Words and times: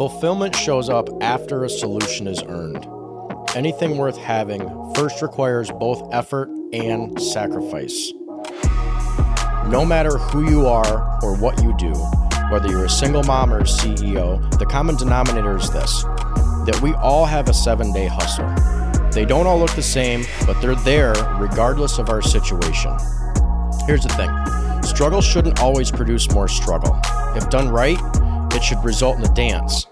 Fulfillment 0.00 0.56
shows 0.56 0.88
up 0.88 1.10
after 1.20 1.64
a 1.64 1.68
solution 1.68 2.26
is 2.26 2.42
earned. 2.44 2.86
Anything 3.54 3.98
worth 3.98 4.16
having 4.16 4.62
first 4.94 5.20
requires 5.20 5.70
both 5.72 6.08
effort 6.10 6.48
and 6.72 7.20
sacrifice. 7.20 8.10
No 9.68 9.84
matter 9.84 10.16
who 10.16 10.48
you 10.48 10.66
are 10.66 11.22
or 11.22 11.36
what 11.36 11.62
you 11.62 11.76
do, 11.76 11.92
whether 12.50 12.66
you're 12.68 12.86
a 12.86 12.88
single 12.88 13.22
mom 13.24 13.52
or 13.52 13.58
a 13.58 13.64
CEO, 13.64 14.40
the 14.58 14.64
common 14.64 14.96
denominator 14.96 15.58
is 15.58 15.70
this 15.70 16.02
that 16.64 16.80
we 16.82 16.94
all 16.94 17.26
have 17.26 17.50
a 17.50 17.52
seven 17.52 17.92
day 17.92 18.06
hustle. 18.06 18.48
They 19.10 19.26
don't 19.26 19.46
all 19.46 19.58
look 19.58 19.72
the 19.72 19.82
same, 19.82 20.24
but 20.46 20.58
they're 20.62 20.76
there 20.76 21.12
regardless 21.38 21.98
of 21.98 22.08
our 22.08 22.22
situation. 22.22 22.96
Here's 23.86 24.04
the 24.04 24.14
thing 24.16 24.82
struggle 24.82 25.20
shouldn't 25.20 25.60
always 25.60 25.90
produce 25.90 26.30
more 26.30 26.48
struggle. 26.48 26.98
If 27.36 27.50
done 27.50 27.68
right, 27.68 28.00
it 28.54 28.64
should 28.64 28.82
result 28.82 29.18
in 29.18 29.24
a 29.24 29.34
dance. 29.34 29.86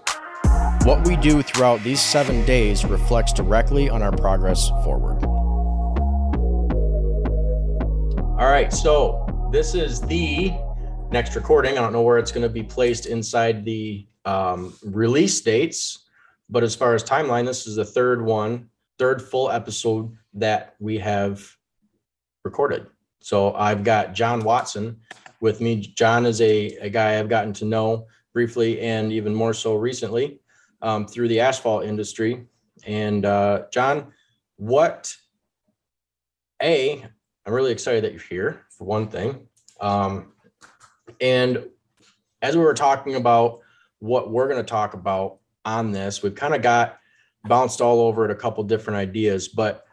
What 0.83 1.05
we 1.05 1.17
do 1.17 1.41
throughout 1.41 1.83
these 1.83 2.01
seven 2.01 2.45
days 2.45 2.85
reflects 2.85 3.33
directly 3.33 3.89
on 3.89 4.01
our 4.01 4.13
progress 4.13 4.69
forward. 4.83 5.21
All 8.39 8.49
right, 8.49 8.71
so 8.71 9.49
this 9.51 9.75
is 9.75 9.99
the 9.99 10.53
next 11.11 11.35
recording. 11.35 11.77
I 11.77 11.81
don't 11.81 11.91
know 11.91 12.01
where 12.01 12.17
it's 12.17 12.31
going 12.31 12.43
to 12.43 12.49
be 12.49 12.63
placed 12.63 13.07
inside 13.07 13.65
the 13.65 14.07
um, 14.23 14.73
release 14.83 15.41
dates, 15.41 16.07
but 16.49 16.63
as 16.63 16.75
far 16.75 16.95
as 16.95 17.03
timeline, 17.03 17.45
this 17.45 17.67
is 17.67 17.75
the 17.75 17.85
third 17.85 18.21
one, 18.21 18.69
third 18.97 19.21
full 19.21 19.51
episode 19.51 20.15
that 20.35 20.75
we 20.79 20.97
have 20.97 21.45
recorded. 22.45 22.87
So 23.19 23.53
I've 23.53 23.83
got 23.83 24.13
Jon 24.13 24.45
Watson 24.45 25.01
with 25.41 25.59
me. 25.59 25.75
Jon 25.75 26.25
is 26.25 26.39
a, 26.39 26.67
a 26.77 26.89
guy 26.89 27.19
I've 27.19 27.29
gotten 27.29 27.51
to 27.53 27.65
know 27.65 28.07
briefly 28.33 28.79
and 28.79 29.11
even 29.11 29.35
more 29.35 29.53
so 29.53 29.75
recently 29.75 30.38
um, 30.81 31.07
through 31.07 31.27
the 31.27 31.39
asphalt 31.39 31.85
industry. 31.85 32.45
And 32.85 33.25
uh, 33.25 33.63
Jon, 33.71 34.13
what 34.55 35.15
a 36.61 37.05
I'm 37.45 37.53
really 37.53 37.71
excited 37.71 38.03
that 38.03 38.11
you're 38.11 38.21
here 38.21 38.65
for 38.69 38.85
one 38.85 39.07
thing. 39.07 39.47
Um, 39.81 40.33
and 41.19 41.65
as 42.41 42.55
we 42.55 42.63
were 42.63 42.73
talking 42.73 43.15
about 43.15 43.61
what 43.99 44.29
we're 44.29 44.47
going 44.47 44.63
to 44.63 44.69
talk 44.69 44.93
about 44.93 45.39
on 45.65 45.91
this, 45.91 46.21
we've 46.21 46.35
kind 46.35 46.53
of 46.53 46.61
got 46.61 46.99
bounced 47.45 47.81
all 47.81 48.01
over 48.01 48.25
at 48.25 48.31
a 48.31 48.35
couple 48.35 48.63
different 48.63 48.97
ideas, 48.97 49.47
but 49.47 49.85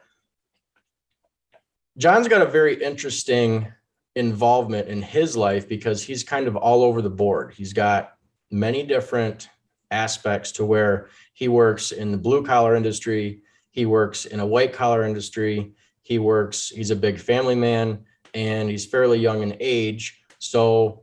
Jon's 1.97 2.29
got 2.29 2.43
a 2.43 2.47
very 2.47 2.83
interesting 2.83 3.73
involvement 4.17 4.89
in 4.89 5.01
his 5.01 5.37
life 5.37 5.69
because 5.69 6.03
he's 6.03 6.23
kind 6.23 6.47
of 6.47 6.57
all 6.57 6.83
over 6.83 7.01
the 7.01 7.11
board. 7.11 7.55
He's 7.57 7.73
got 7.73 8.17
many 8.51 8.83
different 8.83 9.49
aspects 9.91 10.53
to 10.53 10.65
where 10.65 11.09
he 11.35 11.49
works 11.49 11.93
in 11.93 12.11
the 12.11 12.19
blue 12.19 12.45
collar 12.45 12.75
industry, 12.75 13.43
he 13.71 13.87
works 13.87 14.27
in 14.27 14.41
a 14.41 14.47
white 14.47 14.73
collar 14.73 15.05
industry, 15.05 15.73
he 16.03 16.19
works, 16.19 16.69
he's 16.69 16.91
a 16.91 16.97
big 16.97 17.19
family 17.19 17.55
man, 17.55 18.05
and 18.35 18.69
he's 18.69 18.87
fairly 18.87 19.19
young 19.19 19.43
in 19.43 19.57
age. 19.61 20.21
So 20.39 21.03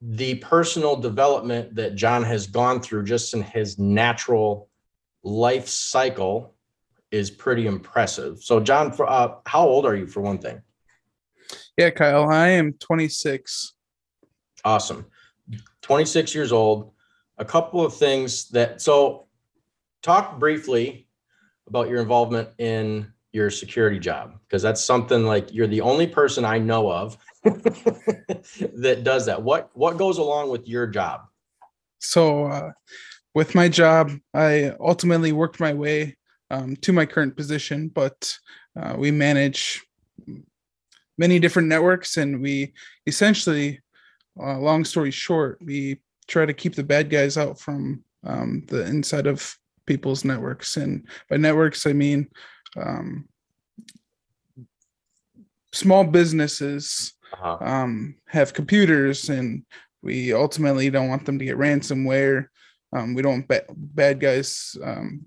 the 0.00 0.36
personal 0.36 0.96
development 0.96 1.74
that 1.76 1.94
Jon 1.94 2.22
has 2.24 2.46
gone 2.46 2.80
through 2.80 3.04
just 3.04 3.34
in 3.34 3.42
his 3.42 3.78
natural 3.78 4.68
life 5.22 5.66
cycle 5.68 6.54
is 7.10 7.30
pretty 7.30 7.66
impressive. 7.66 8.42
So, 8.42 8.60
John, 8.60 8.94
uh, 9.00 9.36
how 9.46 9.66
old 9.66 9.86
are 9.86 9.96
you 9.96 10.06
for 10.06 10.20
one 10.20 10.38
thing? 10.38 10.60
Yeah, 11.76 11.90
Kyle, 11.90 12.28
I 12.28 12.48
am 12.48 12.74
26. 12.74 13.72
Awesome. 14.64 15.06
26 15.82 16.34
years 16.34 16.52
old, 16.52 16.92
a 17.38 17.44
couple 17.44 17.84
of 17.84 17.94
things 17.94 18.48
that 18.50 18.80
so 18.80 19.26
talk 20.02 20.38
briefly 20.38 21.08
about 21.66 21.88
your 21.88 22.00
involvement 22.00 22.48
in 22.58 23.12
your 23.32 23.50
security 23.50 23.98
job 23.98 24.38
because 24.46 24.62
that's 24.62 24.82
something 24.82 25.24
like 25.24 25.52
you're 25.52 25.66
the 25.66 25.80
only 25.80 26.06
person 26.06 26.44
I 26.44 26.58
know 26.58 26.90
of 26.90 27.18
that 27.44 29.00
does 29.02 29.26
that. 29.26 29.42
What 29.42 29.70
what 29.74 29.98
goes 29.98 30.18
along 30.18 30.50
with 30.50 30.68
your 30.68 30.86
job? 30.86 31.22
So 31.98 32.44
uh, 32.46 32.72
with 33.34 33.54
my 33.54 33.68
job, 33.68 34.12
I 34.32 34.72
ultimately 34.78 35.32
worked 35.32 35.58
my 35.58 35.74
way 35.74 36.16
um, 36.50 36.76
to 36.76 36.92
my 36.92 37.06
current 37.06 37.36
position, 37.36 37.88
but 37.88 38.36
uh, 38.80 38.94
we 38.96 39.10
manage 39.10 39.82
many 41.18 41.38
different 41.38 41.68
networks 41.68 42.16
and 42.16 42.40
we 42.40 42.72
essentially 43.06 43.80
uh, 44.40 44.58
long 44.58 44.84
story 44.84 45.10
short, 45.10 45.58
we 45.60 45.98
try 46.28 46.46
to 46.46 46.52
keep 46.52 46.74
the 46.74 46.84
bad 46.84 47.10
guys 47.10 47.36
out 47.36 47.58
from 47.58 48.02
um, 48.24 48.64
the 48.68 48.84
inside 48.86 49.26
of 49.26 49.56
people's 49.86 50.24
networks. 50.24 50.76
And 50.76 51.06
by 51.28 51.36
networks, 51.36 51.86
I 51.86 51.92
mean 51.92 52.28
um, 52.76 53.28
small 55.72 56.04
businesses 56.04 57.14
uh-huh. 57.32 57.58
um, 57.60 58.16
have 58.26 58.54
computers, 58.54 59.28
and 59.28 59.64
we 60.02 60.32
ultimately 60.32 60.90
don't 60.90 61.08
want 61.08 61.26
them 61.26 61.38
to 61.38 61.44
get 61.44 61.58
ransomware. 61.58 62.46
Um, 62.92 63.14
we 63.14 63.22
don't 63.22 63.32
want 63.32 63.48
ba- 63.48 63.64
bad 63.76 64.20
guys 64.20 64.76
um, 64.82 65.26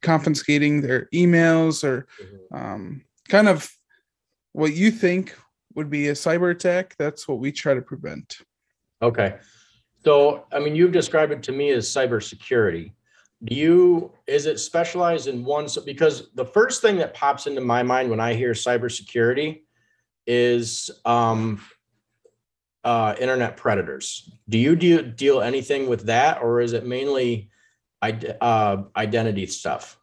confiscating 0.00 0.80
their 0.80 1.08
emails 1.14 1.84
or 1.84 2.06
mm-hmm. 2.22 2.56
um, 2.56 3.04
kind 3.28 3.48
of 3.48 3.70
what 4.52 4.72
you 4.74 4.90
think 4.90 5.34
would 5.74 5.90
be 5.90 6.08
a 6.08 6.12
cyber 6.12 6.50
attack. 6.50 6.94
That's 6.98 7.28
what 7.28 7.38
we 7.38 7.52
try 7.52 7.74
to 7.74 7.82
prevent. 7.82 8.38
Okay. 9.02 9.36
So, 10.04 10.44
I 10.52 10.58
mean, 10.58 10.76
you've 10.76 10.92
described 10.92 11.32
it 11.32 11.42
to 11.44 11.52
me 11.52 11.70
as 11.70 11.88
cybersecurity. 11.88 12.92
Do 13.42 13.54
you, 13.54 14.12
is 14.26 14.46
it 14.46 14.60
specialized 14.60 15.28
in 15.28 15.44
one? 15.44 15.68
So, 15.68 15.82
because 15.82 16.30
the 16.34 16.44
first 16.44 16.82
thing 16.82 16.96
that 16.96 17.14
pops 17.14 17.46
into 17.46 17.60
my 17.60 17.82
mind 17.82 18.10
when 18.10 18.20
I 18.20 18.34
hear 18.34 18.52
cybersecurity 18.52 19.62
is 20.26 20.90
um, 21.04 21.60
uh, 22.84 23.14
internet 23.18 23.56
predators. 23.56 24.30
Do 24.48 24.58
you 24.58 24.76
deal, 24.76 25.02
deal 25.02 25.40
anything 25.40 25.88
with 25.88 26.06
that, 26.06 26.42
or 26.42 26.60
is 26.60 26.74
it 26.74 26.86
mainly 26.86 27.50
uh, 28.02 28.82
identity 28.96 29.46
stuff? 29.46 29.98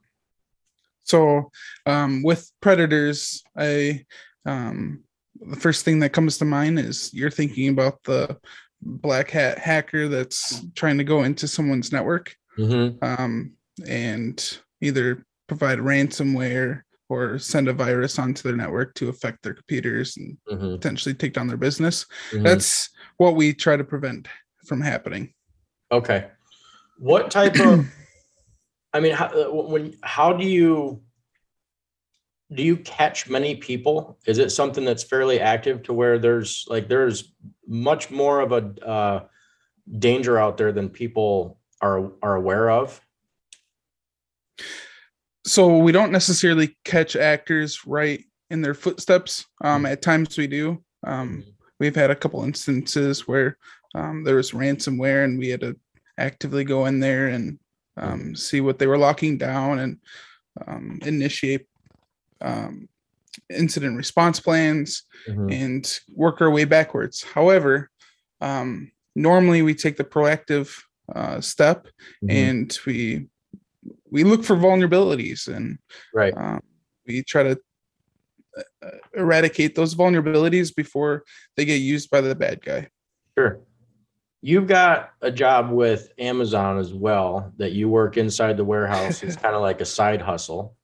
So, 1.04 1.52
um, 1.86 2.24
with 2.24 2.52
predators, 2.62 3.44
I 3.56 4.06
um, 4.46 5.04
the 5.40 5.56
first 5.56 5.86
thing 5.86 6.00
that 6.00 6.14
comes 6.14 6.38
to 6.38 6.46
mind 6.46 6.80
is 6.80 7.14
you're 7.14 7.32
thinking 7.32 7.70
about 7.70 8.04
the 8.04 8.38
black 8.82 9.30
hat 9.30 9.58
hacker 9.58 10.08
that's 10.08 10.66
trying 10.76 10.98
to 10.98 11.04
go 11.04 11.24
into 11.24 11.48
someone's 11.48 11.92
network 11.92 12.36
mm-hmm. 12.58 13.04
um, 13.04 13.54
and 13.88 14.60
either 14.82 15.26
provide 15.48 15.80
ransomware 15.80 16.82
or 17.10 17.38
send 17.38 17.68
a 17.68 17.74
virus 17.74 18.18
onto 18.18 18.42
their 18.42 18.56
network 18.56 18.96
to 18.96 19.10
affect 19.10 19.44
their 19.44 19.54
computers 19.54 20.16
and 20.18 20.38
mm-hmm. 20.50 20.76
potentially 20.76 21.14
take 21.14 21.34
down 21.34 21.48
their 21.48 21.58
business. 21.58 22.06
Mm-hmm. 22.32 22.44
That's 22.44 22.90
what 23.18 23.36
we 23.36 23.54
try 23.54 23.76
to 23.76 23.84
prevent 23.84 24.28
from 24.66 24.80
happening. 24.80 25.34
Okay. 25.92 26.28
What 26.98 27.30
type 27.30 27.60
of 27.60 27.86
I 28.94 29.00
mean 29.00 29.14
how 29.14 29.28
uh, 29.28 29.52
when 29.52 29.94
how 30.04 30.34
do 30.34 30.48
you 30.48 31.02
do 32.54 32.64
you 32.64 32.78
catch 32.78 33.30
many 33.30 33.56
people? 33.56 34.18
Is 34.26 34.38
it 34.38 34.52
something 34.52 34.84
that's 34.84 35.04
fairly 35.04 35.40
active 35.40 35.84
to 35.84 35.94
where 35.94 36.20
there's 36.20 36.66
like 36.70 36.88
there's 36.88 37.34
much 37.72 38.12
more 38.12 38.42
of 38.42 38.52
a 38.52 38.86
uh, 38.86 39.24
danger 39.98 40.38
out 40.38 40.58
there 40.58 40.72
than 40.72 40.90
people 40.90 41.58
are 41.82 42.12
are 42.22 42.36
aware 42.36 42.70
of? 42.70 43.00
So 45.46 45.78
we 45.78 45.92
don't 45.92 46.12
necessarily 46.12 46.78
catch 46.84 47.16
actors 47.16 47.86
right 47.88 48.24
in 48.52 48.62
their 48.62 48.74
footsteps. 48.74 49.46
Um, 49.64 49.84
mm-hmm. 49.84 49.94
At 49.94 50.02
times 50.02 50.38
we 50.38 50.48
do. 50.48 50.84
Um, 51.06 51.30
mm-hmm. 51.30 51.50
we've 51.80 51.96
had 51.96 52.12
a 52.12 52.16
couple 52.16 52.44
instances 52.44 53.28
where 53.28 53.58
um, 53.96 54.24
there 54.24 54.36
was 54.36 54.52
ransomware 54.52 55.24
and 55.24 55.40
we 55.40 55.50
had 55.50 55.62
to 55.62 55.76
actively 56.18 56.64
go 56.64 56.86
in 56.86 57.00
there 57.00 57.30
and 57.30 57.58
um, 57.98 58.20
mm-hmm. 58.20 58.34
see 58.36 58.62
what 58.62 58.78
they 58.78 58.88
were 58.88 58.98
locking 58.98 59.38
down 59.38 59.80
and 59.80 59.98
um, 60.68 61.00
initiate 61.04 61.66
um, 62.42 62.88
incident 63.50 63.98
response 63.98 64.40
plans 64.40 65.04
mm-hmm. 65.28 65.50
and 65.52 66.00
work 66.14 66.42
our 66.42 66.50
way 66.50 66.66
backwards. 66.66 67.24
However, 67.24 67.90
um, 68.40 68.92
normally 69.16 69.62
we 69.62 69.76
take 69.76 69.98
the 69.98 70.04
proactive 70.04 70.76
uh, 71.14 71.42
step 71.42 71.88
mm-hmm. 72.24 72.30
and 72.30 72.80
we 72.86 73.28
we 74.10 74.24
look 74.24 74.44
for 74.44 74.56
vulnerabilities 74.56 75.48
and 75.48 75.80
right 76.14 76.34
um, 76.38 76.62
we 77.08 77.24
try 77.24 77.44
to 77.44 77.60
uh, 78.58 78.90
eradicate 79.16 79.76
those 79.76 79.96
vulnerabilities 79.96 80.76
before 80.76 81.24
they 81.56 81.66
get 81.66 81.76
used 81.76 82.10
by 82.10 82.22
the 82.22 82.36
bad 82.36 82.62
guy. 82.62 82.88
Sure. 83.38 83.62
You've 84.42 84.68
got 84.68 85.12
a 85.22 85.32
job 85.32 85.70
with 85.70 86.12
Amazon 86.18 86.80
as 86.80 86.94
well 86.94 87.54
that 87.58 87.74
you 87.74 87.88
work 87.90 88.18
inside 88.18 88.58
the 88.58 88.66
warehouse. 88.66 89.24
it's 89.24 89.36
kind 89.42 89.56
of 89.56 89.62
like 89.62 89.82
a 89.82 89.86
side 89.86 90.22
hustle. 90.22 90.76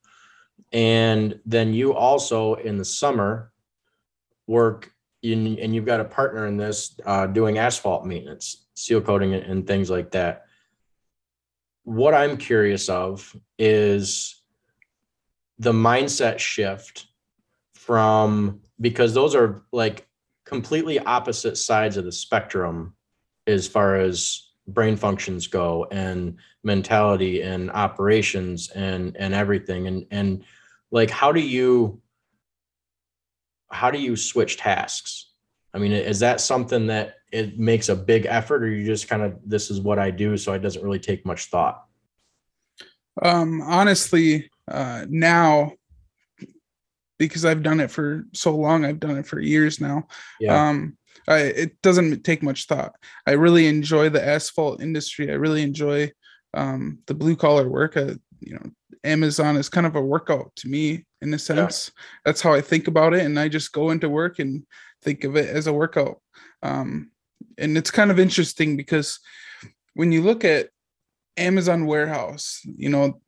And 0.72 1.40
then 1.46 1.74
you 1.74 1.94
also 1.94 2.56
in 2.56 2.78
the 2.78 2.86
summer 2.86 3.52
work 4.48 4.92
in, 5.24 5.58
and 5.60 5.74
you've 5.74 5.86
got 5.86 6.00
a 6.00 6.06
partner 6.06 6.48
in 6.48 6.58
this 6.58 7.00
uh, 7.06 7.28
doing 7.28 7.58
asphalt 7.58 8.06
maintenance, 8.06 8.68
seal 8.74 9.02
coating 9.02 9.34
and 9.34 9.66
things 9.66 9.90
like 9.90 10.12
that. 10.12 10.44
what 11.84 12.14
I'm 12.14 12.36
curious 12.36 12.90
of 12.90 13.34
is 13.58 14.42
the 15.58 15.72
mindset 15.72 16.38
shift 16.38 17.08
from 17.74 18.60
because 18.82 19.14
those 19.14 19.36
are 19.36 19.64
like 19.72 20.06
completely 20.46 21.00
opposite 21.00 21.58
sides 21.58 21.96
of 21.96 22.04
the 22.04 22.12
spectrum 22.12 22.94
as 23.48 23.70
far 23.70 23.96
as 23.96 24.50
brain 24.68 24.98
functions 24.98 25.48
go 25.48 25.88
and 25.92 26.36
mentality 26.64 27.42
and 27.42 27.72
operations 27.72 28.70
and 28.72 29.16
and 29.16 29.34
everything 29.34 29.88
and 29.88 30.06
and 30.12 30.44
like 30.92 31.10
how 31.10 31.32
do 31.32 31.40
you 31.40 32.02
how 33.70 33.92
do 33.92 34.00
you 34.00 34.16
switch 34.16 34.58
tasks? 34.58 35.32
I 35.74 35.80
mean 35.80 35.92
is 35.92 36.20
that 36.20 36.42
something 36.42 36.88
that 36.88 37.16
it 37.32 37.60
makes 37.60 37.90
a 37.90 37.96
big 37.96 38.26
effort 38.26 38.64
or 38.64 38.70
you 38.70 38.86
just 38.86 39.10
kind 39.10 39.22
of 39.22 39.38
this 39.46 39.70
is 39.70 39.82
what 39.82 40.00
i 40.00 40.10
do 40.10 40.38
so 40.38 40.54
it 40.54 40.60
doesn't 40.60 40.84
really 40.84 41.00
take 41.00 41.26
much 41.26 41.46
thought? 41.46 41.84
Um 43.22 43.62
honestly 43.62 44.50
uh 44.70 45.06
now 45.10 45.74
because 47.20 47.46
i've 47.46 47.64
done 47.64 47.80
it 47.80 47.92
for 47.92 48.26
so 48.34 48.56
long 48.56 48.86
i've 48.86 49.00
done 49.00 49.18
it 49.18 49.26
for 49.26 49.40
years 49.40 49.82
now 49.82 50.08
yeah. 50.40 50.70
um 50.70 50.98
I, 51.28 51.40
it 51.40 51.82
doesn't 51.82 52.24
take 52.24 52.42
much 52.42 52.68
thought. 52.68 52.96
I 53.26 53.32
really 53.32 53.68
enjoy 53.68 54.10
the 54.10 54.26
asphalt 54.26 54.82
industry. 54.82 55.30
I 55.30 55.36
really 55.36 55.62
enjoy 55.62 56.12
um 56.54 57.00
the 57.08 57.14
blue 57.14 57.36
collar 57.36 57.68
work. 57.68 57.98
Uh, 57.98 58.16
you 58.40 58.54
know 58.54 58.70
amazon 59.04 59.56
is 59.56 59.70
kind 59.70 59.88
of 59.88 59.96
a 59.96 60.02
workout 60.02 60.52
to 60.56 60.68
me 60.68 61.06
in 61.22 61.34
a 61.34 61.40
sense 61.40 61.92
that's 62.26 62.42
how 62.42 62.54
i 62.54 62.62
think 62.62 62.88
about 62.88 63.14
it 63.14 63.26
and 63.26 63.40
i 63.40 63.48
just 63.48 63.72
go 63.72 63.90
into 63.90 64.10
work 64.10 64.40
and 64.40 64.64
think 65.02 65.24
of 65.24 65.36
it 65.36 65.50
as 65.50 65.68
a 65.68 65.74
workout 65.74 66.22
um 66.64 67.10
and 67.58 67.78
it's 67.78 67.92
kind 67.92 68.12
of 68.12 68.20
interesting 68.20 68.76
because 68.78 69.20
when 69.94 70.12
you 70.12 70.22
look 70.22 70.46
at 70.46 70.70
Amazon 71.38 71.86
warehouse, 71.86 72.62
you 72.66 72.90
know, 72.90 73.22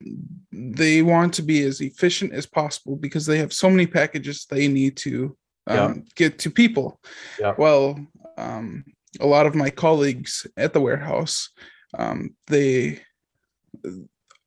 they 0.52 1.02
want 1.02 1.34
to 1.36 1.42
be 1.44 1.64
as 1.64 1.80
efficient 1.80 2.34
as 2.34 2.46
possible 2.46 2.96
because 2.96 3.26
they 3.26 3.38
have 3.38 3.54
so 3.54 3.70
many 3.70 3.86
packages 3.86 4.46
they 4.46 4.68
need 4.68 4.98
to 4.98 5.38
um, 5.68 5.76
Yeah. 5.76 5.94
get 6.16 6.40
to 6.40 6.50
people. 6.50 7.00
Yeah. 7.40 7.54
Well, 7.58 8.00
um, 8.38 8.84
a 9.20 9.28
lot 9.28 9.46
of 9.46 9.56
my 9.56 9.70
colleagues 9.70 10.48
at 10.58 10.74
the 10.74 10.82
warehouse, 10.82 11.50
um, 11.98 12.36
they 12.48 13.02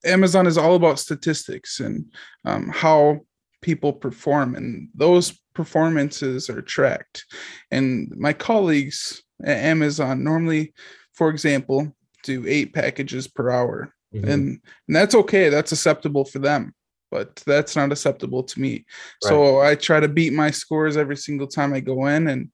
Amazon 0.05 0.47
is 0.47 0.59
all 0.59 0.75
about 0.75 0.99
statistics 0.99 1.81
and 1.81 2.13
um, 2.45 2.69
how 2.69 3.21
people 3.61 3.93
perform, 3.93 4.55
and 4.55 4.89
those 4.95 5.39
performances 5.55 6.51
are 6.51 6.63
tracked. 6.63 7.25
And 7.71 8.13
my 8.17 8.33
colleagues 8.33 9.23
at 9.43 9.59
Amazon 9.59 10.25
normally, 10.25 10.73
for 11.15 11.29
example, 11.31 11.95
do 12.25 12.45
eight 12.47 12.73
packages 12.75 13.29
per 13.29 13.51
hour. 13.51 13.93
Mhm. 14.15 14.29
and, 14.29 14.61
and 14.89 14.97
that's 14.97 15.15
okay 15.15 15.49
that's 15.49 15.73
acceptable 15.73 16.27
for 16.27 16.39
them 16.39 16.75
but 17.11 17.37
that's 17.47 17.77
not 17.77 17.93
acceptable 17.93 18.43
to 18.43 18.61
me. 18.61 18.85
So 19.23 19.61
i 19.61 19.75
try 19.75 20.01
to 20.01 20.09
beat 20.09 20.33
my 20.35 20.51
scores 20.51 20.97
every 20.99 21.17
single 21.17 21.47
time 21.47 21.73
i 21.73 21.81
go 21.81 22.07
in 22.07 22.29
and 22.29 22.51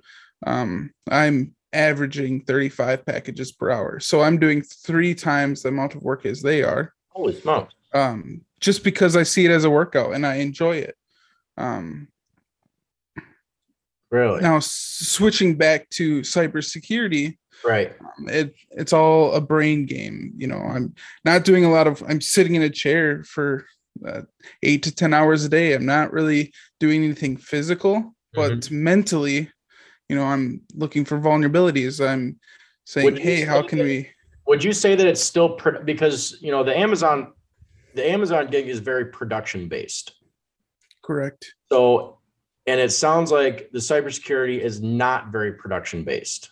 um, 0.47 0.91
i'm 1.11 1.55
averaging 1.73 2.43
35 2.45 3.05
packages 3.05 3.51
per 3.53 3.71
hour. 3.71 3.99
So 3.99 4.21
i'm 4.21 4.39
doing 4.39 4.63
three 4.63 5.15
times 5.17 5.63
the 5.63 5.71
amount 5.71 5.97
of 5.97 6.03
work 6.03 6.25
as 6.27 6.43
they 6.43 6.63
are 6.63 6.93
holy 7.19 7.35
smokes. 7.35 7.75
Um, 7.93 8.43
just 8.61 8.85
because 8.85 9.17
i 9.17 9.23
see 9.23 9.45
it 9.45 9.51
as 9.51 9.65
a 9.65 9.71
workout 9.71 10.15
and 10.15 10.27
i 10.27 10.37
enjoy 10.37 10.77
it. 10.77 10.97
Um, 11.57 12.09
really? 14.11 14.41
now 14.41 14.61
switching 14.61 15.57
back 15.57 15.91
to 15.91 16.21
cybersecurity 16.21 17.37
right. 17.65 17.93
um, 18.01 18.29
it 18.29 18.55
it's 18.71 18.93
all 18.93 19.33
a 19.33 19.41
brain 19.41 19.87
game 19.87 20.33
you 20.37 20.47
know 20.47 20.59
i'm 20.59 20.95
not 21.25 21.45
doing 21.45 21.65
a 21.65 21.71
lot 21.71 21.89
of 21.89 22.03
i'm 22.09 22.21
sitting 22.21 22.55
in 22.55 22.63
a 22.63 22.71
chair 22.71 23.25
for 23.25 23.67
uh, 24.07 24.23
eight 24.63 24.85
to 24.85 24.95
ten 24.95 25.13
hours 25.13 25.45
a 25.45 25.49
day. 25.49 25.73
I'm 25.73 25.85
not 25.85 26.13
really 26.13 26.53
doing 26.79 27.03
anything 27.03 27.37
physical 27.37 28.15
but 28.35 28.71
mentally 28.71 29.51
you 30.09 30.15
know 30.15 30.25
i'm 30.25 30.61
looking 30.75 31.05
for 31.05 31.19
vulnerabilities. 31.19 32.07
I'm 32.07 32.39
saying 32.85 33.17
hey 33.17 33.43
how 33.43 33.63
can 33.63 33.81
we 33.81 34.11
would 34.49 34.65
you 34.65 34.73
say 34.73 34.95
that 34.95 35.07
it's 35.07 35.23
still 35.23 35.51
pro- 35.51 35.83
because 35.83 36.37
you 36.41 36.51
know 36.51 36.65
the 36.65 36.77
amazon 36.77 37.33
the 37.95 38.09
amazon 38.11 38.49
gig 38.49 38.69
is 38.69 38.81
very 38.81 39.07
production 39.07 39.69
based 39.69 40.15
correct. 41.05 41.55
So 41.71 42.19
and 42.67 42.81
it 42.81 42.93
sounds 42.93 43.33
like 43.33 43.71
the 43.73 43.79
cybersecurity 43.79 44.61
is 44.61 44.83
not 44.83 45.33
very 45.33 45.53
production 45.53 46.05
based 46.05 46.51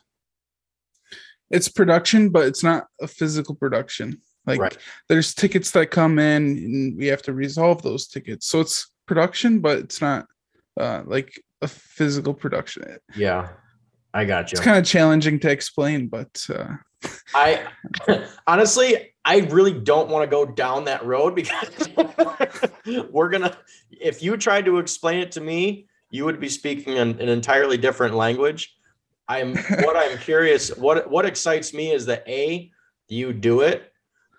it's 1.51 1.69
production 1.69 2.31
but 2.31 2.47
it's 2.47 2.63
not 2.63 2.87
a 3.01 3.07
physical 3.07 3.55
production. 3.55 4.21
Like 4.47 4.61
Right. 4.61 4.77
there's 5.09 5.35
tickets 5.35 5.71
that 5.73 5.91
come 5.91 6.19
in 6.19 6.43
and 6.43 6.97
we 6.97 7.07
have 7.07 7.23
to 7.23 7.33
resolve 7.33 7.83
those 7.83 8.07
tickets. 8.07 8.47
So 8.47 8.61
it's 8.61 8.91
production 9.07 9.61
but 9.61 9.79
it's 9.79 10.01
not 10.01 10.27
uh, 10.79 11.03
like 11.07 11.41
a 11.63 11.69
physical 11.69 12.35
production. 12.35 12.99
Yeah. 13.17 13.49
I 14.15 14.25
got 14.25 14.51
you 14.51 14.57
it's 14.57 14.65
kind 14.65 14.79
of 14.79 14.85
challenging 14.85 15.39
to 15.41 15.51
explain 15.51 16.09
but 16.09 16.45
uh, 16.49 16.75
I 17.35 17.67
honestly, 18.47 19.15
I 19.25 19.39
really 19.39 19.73
don't 19.73 20.09
want 20.09 20.23
to 20.23 20.31
go 20.31 20.47
down 20.47 20.85
that 20.85 21.05
road 21.05 21.35
because 21.35 21.89
we're 23.11 23.29
gonna. 23.29 23.57
If 23.91 24.23
you 24.23 24.37
tried 24.37 24.65
to 24.67 24.79
explain 24.79 25.21
it 25.21 25.33
to 25.33 25.41
me, 25.41 25.87
you 26.11 26.25
would 26.25 26.41
be 26.41 26.49
speaking 26.49 26.99
an, 26.99 27.21
an 27.21 27.29
entirely 27.29 27.77
different 27.77 28.15
language. 28.15 28.77
I'm 29.29 29.57
what 29.83 29.97
I'm 29.97 30.19
curious. 30.19 30.77
What 30.77 31.11
what 31.11 31.27
excites 31.27 31.75
me 31.75 31.93
is 31.93 32.07
that 32.07 32.25
a 32.29 32.71
you 33.09 33.33
do 33.33 33.61
it. 33.61 33.93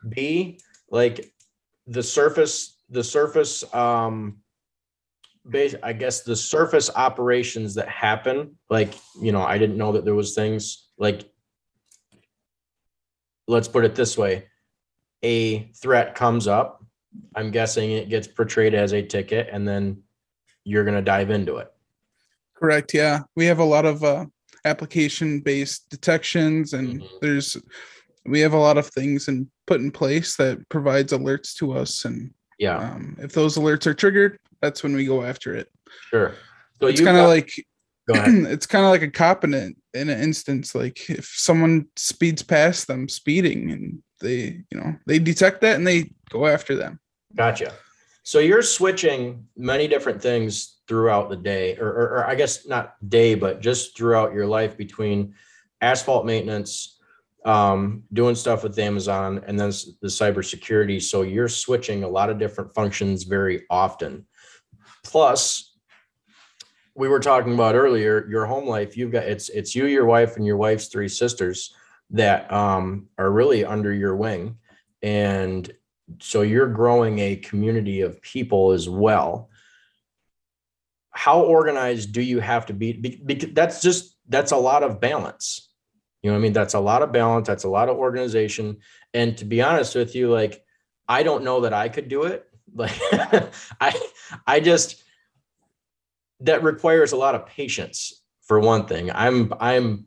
B 0.07 0.59
like 0.89 1.31
the 1.87 2.03
surface 2.03 2.77
the 2.89 3.03
surface 3.03 3.63
um 3.73 4.37
base 5.49 5.75
I 5.83 5.93
guess 5.93 6.21
the 6.21 6.35
surface 6.35 6.89
operations 6.95 7.75
that 7.75 7.89
happen 7.89 8.57
like 8.69 8.93
you 9.21 9.31
know 9.31 9.41
I 9.41 9.57
didn't 9.57 9.77
know 9.77 9.93
that 9.93 10.05
there 10.05 10.15
was 10.15 10.35
things 10.35 10.89
like 10.97 11.29
let's 13.47 13.67
put 13.67 13.85
it 13.85 13.95
this 13.95 14.17
way 14.17 14.45
a 15.23 15.71
threat 15.73 16.13
comes 16.15 16.47
up 16.47 16.83
i'm 17.35 17.49
guessing 17.51 17.91
it 17.91 18.09
gets 18.09 18.27
portrayed 18.27 18.73
as 18.73 18.93
a 18.93 19.01
ticket 19.01 19.49
and 19.51 19.67
then 19.67 20.01
you're 20.67 20.83
going 20.83 20.97
to 20.97 21.01
dive 21.01 21.29
into 21.29 21.57
it. 21.57 21.71
Correct 22.55 22.93
yeah. 22.93 23.21
We 23.35 23.45
have 23.45 23.59
a 23.59 23.63
lot 23.63 23.85
of 23.85 24.03
uh, 24.03 24.25
application 24.65 25.39
based 25.39 25.89
detections 25.89 26.73
and 26.73 27.01
Mhm. 27.01 27.09
there's 27.21 27.57
we 28.25 28.41
have 28.41 28.51
a 28.51 28.57
lot 28.57 28.77
of 28.77 28.87
things 28.87 29.29
and 29.29 29.47
put 29.65 29.79
in 29.79 29.89
place 29.91 30.35
that 30.35 30.67
provides 30.67 31.13
alerts 31.13 31.55
to 31.55 31.71
us 31.71 32.03
and 32.03 32.31
yeah. 32.59 32.77
um, 32.79 33.15
if 33.21 33.31
those 33.31 33.57
alerts 33.57 33.87
are 33.87 33.93
triggered 33.93 34.37
that's 34.61 34.83
when 34.83 34.93
we 34.93 35.05
go 35.05 35.23
after 35.23 35.55
it. 35.55 35.69
Sure. 36.09 36.35
So 36.81 36.87
it's 36.87 36.99
kind 36.99 37.17
of 37.17 37.27
like 37.29 37.65
go 38.07 38.15
ahead. 38.15 38.33
it's 38.51 38.65
kind 38.65 38.83
of 38.83 38.91
like 38.91 39.03
a 39.03 39.11
cop 39.11 39.45
in, 39.45 39.75
in 39.97 40.09
an 40.09 40.19
instance 40.19 40.73
like 40.75 41.09
if 41.09 41.25
someone 41.25 41.87
speeds 41.95 42.43
past 42.43 42.87
them 42.87 43.09
speeding 43.09 43.71
and 43.71 44.01
they 44.21 44.63
you 44.71 44.79
know 44.79 44.95
they 45.05 45.19
detect 45.19 45.61
that 45.61 45.75
and 45.75 45.85
they 45.85 46.11
go 46.29 46.47
after 46.47 46.75
them. 46.75 46.99
Gotcha. 47.35 47.73
So 48.23 48.39
you're 48.39 48.61
switching 48.61 49.45
many 49.55 49.87
different 49.87 50.21
things 50.21 50.79
throughout 50.87 51.29
the 51.29 51.35
day 51.35 51.77
or, 51.77 51.87
or, 51.87 52.05
or 52.17 52.27
i 52.27 52.33
guess 52.33 52.65
not 52.65 52.95
day 53.09 53.35
but 53.35 53.59
just 53.59 53.97
throughout 53.97 54.33
your 54.33 54.47
life 54.47 54.77
between 54.77 55.33
asphalt 55.81 56.25
maintenance 56.25 56.97
um, 57.45 58.03
doing 58.11 58.35
stuff 58.35 58.63
with 58.63 58.77
amazon 58.77 59.41
and 59.47 59.57
then 59.57 59.69
the 60.01 60.07
cybersecurity. 60.07 61.01
So 61.01 61.21
you're 61.21 61.47
switching 61.47 62.03
a 62.03 62.07
lot 62.07 62.29
of 62.29 62.37
different 62.37 62.75
functions 62.75 63.23
very 63.23 63.63
often. 63.69 64.25
Plus 65.03 65.66
we 66.97 67.07
were 67.07 67.19
talking 67.19 67.53
about 67.53 67.75
earlier 67.75 68.27
your 68.27 68.45
home 68.45 68.67
life 68.67 68.97
you've 68.97 69.11
got 69.11 69.23
it's 69.23 69.49
it's 69.49 69.75
you 69.75 69.85
your 69.85 70.05
wife 70.05 70.35
and 70.35 70.45
your 70.45 70.57
wife's 70.57 70.87
three 70.87 71.07
sisters 71.07 71.73
that 72.11 72.51
um, 72.51 73.07
are 73.17 73.31
really 73.31 73.65
under 73.65 73.93
your 73.93 74.15
wing. 74.15 74.57
And 75.01 75.69
so 76.19 76.41
you're 76.41 76.67
growing 76.67 77.19
a 77.19 77.35
community 77.35 78.01
of 78.01 78.21
people 78.21 78.71
as 78.71 78.87
well. 78.87 79.49
How 81.11 81.41
organized 81.41 82.13
do 82.13 82.21
you 82.21 82.39
have 82.39 82.67
to 82.67 82.73
be? 82.73 82.93
Be- 82.93 83.21
because 83.23 83.53
that's 83.53 83.81
just 83.81 84.15
that's 84.29 84.51
a 84.51 84.57
lot 84.57 84.83
of 84.83 85.01
balance. 85.01 85.69
You 86.21 86.29
know 86.29 86.35
what 86.35 86.39
i 86.39 86.43
mean? 86.43 86.53
That's 86.53 86.73
a 86.73 86.79
lot 86.79 87.01
of 87.01 87.11
balance. 87.11 87.47
That's 87.47 87.63
a 87.63 87.69
lot 87.69 87.89
of 87.89 87.97
organization. 87.97 88.77
And 89.13 89.37
to 89.37 89.45
be 89.45 89.61
honest 89.61 89.95
with 89.95 90.15
you 90.15 90.31
like 90.31 90.63
i 91.07 91.23
don't 91.23 91.43
know 91.43 91.61
that 91.61 91.73
i 91.73 91.89
could 91.89 92.07
do 92.07 92.23
it. 92.23 92.45
Like 92.75 92.99
i 93.81 93.97
i 94.45 94.59
just 94.59 95.01
that 96.39 96.63
requires 96.63 97.11
a 97.11 97.17
lot 97.17 97.35
of 97.35 97.45
patience 97.45 98.23
for 98.41 98.59
one 98.59 98.85
thing 98.85 99.11
i'm 99.13 99.53
i'm 99.59 100.05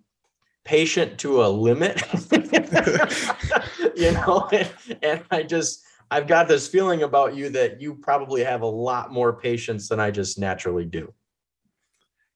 patient 0.64 1.18
to 1.18 1.44
a 1.44 1.48
limit 1.48 2.02
you 3.96 4.12
know 4.12 4.48
and, 4.52 4.70
and 5.02 5.24
i 5.30 5.42
just 5.42 5.82
i've 6.10 6.26
got 6.26 6.48
this 6.48 6.68
feeling 6.68 7.02
about 7.02 7.34
you 7.34 7.48
that 7.48 7.80
you 7.80 7.94
probably 7.94 8.44
have 8.44 8.62
a 8.62 8.66
lot 8.66 9.12
more 9.12 9.32
patience 9.32 9.88
than 9.88 9.98
i 9.98 10.10
just 10.10 10.38
naturally 10.38 10.84
do 10.84 11.12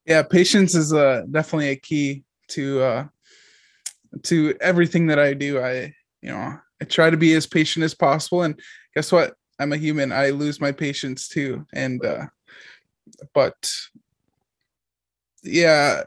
yeah 0.06 0.22
patience 0.22 0.74
is 0.74 0.92
uh 0.92 1.22
definitely 1.30 1.70
a 1.70 1.76
key 1.76 2.24
to 2.48 2.82
uh 2.82 3.04
to 4.22 4.54
everything 4.60 5.06
that 5.06 5.18
i 5.18 5.34
do 5.34 5.60
i 5.60 5.92
you 6.22 6.30
know 6.30 6.58
I 6.80 6.86
try 6.86 7.10
to 7.10 7.16
be 7.16 7.32
as 7.34 7.46
patient 7.46 7.84
as 7.84 7.94
possible. 7.94 8.42
And 8.42 8.60
guess 8.94 9.10
what? 9.12 9.34
I'm 9.58 9.72
a 9.72 9.78
human. 9.78 10.12
I 10.12 10.30
lose 10.30 10.60
my 10.60 10.72
patience 10.72 11.28
too. 11.28 11.66
And 11.72 12.04
uh, 12.04 12.26
but 13.34 13.70
yeah, 15.42 16.02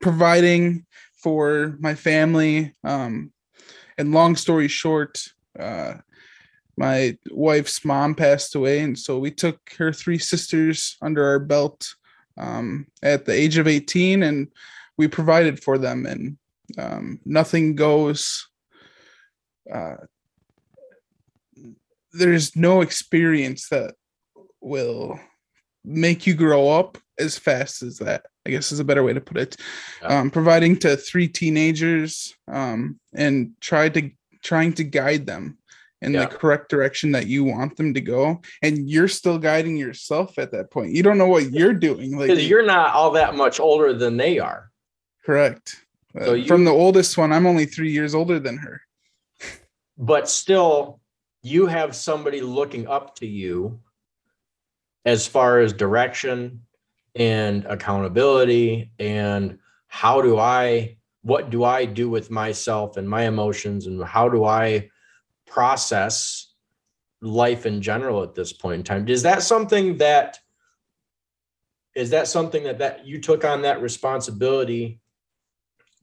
providing 0.00 0.84
for 1.22 1.76
my 1.78 1.94
family. 1.94 2.74
Um, 2.84 3.32
and 3.96 4.12
long 4.12 4.36
story 4.36 4.68
short, 4.68 5.22
uh, 5.58 5.94
my 6.76 7.16
wife's 7.30 7.84
mom 7.84 8.14
passed 8.14 8.54
away, 8.54 8.80
and 8.80 8.98
so 8.98 9.18
we 9.18 9.30
took 9.30 9.58
her 9.78 9.92
three 9.92 10.18
sisters 10.18 10.96
under 11.02 11.24
our 11.24 11.38
belt 11.38 11.94
um, 12.36 12.86
at 13.02 13.24
the 13.24 13.32
age 13.32 13.58
of 13.58 13.68
18, 13.68 14.22
and 14.22 14.48
we 14.96 15.06
provided 15.06 15.62
for 15.62 15.78
them. 15.78 16.06
And 16.06 16.38
um, 16.78 17.20
nothing 17.24 17.74
goes. 17.76 18.48
Uh, 19.72 19.96
there's 22.12 22.56
no 22.56 22.80
experience 22.80 23.68
that 23.68 23.94
will 24.62 25.18
make 25.84 26.26
you 26.26 26.34
grow 26.34 26.68
up 26.68 26.98
as 27.18 27.36
fast 27.38 27.82
as 27.82 27.98
that 27.98 28.24
i 28.46 28.50
guess 28.50 28.72
is 28.72 28.80
a 28.80 28.84
better 28.84 29.02
way 29.02 29.12
to 29.12 29.20
put 29.20 29.36
it. 29.36 29.56
Yeah. 30.00 30.20
um, 30.20 30.30
providing 30.30 30.78
to 30.78 30.96
three 30.96 31.28
teenagers 31.28 32.34
um, 32.48 32.98
and 33.14 33.52
try 33.60 33.88
to 33.90 34.10
trying 34.42 34.72
to 34.74 34.84
guide 34.84 35.26
them 35.26 35.58
in 36.02 36.12
yeah. 36.12 36.20
the 36.20 36.26
correct 36.26 36.68
direction 36.68 37.12
that 37.12 37.26
you 37.26 37.44
want 37.44 37.76
them 37.76 37.94
to 37.94 38.00
go. 38.00 38.40
And 38.60 38.90
you're 38.90 39.08
still 39.08 39.38
guiding 39.38 39.76
yourself 39.76 40.36
at 40.36 40.50
that 40.50 40.70
point. 40.70 40.92
You 40.92 41.04
don't 41.04 41.16
know 41.16 41.28
what 41.28 41.52
you're 41.52 41.72
doing 41.72 42.18
like 42.18 42.38
you're 42.38 42.66
not 42.66 42.92
all 42.94 43.12
that 43.12 43.36
much 43.36 43.60
older 43.60 43.94
than 43.94 44.16
they 44.16 44.38
are. 44.38 44.70
Correct. 45.24 45.76
So 46.20 46.32
uh, 46.32 46.34
you, 46.34 46.46
from 46.46 46.64
the 46.64 46.70
oldest 46.70 47.16
one 47.16 47.32
i'm 47.32 47.46
only 47.46 47.64
three 47.64 47.90
years 47.90 48.14
older 48.14 48.38
than 48.38 48.58
her. 48.58 48.82
But 49.96 50.28
still 50.28 51.00
you 51.42 51.66
have 51.66 51.94
somebody 51.94 52.40
looking 52.40 52.86
up 52.86 53.14
to 53.16 53.26
you 53.26 53.80
as 55.04 55.26
far 55.26 55.60
as 55.60 55.72
direction 55.72 56.62
and 57.14 57.64
accountability 57.66 58.90
and 58.98 59.58
how 59.88 60.22
do 60.22 60.38
I 60.38 60.96
what 61.22 61.50
do 61.50 61.62
I 61.62 61.84
do 61.84 62.08
with 62.08 62.30
myself 62.30 62.96
and 62.96 63.08
my 63.08 63.26
emotions 63.26 63.86
and 63.86 64.02
how 64.02 64.28
do 64.28 64.44
I 64.44 64.90
process 65.46 66.54
life 67.20 67.64
in 67.66 67.80
general 67.80 68.22
at 68.24 68.34
this 68.34 68.52
point 68.52 68.80
in 68.80 68.82
time? 68.82 69.08
Is 69.08 69.22
that 69.22 69.42
something 69.42 69.98
that 69.98 70.38
is 71.94 72.10
that 72.10 72.26
something 72.26 72.64
that 72.64 72.78
that 72.78 73.06
you 73.06 73.20
took 73.20 73.44
on 73.44 73.62
that 73.62 73.82
responsibility 73.82 75.00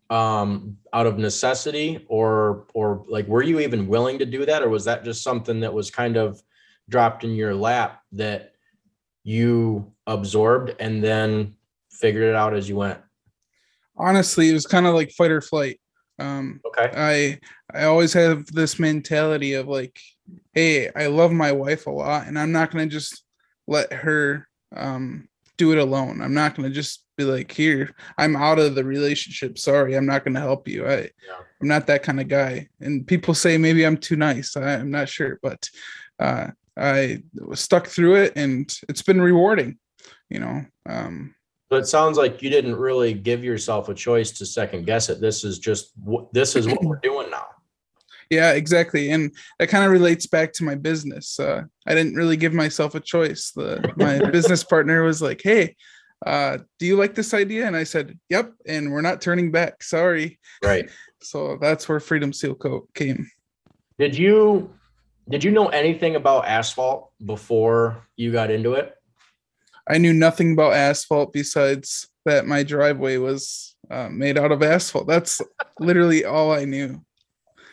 um 0.09 0.77
out 0.93 1.05
of 1.05 1.19
necessity 1.19 2.05
or 2.07 2.65
or 2.73 3.05
like 3.07 3.27
were 3.27 3.43
you 3.43 3.59
even 3.59 3.87
willing 3.87 4.19
to 4.19 4.25
do 4.25 4.45
that? 4.45 4.61
Or 4.61 4.69
was 4.69 4.85
that 4.85 5.03
just 5.03 5.23
something 5.23 5.59
that 5.61 5.73
was 5.73 5.91
kind 5.91 6.15
of 6.15 6.41
dropped 6.87 7.23
in 7.23 7.31
your 7.31 7.53
lap 7.53 8.01
that 8.13 8.53
you 9.23 9.91
absorbed 10.07 10.75
and 10.79 11.03
then 11.03 11.55
figured 11.91 12.23
it 12.23 12.35
out 12.35 12.55
as 12.55 12.67
you 12.67 12.75
went? 12.75 12.99
Honestly, 13.97 14.49
it 14.49 14.53
was 14.53 14.65
kind 14.65 14.85
of 14.85 14.95
like 14.95 15.11
fight 15.11 15.31
or 15.31 15.41
flight. 15.41 15.79
Um, 16.19 16.61
okay. 16.65 16.91
I 16.95 17.39
I 17.77 17.85
always 17.85 18.13
have 18.13 18.45
this 18.47 18.79
mentality 18.79 19.53
of 19.53 19.67
like, 19.67 19.99
hey, 20.53 20.89
I 20.95 21.07
love 21.07 21.31
my 21.31 21.51
wife 21.51 21.87
a 21.87 21.91
lot, 21.91 22.27
and 22.27 22.37
I'm 22.37 22.51
not 22.51 22.71
gonna 22.71 22.87
just 22.87 23.23
let 23.67 23.91
her 23.93 24.47
um, 24.75 25.27
do 25.57 25.71
it 25.71 25.77
alone. 25.77 26.21
I'm 26.21 26.33
not 26.33 26.55
gonna 26.55 26.69
just 26.69 27.05
be 27.17 27.23
like, 27.23 27.51
here, 27.51 27.93
I'm 28.17 28.35
out 28.35 28.59
of 28.59 28.75
the 28.75 28.83
relationship. 28.83 29.57
Sorry, 29.57 29.95
I'm 29.95 30.05
not 30.05 30.23
gonna 30.23 30.39
help 30.39 30.67
you. 30.67 30.87
I 30.87 30.95
yeah. 30.95 31.39
I'm 31.61 31.67
not 31.67 31.87
that 31.87 32.03
kind 32.03 32.19
of 32.19 32.27
guy. 32.27 32.67
And 32.79 33.05
people 33.05 33.33
say 33.33 33.57
maybe 33.57 33.85
I'm 33.85 33.97
too 33.97 34.15
nice. 34.15 34.55
I, 34.55 34.73
am 34.73 34.91
not 34.91 35.09
sure, 35.09 35.39
but 35.41 35.69
uh, 36.19 36.47
I 36.79 37.23
was 37.35 37.59
stuck 37.59 37.87
through 37.87 38.15
it 38.15 38.33
and 38.35 38.73
it's 38.87 39.01
been 39.01 39.21
rewarding, 39.21 39.77
you 40.29 40.39
know. 40.39 40.65
Um, 40.87 41.35
but 41.69 41.81
it 41.81 41.87
sounds 41.87 42.17
like 42.17 42.41
you 42.41 42.49
didn't 42.49 42.75
really 42.75 43.13
give 43.13 43.43
yourself 43.43 43.89
a 43.89 43.93
choice 43.93 44.31
to 44.31 44.45
second 44.45 44.85
guess 44.85 45.09
it. 45.09 45.21
This 45.21 45.43
is 45.43 45.59
just 45.59 45.93
this 46.31 46.55
is 46.55 46.67
what 46.67 46.83
we're 46.83 46.99
doing 47.03 47.29
now. 47.29 47.45
Yeah, 48.29 48.53
exactly, 48.53 49.11
and 49.11 49.31
that 49.57 49.69
kind 49.69 49.83
of 49.83 49.91
relates 49.91 50.27
back 50.27 50.53
to 50.53 50.63
my 50.63 50.75
business. 50.75 51.39
Uh, 51.39 51.63
I 51.87 51.95
didn't 51.95 52.15
really 52.15 52.37
give 52.37 52.53
myself 52.53 52.95
a 52.95 52.99
choice. 52.99 53.51
The 53.55 53.93
my 53.97 54.19
business 54.31 54.63
partner 54.63 55.03
was 55.03 55.21
like, 55.21 55.41
"Hey, 55.43 55.75
uh, 56.25 56.59
do 56.79 56.85
you 56.85 56.95
like 56.95 57.15
this 57.15 57.33
idea?" 57.33 57.67
And 57.67 57.75
I 57.75 57.83
said, 57.83 58.17
"Yep," 58.29 58.53
and 58.67 58.91
we're 58.91 59.01
not 59.01 59.21
turning 59.21 59.51
back. 59.51 59.83
Sorry. 59.83 60.39
Right. 60.63 60.89
so 61.21 61.57
that's 61.59 61.89
where 61.89 61.99
Freedom 61.99 62.31
Sealcoat 62.31 62.87
came. 62.93 63.29
Did 63.97 64.17
you 64.17 64.73
did 65.29 65.43
you 65.43 65.51
know 65.51 65.67
anything 65.67 66.15
about 66.15 66.45
asphalt 66.45 67.11
before 67.23 68.07
you 68.15 68.31
got 68.31 68.49
into 68.49 68.73
it? 68.73 68.95
I 69.87 69.97
knew 69.97 70.13
nothing 70.13 70.53
about 70.53 70.73
asphalt 70.73 71.33
besides 71.33 72.07
that 72.25 72.45
my 72.45 72.63
driveway 72.63 73.17
was 73.17 73.75
uh, 73.89 74.09
made 74.09 74.37
out 74.37 74.51
of 74.51 74.61
asphalt. 74.61 75.07
That's 75.07 75.41
literally 75.79 76.25
all 76.25 76.51
I 76.51 76.65
knew. 76.65 77.03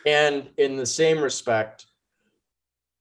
And 0.05 0.49
in 0.57 0.77
the 0.77 0.85
same 0.85 1.19
respect, 1.19 1.85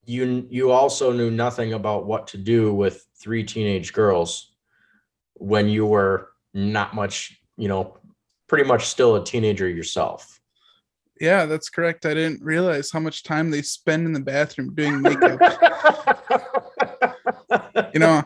you 0.05 0.47
you 0.51 0.71
also 0.71 1.13
knew 1.13 1.31
nothing 1.31 1.73
about 1.73 2.07
what 2.07 2.27
to 2.29 2.39
do 2.39 2.75
with 2.75 3.05
three 3.21 3.45
teenage 3.45 3.93
girls 3.93 4.55
when 5.35 5.69
you 5.69 5.85
were 5.87 6.31
not 6.55 6.95
much, 6.95 7.41
you 7.57 7.69
know, 7.69 7.99
pretty 8.49 8.65
much 8.65 8.87
still 8.87 9.17
a 9.17 9.25
teenager 9.25 9.69
yourself. 9.69 10.36
Yeah, 11.21 11.47
that's 11.47 11.71
correct. 11.71 12.07
I 12.07 12.15
didn't 12.15 12.43
realize 12.43 12.91
how 12.91 13.01
much 13.01 13.23
time 13.23 13.51
they 13.51 13.63
spend 13.63 14.07
in 14.07 14.13
the 14.13 14.21
bathroom 14.21 14.75
doing 14.75 15.01
makeup. 15.01 15.41
you 17.95 18.01
know, 18.01 18.23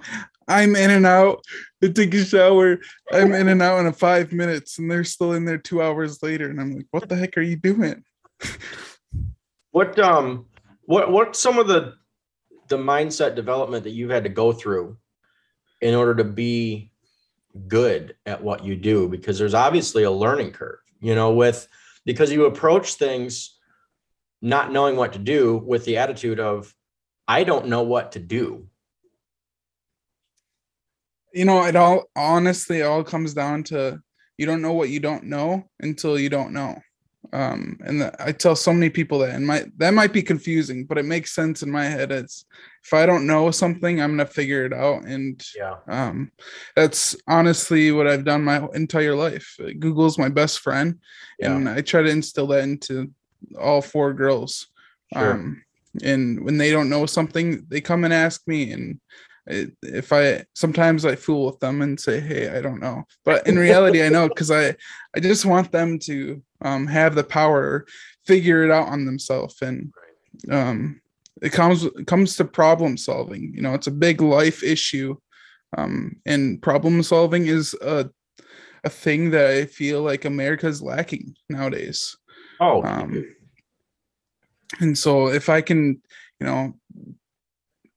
I'm 0.48 0.74
in 0.74 0.90
and 0.90 1.06
out. 1.06 1.44
They 1.80 1.92
take 1.92 2.12
a 2.14 2.24
shower. 2.24 2.78
I'm 3.12 3.32
in 3.32 3.48
and 3.48 3.62
out 3.62 3.78
in 3.78 3.86
a 3.86 3.92
five 3.92 4.32
minutes, 4.32 4.78
and 4.78 4.90
they're 4.90 5.04
still 5.04 5.34
in 5.34 5.44
there 5.44 5.58
two 5.58 5.80
hours 5.80 6.22
later. 6.22 6.50
And 6.50 6.60
I'm 6.60 6.74
like, 6.74 6.86
what 6.90 7.08
the 7.08 7.16
heck 7.16 7.36
are 7.36 7.42
you 7.42 7.56
doing? 7.56 8.02
what 9.70 9.98
um 9.98 10.46
what 10.86 11.12
what's 11.12 11.38
some 11.38 11.58
of 11.58 11.68
the 11.68 11.94
the 12.68 12.78
mindset 12.78 13.36
development 13.36 13.84
that 13.84 13.90
you've 13.90 14.10
had 14.10 14.24
to 14.24 14.30
go 14.30 14.52
through 14.52 14.96
in 15.80 15.94
order 15.94 16.14
to 16.16 16.24
be 16.24 16.90
good 17.68 18.16
at 18.26 18.42
what 18.42 18.64
you 18.64 18.74
do? 18.74 19.08
Because 19.08 19.38
there's 19.38 19.54
obviously 19.54 20.02
a 20.02 20.10
learning 20.10 20.50
curve, 20.50 20.78
you 21.00 21.14
know, 21.14 21.32
with 21.32 21.68
because 22.10 22.32
you 22.32 22.46
approach 22.46 22.94
things 22.94 23.56
not 24.42 24.72
knowing 24.72 24.96
what 24.96 25.12
to 25.12 25.18
do 25.20 25.62
with 25.64 25.84
the 25.84 25.96
attitude 25.96 26.40
of 26.40 26.74
i 27.28 27.44
don't 27.44 27.68
know 27.68 27.82
what 27.82 28.10
to 28.10 28.18
do. 28.18 28.66
You 31.32 31.44
know 31.44 31.64
it 31.66 31.76
all 31.76 32.10
honestly 32.16 32.82
all 32.82 33.04
comes 33.04 33.32
down 33.32 33.62
to 33.64 34.00
you 34.38 34.44
don't 34.44 34.60
know 34.60 34.72
what 34.72 34.88
you 34.88 34.98
don't 34.98 35.22
know 35.22 35.70
until 35.78 36.18
you 36.18 36.28
don't 36.28 36.52
know 36.52 36.80
um 37.32 37.78
and 37.84 38.00
the, 38.00 38.24
i 38.24 38.32
tell 38.32 38.56
so 38.56 38.72
many 38.72 38.88
people 38.88 39.18
that 39.18 39.34
and 39.34 39.46
my 39.46 39.64
that 39.76 39.92
might 39.92 40.12
be 40.12 40.22
confusing 40.22 40.84
but 40.84 40.98
it 40.98 41.04
makes 41.04 41.32
sense 41.32 41.62
in 41.62 41.70
my 41.70 41.84
head. 41.84 42.10
It's 42.10 42.46
if 42.82 42.94
i 42.94 43.04
don't 43.04 43.26
know 43.26 43.50
something 43.50 44.00
i'm 44.00 44.12
gonna 44.16 44.26
figure 44.26 44.64
it 44.64 44.72
out. 44.72 45.04
And 45.04 45.42
yeah. 45.56 45.76
um 45.86 46.32
that's 46.74 47.14
honestly 47.28 47.92
what 47.92 48.06
i've 48.06 48.24
done 48.24 48.42
my 48.42 48.66
entire 48.74 49.14
life. 49.14 49.56
Google's 49.78 50.18
my 50.18 50.28
best 50.28 50.60
friend 50.60 50.98
yeah. 51.38 51.54
and 51.54 51.68
i 51.68 51.82
try 51.82 52.02
to 52.02 52.08
instill 52.10 52.48
that 52.48 52.64
into 52.64 53.12
all 53.58 53.82
four 53.82 54.12
girls. 54.14 54.68
Sure. 55.12 55.32
um 55.32 55.62
and 56.02 56.44
when 56.44 56.56
they 56.56 56.70
don't 56.70 56.88
know 56.88 57.04
something 57.04 57.66
they 57.68 57.80
come 57.80 58.04
and 58.04 58.14
ask 58.14 58.46
me 58.46 58.72
and 58.72 59.00
if 59.82 60.12
I 60.12 60.44
sometimes 60.54 61.04
I 61.04 61.16
fool 61.16 61.46
with 61.46 61.60
them 61.60 61.82
and 61.82 61.98
say, 61.98 62.20
"Hey, 62.20 62.56
I 62.56 62.60
don't 62.60 62.80
know," 62.80 63.04
but 63.24 63.46
in 63.48 63.58
reality, 63.58 64.02
I 64.02 64.08
know 64.08 64.28
because 64.28 64.50
I 64.50 64.74
I 65.14 65.20
just 65.20 65.44
want 65.44 65.72
them 65.72 65.98
to 66.00 66.42
um, 66.62 66.86
have 66.86 67.14
the 67.14 67.24
power, 67.24 67.86
figure 68.26 68.64
it 68.64 68.70
out 68.70 68.88
on 68.88 69.04
themselves, 69.04 69.60
and 69.62 69.92
um, 70.50 71.00
it 71.42 71.52
comes 71.52 71.84
it 71.84 72.06
comes 72.06 72.36
to 72.36 72.44
problem 72.44 72.96
solving. 72.96 73.52
You 73.54 73.62
know, 73.62 73.74
it's 73.74 73.86
a 73.86 73.92
big 73.92 74.20
life 74.20 74.62
issue, 74.62 75.16
um, 75.76 76.16
and 76.26 76.62
problem 76.62 77.02
solving 77.02 77.46
is 77.46 77.74
a 77.82 78.10
a 78.84 78.90
thing 78.90 79.30
that 79.30 79.46
I 79.50 79.66
feel 79.66 80.02
like 80.02 80.24
America 80.24 80.66
is 80.66 80.82
lacking 80.82 81.34
nowadays. 81.48 82.16
Oh, 82.60 82.82
um, 82.82 83.24
and 84.78 84.96
so 84.96 85.28
if 85.28 85.48
I 85.48 85.60
can, 85.60 86.00
you 86.38 86.46
know, 86.46 86.74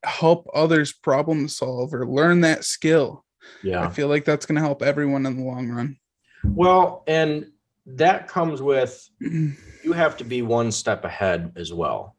help 0.04 0.48
others 0.54 0.92
problem 0.92 1.48
solve 1.48 1.94
or 1.94 2.08
learn 2.08 2.42
that 2.42 2.64
skill. 2.64 3.26
Yeah. 3.62 3.82
I 3.82 3.90
feel 3.90 4.08
like 4.08 4.26
that's 4.26 4.46
going 4.46 4.56
to 4.56 4.62
help 4.62 4.82
everyone 4.82 5.26
in 5.26 5.38
the 5.38 5.44
long 5.44 5.70
run. 5.70 5.98
Well, 6.44 7.04
and 7.08 7.48
that 7.86 8.28
comes 8.28 8.62
with 8.62 9.08
you 9.20 9.94
have 9.94 10.18
to 10.18 10.24
be 10.24 10.42
one 10.42 10.72
step 10.72 11.04
ahead 11.06 11.54
as 11.56 11.74
well. 11.74 12.16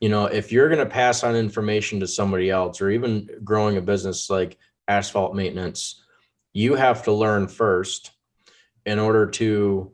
You 0.00 0.08
know, 0.08 0.26
if 0.26 0.52
you're 0.52 0.68
going 0.68 0.78
to 0.78 0.86
pass 0.86 1.24
on 1.24 1.34
information 1.34 1.98
to 2.00 2.06
somebody 2.06 2.50
else 2.50 2.80
or 2.80 2.90
even 2.90 3.28
growing 3.42 3.76
a 3.76 3.82
business 3.82 4.30
like 4.30 4.56
asphalt 4.86 5.34
maintenance, 5.34 6.04
you 6.52 6.76
have 6.76 7.02
to 7.04 7.12
learn 7.12 7.48
first 7.48 8.12
in 8.86 8.98
order 8.98 9.26
to 9.26 9.92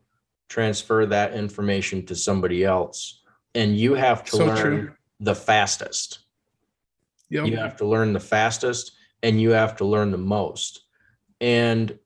transfer 0.48 1.06
that 1.06 1.34
information 1.34 2.04
to 2.06 2.14
somebody 2.14 2.64
else 2.64 3.22
and 3.54 3.76
you 3.76 3.94
have 3.94 4.24
to 4.24 4.36
So 4.36 4.46
learn 4.46 4.56
true. 4.56 4.92
the 5.20 5.34
fastest 5.34 6.23
Yep. 7.30 7.46
you 7.46 7.56
have 7.56 7.76
to 7.76 7.86
learn 7.86 8.12
the 8.12 8.20
fastest 8.20 8.92
and 9.22 9.40
you 9.40 9.50
have 9.50 9.76
to 9.76 9.84
learn 9.84 10.10
the 10.10 10.18
most. 10.18 10.84
And 11.40 11.98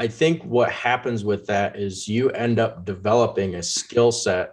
i 0.00 0.06
think 0.06 0.42
what 0.44 0.70
happens 0.70 1.24
with 1.24 1.46
that 1.46 1.76
is 1.76 2.06
you 2.06 2.30
end 2.30 2.60
up 2.60 2.84
developing 2.84 3.56
a 3.56 3.62
skill 3.62 4.12
set 4.12 4.52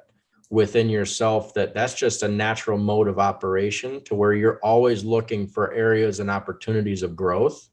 within 0.49 0.89
yourself 0.89 1.53
that 1.53 1.73
that's 1.75 1.93
just 1.93 2.23
a 2.23 2.27
natural 2.27 2.79
mode 2.79 3.07
of 3.07 3.19
operation 3.19 4.03
to 4.05 4.15
where 4.15 4.33
you're 4.33 4.59
always 4.63 5.03
looking 5.03 5.47
for 5.47 5.71
areas 5.73 6.19
and 6.19 6.31
opportunities 6.31 7.03
of 7.03 7.15
growth. 7.15 7.69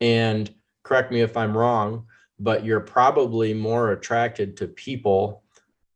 And 0.00 0.52
correct 0.82 1.12
me 1.12 1.20
if 1.20 1.36
i'm 1.36 1.56
wrong 1.56 2.06
but 2.38 2.64
you're 2.64 2.80
probably 2.80 3.52
more 3.52 3.92
attracted 3.92 4.56
to 4.56 4.68
people 4.68 5.42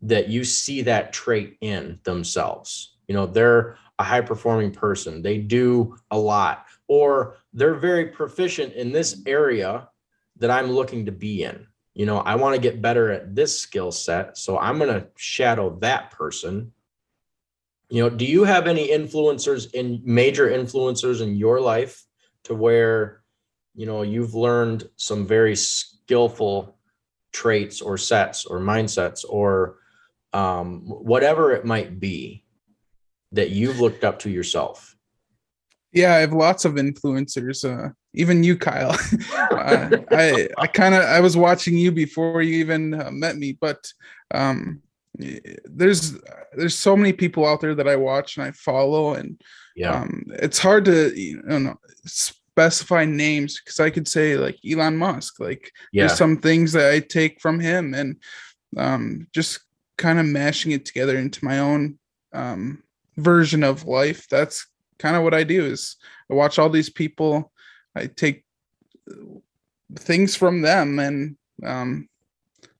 that 0.00 0.28
you 0.28 0.44
see 0.44 0.82
that 0.82 1.12
trait 1.12 1.56
in 1.60 2.00
themselves. 2.04 2.96
You 3.06 3.14
know 3.14 3.26
they're 3.26 3.76
a 4.02 4.04
high 4.04 4.20
performing 4.20 4.72
person. 4.72 5.22
They 5.22 5.38
do 5.38 5.96
a 6.10 6.18
lot 6.18 6.66
or 6.88 7.36
they're 7.52 7.76
very 7.76 8.06
proficient 8.06 8.72
in 8.72 8.90
this 8.90 9.22
area 9.26 9.88
that 10.38 10.50
i'm 10.50 10.72
looking 10.72 11.06
to 11.06 11.12
be 11.12 11.44
in. 11.44 11.66
You 11.94 12.06
know 12.06 12.18
i 12.18 12.34
want 12.34 12.56
to 12.56 12.60
get 12.60 12.82
better 12.82 13.12
at 13.12 13.36
this 13.36 13.56
skill 13.56 13.92
set 13.92 14.36
so 14.36 14.58
i'm 14.58 14.78
going 14.78 14.90
to 14.90 15.06
shadow 15.16 15.78
that 15.80 16.10
person. 16.10 16.72
You 17.90 18.02
know 18.02 18.10
do 18.10 18.24
you 18.24 18.42
have 18.42 18.66
any 18.66 18.88
influencers 18.88 19.72
in 19.72 20.02
major 20.04 20.50
influencers 20.50 21.22
in 21.22 21.36
your 21.36 21.60
life 21.60 22.04
to 22.44 22.54
where 22.56 23.22
you 23.76 23.86
know 23.86 24.02
you've 24.02 24.34
learned 24.34 24.88
some 24.96 25.28
very 25.28 25.54
skillful 25.54 26.76
traits 27.30 27.80
or 27.80 27.96
sets 27.96 28.46
or 28.46 28.58
mindsets 28.58 29.24
or 29.28 29.76
um, 30.32 30.80
whatever 30.86 31.52
it 31.52 31.64
might 31.64 32.00
be 32.00 32.41
that 33.32 33.50
you've 33.50 33.80
looked 33.80 34.04
up 34.04 34.18
to 34.20 34.30
yourself 34.30 34.94
Yeah, 35.92 36.14
I 36.14 36.18
have 36.18 36.32
lots 36.32 36.64
of 36.64 36.74
influencers. 36.74 37.64
Uh, 37.64 37.90
even 38.14 38.42
you, 38.42 38.56
Kyle. 38.56 38.90
uh, 39.52 39.90
I 40.10 40.48
I 40.58 40.66
kind 40.66 40.94
of 40.94 41.02
I 41.02 41.20
was 41.20 41.36
watching 41.36 41.76
you 41.76 41.92
before 41.92 42.42
you 42.42 42.58
even 42.58 42.94
uh, 42.94 43.10
met 43.10 43.36
me, 43.36 43.56
but 43.60 43.86
um, 44.32 44.82
there's 45.64 46.18
there's 46.54 46.74
so 46.74 46.96
many 46.96 47.12
people 47.12 47.46
out 47.46 47.60
there 47.60 47.74
that 47.74 47.88
I 47.88 47.96
watch 47.96 48.36
and 48.36 48.46
I 48.46 48.52
follow, 48.52 49.14
and 49.14 49.40
yeah 49.76 50.00
um, 50.00 50.24
it's 50.30 50.58
hard 50.58 50.84
to 50.86 51.12
you 51.18 51.42
know 51.42 51.76
specify 52.06 53.04
names 53.04 53.60
because 53.60 53.80
I 53.80 53.90
could 53.90 54.08
say 54.08 54.36
like 54.36 54.58
Elon 54.68 54.96
Musk. 54.96 55.40
Like 55.40 55.70
yeah 55.92 56.06
there's 56.06 56.18
some 56.18 56.38
things 56.38 56.72
that 56.72 56.92
I 56.92 57.00
take 57.00 57.40
from 57.40 57.60
him, 57.60 57.94
and 57.94 58.16
um, 58.76 59.26
just 59.34 59.60
kind 59.98 60.18
of 60.18 60.26
mashing 60.26 60.72
it 60.72 60.84
together 60.84 61.18
into 61.18 61.44
my 61.44 61.58
own 61.58 61.98
um, 62.32 62.82
version 63.16 63.62
of 63.62 63.84
life. 63.84 64.26
That's 64.28 64.66
kind 64.98 65.16
of 65.16 65.22
what 65.22 65.34
I 65.34 65.44
do. 65.44 65.64
Is 65.64 65.96
I 66.30 66.34
watch 66.34 66.58
all 66.58 66.70
these 66.70 66.90
people. 66.90 67.52
I 67.94 68.06
take 68.06 68.44
things 69.96 70.34
from 70.36 70.62
them 70.62 70.98
and 70.98 71.36
um, 71.64 72.08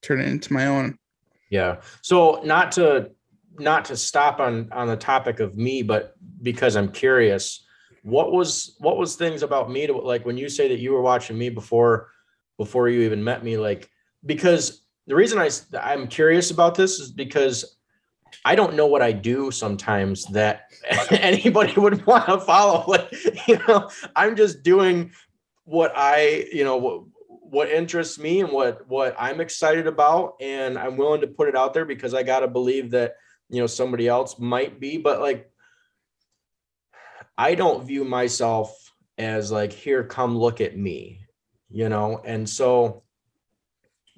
turn 0.01 0.21
it 0.21 0.29
into 0.29 0.53
my 0.53 0.67
own. 0.67 0.99
Yeah. 1.51 1.81
So 2.01 2.41
not 2.45 2.73
to 2.73 3.11
not 3.59 3.85
to 3.87 3.97
stop 3.97 4.41
on 4.41 4.71
on 4.73 4.89
the 4.89 4.97
topic 4.97 5.41
of 5.41 5.57
me, 5.57 5.83
but 5.83 6.15
because 6.43 6.77
I'm 6.77 6.91
curious, 6.91 7.65
what 8.03 8.33
was 8.33 8.77
what 8.79 8.97
was 8.97 9.17
things 9.17 9.43
about 9.43 9.71
me 9.71 9.87
to 9.87 9.93
like 9.97 10.27
when 10.27 10.37
you 10.37 10.49
say 10.49 10.69
that 10.69 10.81
you 10.81 10.93
were 10.93 11.03
watching 11.03 11.39
me 11.39 11.49
before 11.49 12.11
before 12.59 12.89
you 12.89 13.03
even 13.03 13.23
met 13.23 13.45
me 13.45 13.57
like 13.57 13.89
because 14.27 14.85
the 15.07 15.15
reason 15.15 15.39
i 15.39 15.49
i'm 15.81 16.07
curious 16.07 16.51
about 16.51 16.75
this 16.75 16.99
is 16.99 17.11
because 17.11 17.79
I 18.45 18.55
don't 18.55 18.75
know 18.75 18.87
what 18.87 19.03
I 19.03 19.13
do 19.13 19.51
sometimes 19.51 20.27
that 20.27 20.73
anybody 21.11 21.79
would 21.79 22.05
want 22.07 22.27
to 22.27 22.41
follow. 22.41 22.85
Like 22.89 23.49
you 23.49 23.59
know 23.67 23.91
I'm 24.17 24.37
just 24.37 24.63
doing 24.63 25.13
what 25.65 25.93
I 25.95 26.47
you 26.53 26.65
know 26.65 26.77
what 26.77 27.03
what 27.29 27.69
interests 27.69 28.19
me 28.19 28.41
and 28.41 28.51
what 28.51 28.87
what 28.89 29.15
I'm 29.19 29.41
excited 29.41 29.87
about 29.87 30.35
and 30.41 30.79
I'm 30.79 30.97
willing 30.97 31.21
to 31.21 31.27
put 31.27 31.49
it 31.49 31.57
out 31.57 31.75
there 31.75 31.85
because 31.85 32.15
I 32.15 32.23
got 32.23 32.41
to 32.41 32.49
believe 32.49 32.91
that 32.93 33.15
you 33.49 33.61
know 33.61 33.67
somebody 33.67 34.09
else 34.09 34.39
might 34.39 34.81
be. 34.81 34.99
But 34.99 35.21
like 35.21 35.51
I 37.37 37.55
don't 37.55 37.87
view 37.87 38.05
myself 38.05 38.77
as 39.19 39.53
like 39.53 39.73
here 39.73 40.05
come 40.05 40.37
look 40.37 40.61
at 40.61 40.77
me 40.77 41.23
you 41.73 41.89
know? 41.89 42.21
And 42.25 42.49
so 42.49 43.03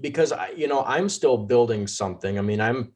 because 0.00 0.32
I 0.32 0.50
you 0.50 0.66
know 0.66 0.82
I'm 0.82 1.08
still 1.08 1.38
building 1.38 1.86
something. 1.86 2.38
I 2.38 2.42
mean 2.42 2.60
I'm 2.60 2.92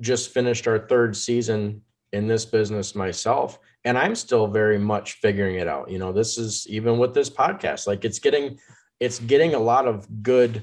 just 0.00 0.32
finished 0.32 0.66
our 0.66 0.78
third 0.78 1.16
season 1.16 1.82
in 2.12 2.26
this 2.26 2.44
business 2.44 2.94
myself 2.94 3.58
and 3.86 3.96
I'm 3.96 4.16
still 4.16 4.48
very 4.48 4.78
much 4.78 5.12
figuring 5.14 5.56
it 5.56 5.68
out. 5.68 5.90
You 5.90 5.98
know 5.98 6.12
this 6.12 6.38
is 6.38 6.66
even 6.68 6.98
with 6.98 7.14
this 7.14 7.30
podcast 7.30 7.86
like 7.86 8.04
it's 8.04 8.18
getting 8.18 8.58
it's 8.98 9.20
getting 9.20 9.54
a 9.54 9.58
lot 9.58 9.86
of 9.86 10.22
good 10.22 10.62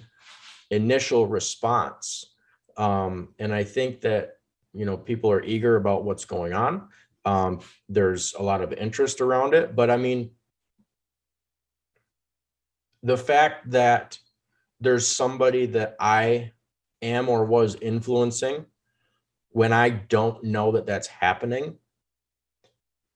initial 0.69 1.25
response. 1.25 2.25
Um, 2.75 3.29
and 3.37 3.53
i 3.53 3.63
think 3.63 4.01
that 4.01 4.37
you 4.73 4.85
know 4.85 4.97
people 4.97 5.31
are 5.31 5.43
eager 5.43 5.75
about 5.75 6.03
what's 6.03 6.25
going 6.25 6.53
on. 6.53 6.89
Um, 7.25 7.61
there's 7.87 8.33
a 8.33 8.43
lot 8.43 8.61
of 8.61 8.73
interest 8.73 9.21
around 9.21 9.53
it 9.53 9.75
but 9.75 9.89
i 9.89 9.95
mean 9.95 10.31
the 13.01 13.15
fact 13.15 13.71
that 13.71 14.17
there's 14.81 15.07
somebody 15.07 15.67
that 15.67 15.95
i 16.01 16.51
am 17.01 17.29
or 17.29 17.45
was 17.45 17.75
influencing 17.75 18.65
when 19.53 19.73
i 19.73 19.89
don't 19.89 20.43
know 20.43 20.73
that 20.73 20.85
that's 20.85 21.07
happening 21.07 21.77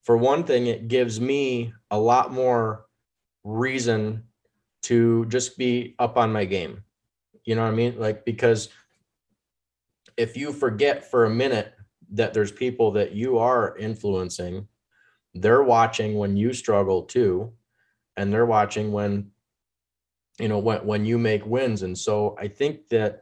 for 0.02 0.16
one 0.16 0.42
thing 0.42 0.66
it 0.66 0.88
gives 0.88 1.20
me 1.20 1.74
a 1.90 1.98
lot 1.98 2.32
more 2.32 2.86
reason 3.44 4.24
to 4.82 5.26
just 5.26 5.58
be 5.58 5.94
up 5.98 6.16
on 6.16 6.32
my 6.32 6.46
game. 6.46 6.82
You 7.44 7.54
know 7.54 7.62
what 7.62 7.72
I 7.72 7.76
mean? 7.76 7.98
Like, 7.98 8.24
because 8.24 8.70
if 10.16 10.34
you 10.34 10.52
forget 10.52 11.10
for 11.10 11.26
a 11.26 11.30
minute 11.30 11.74
that 12.12 12.32
there's 12.32 12.50
people 12.50 12.92
that 12.92 13.12
you 13.12 13.36
are 13.36 13.76
influencing, 13.76 14.66
they're 15.34 15.62
watching 15.62 16.16
when 16.16 16.38
you 16.38 16.54
struggle 16.54 17.02
too, 17.02 17.52
and 18.16 18.32
they're 18.32 18.46
watching 18.46 18.92
when, 18.92 19.30
you 20.38 20.48
know, 20.48 20.58
when, 20.58 20.86
when 20.86 21.04
you 21.04 21.18
make 21.18 21.44
wins. 21.44 21.82
And 21.82 21.96
so 21.96 22.34
I 22.40 22.48
think 22.48 22.88
that 22.88 23.20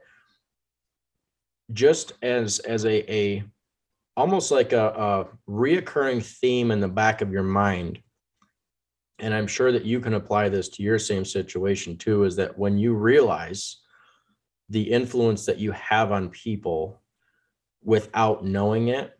just 1.73 2.13
as, 2.21 2.59
as 2.59 2.85
a, 2.85 3.11
a, 3.13 3.43
almost 4.15 4.51
like 4.51 4.73
a, 4.73 4.87
a 4.87 5.51
reoccurring 5.51 6.23
theme 6.23 6.71
in 6.71 6.79
the 6.79 6.87
back 6.87 7.21
of 7.21 7.31
your 7.31 7.43
mind, 7.43 7.99
and 9.19 9.33
I'm 9.33 9.47
sure 9.47 9.71
that 9.71 9.85
you 9.85 9.99
can 9.99 10.13
apply 10.13 10.49
this 10.49 10.69
to 10.69 10.83
your 10.83 10.99
same 10.99 11.25
situation 11.25 11.97
too, 11.97 12.23
is 12.23 12.35
that 12.35 12.57
when 12.57 12.77
you 12.77 12.93
realize 12.93 13.77
the 14.69 14.91
influence 14.91 15.45
that 15.45 15.59
you 15.59 15.71
have 15.71 16.11
on 16.11 16.29
people 16.29 17.01
without 17.83 18.45
knowing 18.45 18.89
it, 18.89 19.13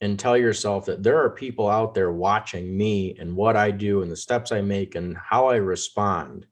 and 0.00 0.18
tell 0.18 0.36
yourself 0.36 0.86
that 0.86 1.02
there 1.02 1.22
are 1.22 1.30
people 1.30 1.68
out 1.68 1.94
there 1.94 2.10
watching 2.10 2.74
me 2.76 3.16
and 3.18 3.36
what 3.36 3.54
I 3.54 3.70
do 3.70 4.02
and 4.02 4.10
the 4.10 4.16
steps 4.16 4.50
I 4.50 4.62
make 4.62 4.94
and 4.94 5.16
how 5.16 5.48
I 5.48 5.56
respond, 5.56 6.46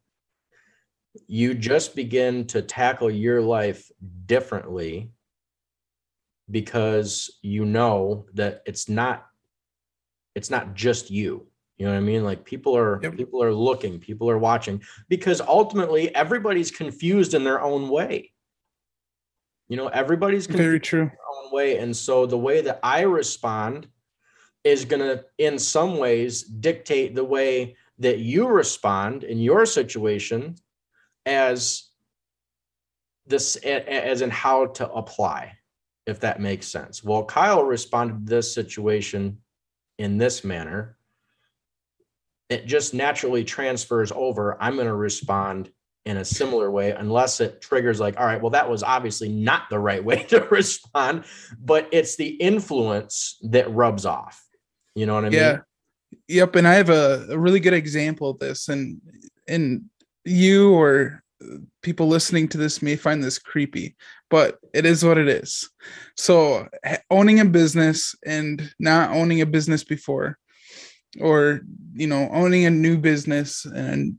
you 1.27 1.55
just 1.55 1.95
begin 1.97 2.47
to 2.49 2.63
tackle 2.63 3.11
your 3.11 3.41
life 3.41 3.91
differently 4.27 5.11
because 6.51 7.39
you 7.43 7.65
know 7.65 8.27
that 8.35 8.63
it's 8.67 8.89
not 8.89 9.27
it's 10.35 10.51
not 10.51 10.75
just 10.75 11.11
you 11.11 11.47
you 11.79 11.87
know 11.87 11.93
what 11.93 11.99
I 11.99 12.03
mean? 12.03 12.25
Like 12.25 12.45
people 12.45 12.77
are 12.77 13.01
Yep. 13.03 13.17
people 13.17 13.43
are 13.43 13.55
looking, 13.55 14.01
people 14.01 14.29
are 14.29 14.39
watching 14.39 14.83
because 15.09 15.41
ultimately 15.41 16.13
everybody's 16.15 16.73
confused 16.73 17.35
in 17.35 17.45
their 17.45 17.63
own 17.63 17.89
way. 17.89 18.33
You 19.69 19.77
know, 19.77 19.87
everybody's 19.89 20.47
confused 20.47 20.67
Very 20.67 20.81
true. 20.81 21.03
in 21.03 21.09
their 21.09 21.45
own 21.45 21.53
way. 21.53 21.79
And 21.79 21.97
so 21.97 22.27
the 22.27 22.39
way 22.39 22.63
that 22.63 22.81
I 22.83 23.03
respond 23.03 23.87
is 24.65 24.85
going 24.85 25.03
to, 25.03 25.25
in 25.39 25.57
some 25.59 25.99
ways, 25.99 26.43
dictate 26.43 27.15
the 27.15 27.25
way 27.25 27.77
that 28.01 28.19
you 28.19 28.49
respond 28.49 29.23
in 29.23 29.39
your 29.39 29.65
situation 29.65 30.57
as 31.29 31.85
this, 33.27 33.57
as 33.57 34.23
in 34.23 34.31
how 34.31 34.67
to 34.67 34.91
apply, 34.91 35.53
if 36.07 36.21
that 36.21 36.41
makes 36.41 36.67
sense. 36.67 37.05
Well, 37.05 37.25
Kyle 37.25 37.63
responded 37.63 38.27
to 38.27 38.31
this 38.31 38.53
situation 38.53 39.39
in 39.99 40.19
this 40.19 40.43
manner 40.43 40.99
it 42.49 42.67
just 42.67 42.95
naturally 42.95 43.45
transfers 43.45 44.13
over. 44.15 44.61
I'm 44.61 44.75
going 44.75 44.87
to 44.87 44.95
respond 44.95 45.71
in 46.07 46.17
a 46.17 46.25
similar 46.25 46.71
way, 46.71 46.93
unless 46.93 47.41
it 47.41 47.61
triggers 47.61 48.01
like, 48.01 48.19
all 48.19 48.25
right, 48.25 48.41
well, 48.41 48.51
that 48.51 48.69
was 48.71 48.83
obviously 48.83 49.29
not 49.29 49.65
the 49.69 49.79
right 49.79 50.03
way 50.03 50.23
to 50.29 50.41
respond, 50.51 51.25
but 51.61 51.89
it's 51.93 52.17
the 52.17 52.29
influence 52.29 53.39
that 53.43 53.71
rubs 53.71 54.07
off. 54.07 54.43
You 54.95 55.07
know 55.07 55.15
what 55.15 55.27
I 55.27 55.29
mean? 55.29 55.39
Yeah. 55.39 55.59
Yep. 56.29 56.57
And 56.57 56.67
I 56.67 56.75
have 56.75 56.89
a, 56.89 57.27
a 57.31 57.39
really 57.39 57.61
good 57.61 57.75
example 57.75 58.31
of 58.31 58.39
this. 58.39 58.69
And 58.69 59.01
and 59.47 59.85
you 60.25 60.75
or 60.75 61.23
people 61.83 62.09
listening 62.09 62.49
to 62.49 62.59
this 62.59 62.83
may 62.83 62.97
find 62.97 63.23
this 63.23 63.39
creepy, 63.39 63.97
but 64.31 64.59
it 64.75 64.85
is 64.85 65.05
what 65.05 65.19
it 65.19 65.29
is. 65.29 65.71
So 66.17 66.69
owning 67.11 67.41
a 67.41 67.45
business 67.45 68.15
and 68.27 68.73
not 68.79 69.11
owning 69.11 69.41
a 69.41 69.47
business 69.47 69.85
before, 69.85 70.39
or 71.21 71.61
you 71.95 72.07
know, 72.07 72.29
owning 72.33 72.67
a 72.67 72.71
new 72.71 72.99
business 72.99 73.65
and 73.65 74.17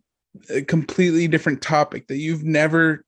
a 0.50 0.62
completely 0.62 1.28
different 1.28 1.62
topic 1.62 2.08
that 2.08 2.18
you've 2.18 2.44
never 2.44 3.04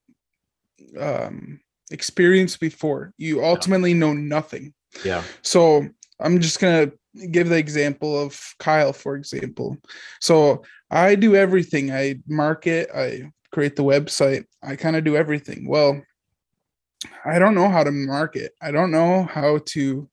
um, 1.00 1.60
experienced 1.92 2.60
before, 2.60 3.14
you 3.18 3.44
ultimately 3.44 3.94
know 3.94 4.14
nothing. 4.14 4.74
Yeah. 5.06 5.24
So 5.42 5.88
I'm 6.22 6.40
just 6.40 6.60
gonna 6.60 6.92
give 7.32 7.50
the 7.50 7.58
example 7.58 8.20
of 8.20 8.40
Kyle, 8.60 8.94
for 8.94 9.16
example. 9.16 9.78
So 10.20 10.64
I 10.90 11.16
do 11.16 11.36
everything. 11.36 11.92
I 11.92 12.16
market, 12.28 12.90
I 12.96 13.32
create 13.52 13.76
the 13.76 13.84
website, 13.84 14.46
I 14.64 14.76
kind 14.76 14.96
of 14.96 15.04
do 15.04 15.16
everything. 15.16 15.68
Well, 15.68 16.02
I 17.26 17.40
don't 17.40 17.56
know 17.56 17.70
how 17.70 17.84
to 17.84 17.92
market. 17.92 18.54
I 18.62 18.72
don't 18.72 18.92
know 18.92 19.24
how 19.24 19.60
to 19.68 20.10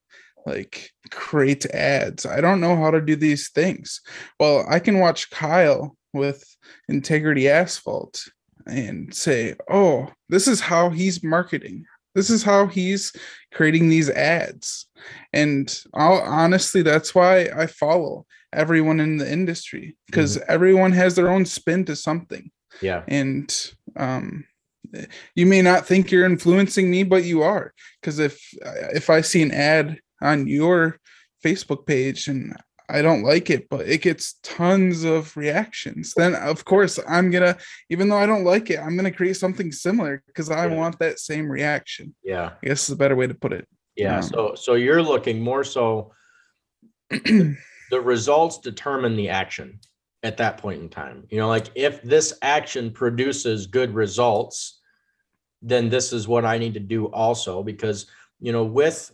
like 0.46 0.90
create 1.10 1.66
ads. 1.66 2.24
I 2.24 2.40
don't 2.40 2.60
know 2.60 2.76
how 2.76 2.90
to 2.90 3.00
do 3.00 3.16
these 3.16 3.50
things. 3.50 4.00
Well, 4.40 4.64
I 4.68 4.78
can 4.78 4.98
watch 4.98 5.30
Kyle 5.30 5.96
with 6.12 6.44
Integrity 6.88 7.48
Asphalt 7.48 8.24
and 8.66 9.14
say, 9.14 9.54
"Oh, 9.70 10.10
this 10.28 10.48
is 10.48 10.60
how 10.60 10.90
he's 10.90 11.22
marketing. 11.22 11.84
This 12.18 12.30
is 12.30 12.42
how 12.42 12.66
he's 12.66 13.12
creating 13.52 13.88
these 13.88 14.10
ads." 14.10 14.86
And 15.32 15.66
I'll, 15.94 16.20
honestly, 16.20 16.82
that's 16.82 17.14
why 17.14 17.48
I 17.54 17.66
follow 17.66 18.26
everyone 18.52 19.00
in 19.00 19.18
the 19.18 19.30
industry 19.30 19.96
because 20.06 20.36
mm-hmm. 20.36 20.50
everyone 20.52 20.92
has 20.92 21.14
their 21.14 21.28
own 21.30 21.44
spin 21.44 21.84
to 21.84 21.96
something. 21.96 22.50
Yeah. 22.80 23.02
And 23.08 23.54
um 23.96 24.44
you 25.34 25.46
may 25.46 25.60
not 25.60 25.86
think 25.86 26.10
you're 26.10 26.24
influencing 26.24 26.90
me, 26.90 27.02
but 27.02 27.24
you 27.24 27.42
are. 27.42 27.74
Because 28.00 28.18
if 28.18 28.40
if 28.94 29.10
I 29.10 29.20
see 29.20 29.42
an 29.42 29.50
ad 29.50 29.98
on 30.22 30.46
your 30.46 30.98
Facebook 31.44 31.86
page 31.86 32.26
and 32.28 32.56
I 32.88 33.02
don't 33.02 33.22
like 33.22 33.50
it, 33.50 33.68
but 33.68 33.86
it 33.86 34.02
gets 34.02 34.34
tons 34.42 35.04
of 35.04 35.36
reactions. 35.36 36.14
Then 36.16 36.34
of 36.34 36.64
course 36.64 36.98
I'm 37.08 37.30
gonna, 37.30 37.56
even 37.90 38.08
though 38.08 38.16
I 38.16 38.26
don't 38.26 38.44
like 38.44 38.70
it, 38.70 38.78
I'm 38.78 38.96
gonna 38.96 39.12
create 39.12 39.36
something 39.36 39.72
similar 39.72 40.22
because 40.26 40.50
I 40.50 40.66
yeah. 40.66 40.74
want 40.74 40.98
that 40.98 41.18
same 41.18 41.50
reaction. 41.50 42.14
Yeah. 42.22 42.52
I 42.62 42.66
guess 42.66 42.84
is 42.84 42.94
a 42.94 42.96
better 42.96 43.16
way 43.16 43.26
to 43.26 43.34
put 43.34 43.52
it. 43.52 43.68
Yeah. 43.96 44.18
Um, 44.18 44.22
so 44.22 44.54
so 44.54 44.74
you're 44.74 45.02
looking 45.02 45.40
more 45.40 45.64
so 45.64 46.12
the 47.10 47.56
results 47.92 48.58
determine 48.58 49.16
the 49.16 49.28
action 49.28 49.80
at 50.22 50.36
that 50.38 50.58
point 50.58 50.82
in 50.82 50.88
time. 50.88 51.24
You 51.30 51.38
know, 51.38 51.48
like 51.48 51.68
if 51.74 52.02
this 52.02 52.34
action 52.42 52.90
produces 52.90 53.66
good 53.66 53.94
results, 53.94 54.80
then 55.62 55.88
this 55.88 56.12
is 56.12 56.28
what 56.28 56.44
I 56.44 56.58
need 56.58 56.74
to 56.74 56.80
do 56.80 57.06
also 57.06 57.62
because, 57.62 58.06
you 58.40 58.52
know, 58.52 58.64
with 58.64 59.10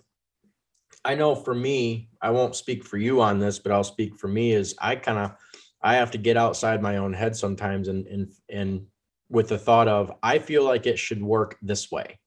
I 1.05 1.15
know 1.15 1.35
for 1.35 1.55
me, 1.55 2.09
I 2.21 2.31
won't 2.31 2.57
speak 2.57 2.85
for 2.85 2.97
you 2.97 3.21
on 3.21 3.39
this, 3.39 3.59
but 3.59 3.73
I'll 3.73 3.85
speak 3.85 4.17
for 4.17 4.29
me 4.29 4.53
is 4.53 4.75
I 4.81 4.97
kind 4.97 5.19
of 5.19 5.37
I 5.83 5.97
have 5.97 6.11
to 6.13 6.19
get 6.19 6.37
outside 6.37 6.81
my 6.81 6.97
own 6.97 7.13
head 7.13 7.37
sometimes 7.37 7.89
and 7.89 8.07
and 8.07 8.33
and 8.49 8.87
with 9.29 9.49
the 9.49 9.59
thought 9.59 9.89
of 9.89 10.13
I 10.23 10.39
feel 10.39 10.65
like 10.65 10.87
it 10.87 10.99
should 10.99 11.23
work 11.23 11.59
this 11.61 11.91
way 11.91 12.19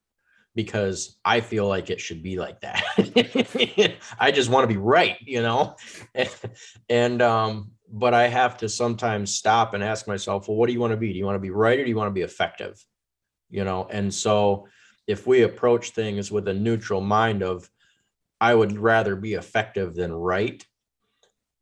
because 0.54 1.20
I 1.24 1.42
feel 1.42 1.68
like 1.68 1.90
it 1.90 2.00
should 2.00 2.24
be 2.24 2.38
like 2.38 2.62
that. 2.62 2.84
I 4.20 4.32
just 4.32 4.50
want 4.50 4.64
to 4.64 4.68
be 4.68 4.78
right, 4.78 5.18
you 5.22 5.42
know? 5.42 5.76
and 6.90 7.22
um 7.22 7.72
but 7.90 8.14
I 8.14 8.28
have 8.28 8.58
to 8.58 8.70
sometimes 8.70 9.34
stop 9.34 9.74
and 9.74 9.84
ask 9.84 10.08
myself, 10.08 10.48
well, 10.48 10.58
what 10.58 10.68
do 10.68 10.74
you 10.74 10.80
want 10.80 10.92
to 10.92 10.98
be? 10.98 11.14
Do 11.14 11.18
you 11.18 11.26
want 11.26 11.36
to 11.36 11.40
be 11.40 11.52
right 11.52 11.80
or 11.80 11.84
do 11.84 11.90
you 11.90 11.96
want 11.96 12.10
to 12.10 12.14
be 12.14 12.22
effective? 12.22 12.84
You 13.50 13.64
know, 13.64 13.88
and 13.90 14.14
so 14.14 14.68
if 15.08 15.26
we 15.26 15.44
approach 15.44 15.92
things 15.92 16.32
with 16.32 16.48
a 16.50 16.54
neutral 16.54 17.00
mind 17.00 17.44
of, 17.44 17.70
I 18.40 18.54
would 18.54 18.78
rather 18.78 19.16
be 19.16 19.34
effective 19.34 19.96
than 19.96 20.14
right, 20.14 20.64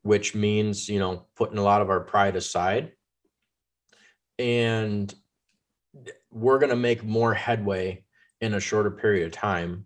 which 0.01 0.35
means, 0.35 0.89
you 0.89 0.99
know, 0.99 1.25
putting 1.35 1.57
a 1.57 1.63
lot 1.63 1.81
of 1.81 1.89
our 1.89 2.01
pride 2.01 2.35
aside. 2.35 2.91
And 4.37 5.13
we're 6.31 6.59
going 6.59 6.71
to 6.71 6.75
make 6.75 7.03
more 7.03 7.33
headway 7.33 8.03
in 8.41 8.53
a 8.53 8.59
shorter 8.59 8.91
period 8.91 9.25
of 9.25 9.31
time. 9.31 9.85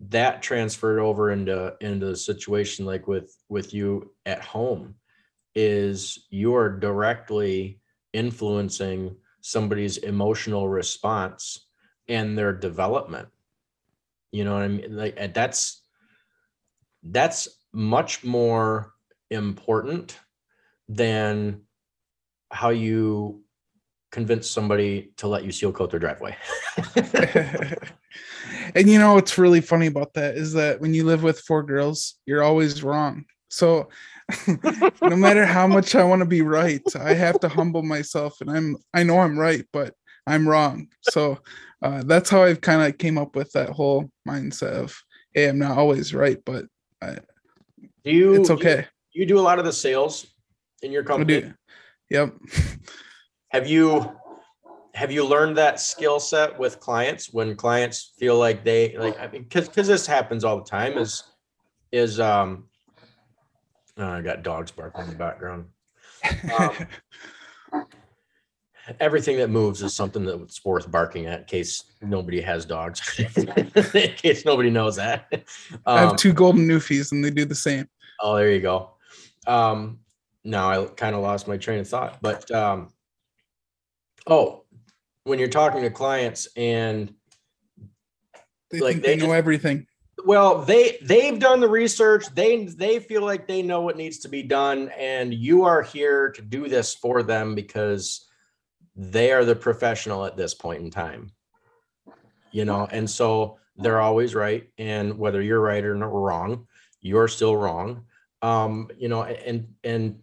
That 0.00 0.42
transferred 0.42 0.98
over 0.98 1.30
into 1.30 1.74
into 1.80 2.06
the 2.06 2.16
situation 2.16 2.84
like 2.84 3.06
with 3.06 3.34
with 3.48 3.72
you 3.72 4.12
at 4.26 4.42
home 4.42 4.96
is 5.54 6.26
you're 6.28 6.68
directly 6.68 7.80
influencing 8.12 9.16
somebody's 9.40 9.96
emotional 9.98 10.68
response 10.68 11.66
and 12.08 12.36
their 12.36 12.52
development. 12.52 13.28
You 14.32 14.44
know 14.44 14.54
what 14.54 14.62
i 14.64 14.68
mean? 14.68 14.96
Like 14.96 15.32
that's 15.32 15.85
that's 17.10 17.48
much 17.72 18.24
more 18.24 18.92
important 19.30 20.18
than 20.88 21.62
how 22.50 22.70
you 22.70 23.42
convince 24.12 24.48
somebody 24.48 25.12
to 25.16 25.26
let 25.26 25.44
you 25.44 25.52
seal 25.52 25.72
coat 25.72 25.90
their 25.90 26.00
driveway 26.00 26.34
and 28.74 28.88
you 28.88 28.98
know 28.98 29.14
what's 29.14 29.36
really 29.36 29.60
funny 29.60 29.86
about 29.86 30.14
that 30.14 30.36
is 30.36 30.52
that 30.52 30.80
when 30.80 30.94
you 30.94 31.04
live 31.04 31.22
with 31.22 31.40
four 31.40 31.62
girls 31.62 32.14
you're 32.24 32.42
always 32.42 32.82
wrong 32.82 33.24
so 33.48 33.88
no 35.02 35.16
matter 35.16 35.44
how 35.46 35.66
much 35.66 35.94
I 35.94 36.04
want 36.04 36.20
to 36.20 36.26
be 36.26 36.42
right, 36.42 36.82
I 36.96 37.14
have 37.14 37.38
to 37.40 37.48
humble 37.48 37.82
myself, 37.82 38.40
and 38.40 38.50
I'm 38.50 38.76
I 38.92 39.02
know 39.02 39.20
I'm 39.20 39.38
right, 39.38 39.64
but 39.72 39.94
I'm 40.26 40.48
wrong. 40.48 40.88
So 41.02 41.38
uh, 41.82 42.02
that's 42.04 42.30
how 42.30 42.42
I've 42.42 42.60
kind 42.60 42.82
of 42.82 42.98
came 42.98 43.18
up 43.18 43.36
with 43.36 43.52
that 43.52 43.70
whole 43.70 44.10
mindset 44.28 44.72
of, 44.72 45.00
hey, 45.32 45.48
I'm 45.48 45.58
not 45.58 45.78
always 45.78 46.12
right, 46.12 46.38
but 46.44 46.64
I, 47.06 47.18
do 48.04 48.10
you? 48.10 48.34
It's 48.34 48.50
okay. 48.50 48.86
You, 49.12 49.22
you 49.22 49.26
do 49.26 49.38
a 49.38 49.40
lot 49.40 49.58
of 49.58 49.64
the 49.64 49.72
sales 49.72 50.26
in 50.82 50.92
your 50.92 51.02
company. 51.02 51.52
Yep. 52.10 52.34
Have 53.50 53.66
you 53.66 54.12
have 54.94 55.12
you 55.12 55.24
learned 55.24 55.56
that 55.58 55.78
skill 55.80 56.18
set 56.18 56.58
with 56.58 56.80
clients 56.80 57.32
when 57.32 57.54
clients 57.54 58.14
feel 58.18 58.38
like 58.38 58.64
they 58.64 58.96
like 58.96 59.18
I 59.20 59.28
mean 59.28 59.42
because 59.42 59.68
because 59.68 59.86
this 59.86 60.06
happens 60.06 60.44
all 60.44 60.56
the 60.58 60.64
time 60.64 60.98
is 60.98 61.22
is 61.92 62.20
um 62.20 62.64
Oh, 63.98 64.08
I 64.08 64.20
got 64.20 64.42
dogs 64.42 64.70
barking 64.70 65.04
in 65.04 65.10
the 65.10 65.16
background. 65.16 65.66
Um, 66.58 66.72
everything 69.00 69.36
that 69.38 69.50
moves 69.50 69.82
is 69.82 69.94
something 69.94 70.24
that's 70.24 70.64
worth 70.64 70.90
barking 70.90 71.26
at 71.26 71.40
in 71.40 71.44
case 71.46 71.84
nobody 72.02 72.40
has 72.40 72.64
dogs. 72.64 73.18
in 73.36 74.12
case 74.14 74.44
nobody 74.44 74.70
knows 74.70 74.96
that. 74.96 75.26
Um, 75.32 75.40
I 75.86 76.00
have 76.00 76.10
um, 76.10 76.16
two 76.16 76.32
golden 76.32 76.66
newfies 76.66 77.12
and 77.12 77.24
they 77.24 77.30
do 77.30 77.44
the 77.44 77.54
same. 77.54 77.88
Oh, 78.20 78.36
there 78.36 78.50
you 78.50 78.60
go. 78.60 78.92
Um, 79.46 80.00
now 80.44 80.70
I 80.70 80.86
kind 80.86 81.14
of 81.14 81.22
lost 81.22 81.48
my 81.48 81.56
train 81.56 81.80
of 81.80 81.88
thought, 81.88 82.18
but 82.22 82.50
um, 82.50 82.92
oh, 84.26 84.64
when 85.24 85.38
you're 85.38 85.48
talking 85.48 85.82
to 85.82 85.90
clients 85.90 86.46
and 86.56 87.12
they 88.70 88.80
like 88.80 88.96
they, 88.96 89.14
they 89.14 89.16
know 89.16 89.26
just, 89.26 89.34
everything 89.34 89.86
well 90.24 90.62
they 90.62 90.98
they've 91.02 91.38
done 91.38 91.60
the 91.60 91.68
research 91.68 92.26
they 92.34 92.64
they 92.66 92.98
feel 92.98 93.22
like 93.22 93.46
they 93.46 93.62
know 93.62 93.80
what 93.80 93.96
needs 93.96 94.18
to 94.18 94.28
be 94.28 94.42
done 94.42 94.90
and 94.98 95.34
you 95.34 95.64
are 95.64 95.82
here 95.82 96.30
to 96.30 96.42
do 96.42 96.68
this 96.68 96.94
for 96.94 97.22
them 97.22 97.54
because 97.54 98.25
they 98.96 99.32
are 99.32 99.44
the 99.44 99.54
professional 99.54 100.24
at 100.24 100.36
this 100.36 100.54
point 100.54 100.82
in 100.82 100.90
time 100.90 101.30
you 102.52 102.64
know 102.64 102.88
and 102.90 103.08
so 103.08 103.58
they're 103.76 104.00
always 104.00 104.34
right 104.34 104.68
and 104.78 105.16
whether 105.18 105.42
you're 105.42 105.60
right 105.60 105.84
or 105.84 105.94
not 105.94 106.12
wrong 106.12 106.66
you're 107.00 107.28
still 107.28 107.56
wrong 107.56 108.04
um 108.42 108.88
you 108.96 109.08
know 109.08 109.22
and 109.22 109.68
and 109.84 110.18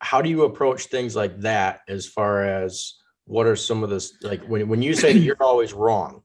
how 0.00 0.22
do 0.22 0.28
you 0.28 0.44
approach 0.44 0.86
things 0.86 1.16
like 1.16 1.40
that 1.40 1.80
as 1.88 2.06
far 2.06 2.44
as 2.44 2.94
what 3.24 3.46
are 3.46 3.56
some 3.56 3.82
of 3.82 3.90
this 3.90 4.14
like 4.22 4.44
when, 4.44 4.68
when 4.68 4.82
you 4.82 4.94
say 4.94 5.12
that 5.12 5.18
you're 5.18 5.36
always 5.40 5.72
wrong 5.72 6.22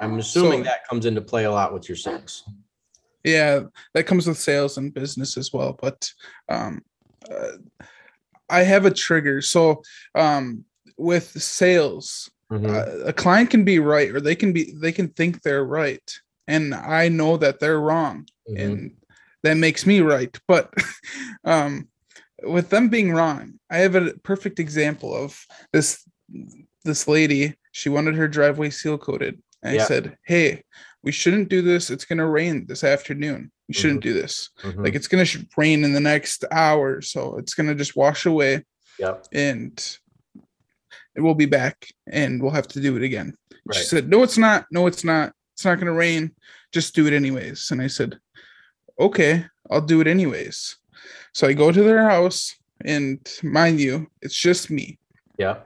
I'm 0.00 0.18
assuming 0.18 0.60
so, 0.60 0.70
that 0.70 0.86
comes 0.88 1.06
into 1.06 1.20
play 1.20 1.44
a 1.44 1.50
lot 1.50 1.72
with 1.72 1.88
your 1.88 1.96
sales. 1.96 2.44
Yeah, 3.24 3.62
that 3.94 4.04
comes 4.04 4.26
with 4.26 4.38
sales 4.38 4.78
and 4.78 4.94
business 4.94 5.36
as 5.36 5.52
well. 5.52 5.76
But 5.80 6.10
um, 6.48 6.82
uh, 7.30 7.52
I 8.48 8.62
have 8.62 8.86
a 8.86 8.90
trigger. 8.90 9.42
So 9.42 9.82
um, 10.14 10.64
with 10.96 11.30
sales, 11.42 12.30
mm-hmm. 12.50 12.66
uh, 12.66 13.08
a 13.08 13.12
client 13.12 13.50
can 13.50 13.64
be 13.64 13.78
right, 13.78 14.10
or 14.10 14.20
they 14.20 14.34
can 14.34 14.52
be 14.52 14.72
they 14.74 14.92
can 14.92 15.08
think 15.08 15.42
they're 15.42 15.64
right, 15.64 16.18
and 16.46 16.74
I 16.74 17.08
know 17.08 17.36
that 17.36 17.60
they're 17.60 17.80
wrong, 17.80 18.26
mm-hmm. 18.48 18.60
and 18.60 18.96
that 19.42 19.56
makes 19.56 19.86
me 19.86 20.00
right. 20.00 20.36
But 20.48 20.72
um, 21.44 21.88
with 22.42 22.70
them 22.70 22.88
being 22.88 23.12
wrong, 23.12 23.58
I 23.70 23.78
have 23.78 23.94
a 23.94 24.14
perfect 24.22 24.58
example 24.58 25.14
of 25.14 25.44
this 25.72 26.02
this 26.84 27.08
lady. 27.08 27.56
She 27.72 27.88
wanted 27.88 28.14
her 28.14 28.28
driveway 28.28 28.70
seal 28.70 28.96
coated 28.96 29.42
and 29.66 29.74
yeah. 29.74 29.82
I 29.82 29.86
said, 29.86 30.16
Hey, 30.24 30.62
we 31.06 31.12
shouldn't 31.12 31.48
do 31.48 31.62
this. 31.62 31.88
It's 31.88 32.04
going 32.04 32.18
to 32.18 32.26
rain 32.26 32.66
this 32.66 32.82
afternoon. 32.82 33.52
We 33.68 33.74
shouldn't 33.74 34.00
mm-hmm. 34.00 34.14
do 34.14 34.20
this. 34.20 34.50
Mm-hmm. 34.64 34.82
Like 34.82 34.96
it's 34.96 35.06
going 35.06 35.24
to 35.24 35.46
rain 35.56 35.84
in 35.84 35.92
the 35.92 36.00
next 36.00 36.44
hour. 36.50 37.00
So 37.00 37.38
it's 37.38 37.54
going 37.54 37.68
to 37.68 37.76
just 37.76 37.94
wash 37.94 38.26
away. 38.26 38.64
Yep. 38.98 39.28
And 39.32 39.98
we'll 41.16 41.34
be 41.34 41.46
back 41.46 41.86
and 42.10 42.42
we'll 42.42 42.50
have 42.50 42.66
to 42.68 42.80
do 42.80 42.96
it 42.96 43.04
again. 43.04 43.34
She 43.72 43.84
said, 43.84 44.10
No, 44.10 44.24
it's 44.24 44.36
not. 44.36 44.66
No, 44.72 44.88
it's 44.88 45.04
not. 45.04 45.32
It's 45.54 45.64
not 45.64 45.76
going 45.76 45.86
to 45.86 45.92
rain. 45.92 46.32
Just 46.72 46.96
do 46.96 47.06
it 47.06 47.12
anyways. 47.12 47.70
And 47.70 47.80
I 47.80 47.86
said, 47.86 48.18
Okay, 48.98 49.46
I'll 49.70 49.80
do 49.80 50.00
it 50.00 50.08
anyways. 50.08 50.76
So 51.32 51.46
I 51.46 51.52
go 51.52 51.70
to 51.70 51.82
their 51.82 52.08
house, 52.08 52.56
and 52.84 53.20
mind 53.44 53.78
you, 53.78 54.08
it's 54.22 54.36
just 54.36 54.70
me. 54.70 54.98
Yeah. 55.38 55.58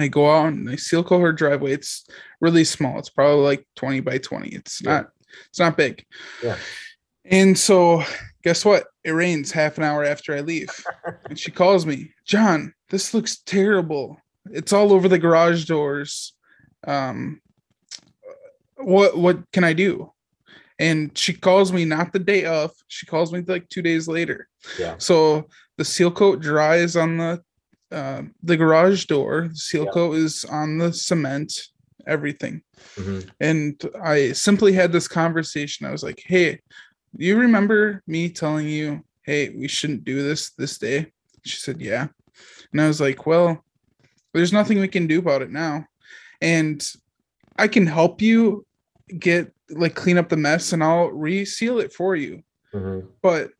I 0.00 0.08
go 0.08 0.30
out 0.30 0.48
and 0.52 0.68
I 0.70 0.76
seal 0.76 1.04
coat 1.04 1.20
her 1.20 1.32
driveway. 1.32 1.72
It's 1.72 2.06
really 2.40 2.64
small. 2.64 2.98
It's 2.98 3.10
probably 3.10 3.44
like 3.44 3.66
20 3.76 4.00
by 4.00 4.18
20. 4.18 4.48
It's 4.50 4.80
Yeah. 4.82 4.90
not 4.92 5.08
it's 5.48 5.58
not 5.60 5.76
big. 5.76 6.04
Yeah. 6.42 6.56
And 7.24 7.56
so 7.58 8.02
guess 8.42 8.64
what? 8.64 8.86
It 9.04 9.12
rains 9.12 9.52
half 9.52 9.78
an 9.78 9.84
hour 9.84 10.04
after 10.04 10.34
I 10.34 10.40
leave. 10.40 10.70
and 11.28 11.38
she 11.38 11.50
calls 11.50 11.86
me, 11.86 12.12
Jon, 12.24 12.74
this 12.88 13.14
looks 13.14 13.38
terrible. 13.38 14.18
It's 14.50 14.72
all 14.72 14.92
over 14.92 15.08
the 15.08 15.18
garage 15.18 15.64
doors. 15.66 16.32
Um 16.86 17.40
what 18.76 19.16
what 19.16 19.38
can 19.52 19.64
I 19.64 19.72
do? 19.72 20.12
And 20.78 21.16
she 21.16 21.34
calls 21.34 21.72
me 21.72 21.84
not 21.84 22.12
the 22.12 22.18
day 22.18 22.46
of, 22.46 22.72
she 22.88 23.04
calls 23.04 23.32
me 23.32 23.42
like 23.46 23.68
two 23.68 23.82
days 23.82 24.08
later. 24.08 24.48
Yeah. 24.78 24.94
So 24.98 25.46
the 25.76 25.84
seal 25.84 26.10
coat 26.10 26.40
dries 26.40 26.96
on 26.96 27.18
the 27.18 27.42
uh, 27.92 28.22
the 28.42 28.56
garage 28.56 29.06
door. 29.06 29.48
The 29.48 29.56
seal 29.56 29.84
Yeah. 29.86 29.90
coat 29.92 30.12
is 30.16 30.44
on 30.44 30.78
the 30.78 30.92
cement, 30.92 31.52
everything. 32.06 32.62
Mhm. 32.96 33.28
And 33.40 33.82
I 34.02 34.32
simply 34.32 34.72
had 34.72 34.92
this 34.92 35.08
conversation. 35.08 35.86
I 35.86 35.90
was 35.92 36.02
like, 36.02 36.22
"Hey, 36.24 36.60
you 37.16 37.36
remember 37.38 38.02
me 38.06 38.28
telling 38.30 38.68
you, 38.68 39.04
hey, 39.22 39.50
we 39.50 39.68
shouldn't 39.68 40.04
do 40.04 40.22
this 40.22 40.50
this 40.50 40.78
day?" 40.78 41.12
She 41.44 41.56
said, 41.56 41.80
"Yeah." 41.80 42.08
And 42.72 42.80
I 42.80 42.86
was 42.88 43.00
like, 43.00 43.26
"Well, 43.26 43.64
there's 44.32 44.52
nothing 44.52 44.78
we 44.80 44.88
can 44.88 45.06
do 45.06 45.18
about 45.18 45.42
it 45.42 45.50
now, 45.50 45.86
and 46.40 46.86
I 47.56 47.66
can 47.68 47.86
help 47.86 48.22
you 48.22 48.64
get 49.18 49.52
like 49.68 49.94
clean 49.94 50.18
up 50.18 50.28
the 50.28 50.36
mess, 50.36 50.72
and 50.72 50.82
I'll 50.82 51.08
reseal 51.10 51.78
it 51.80 51.92
for 51.92 52.14
you." 52.16 52.42
Mhm. 52.72 53.08
but 53.20 53.50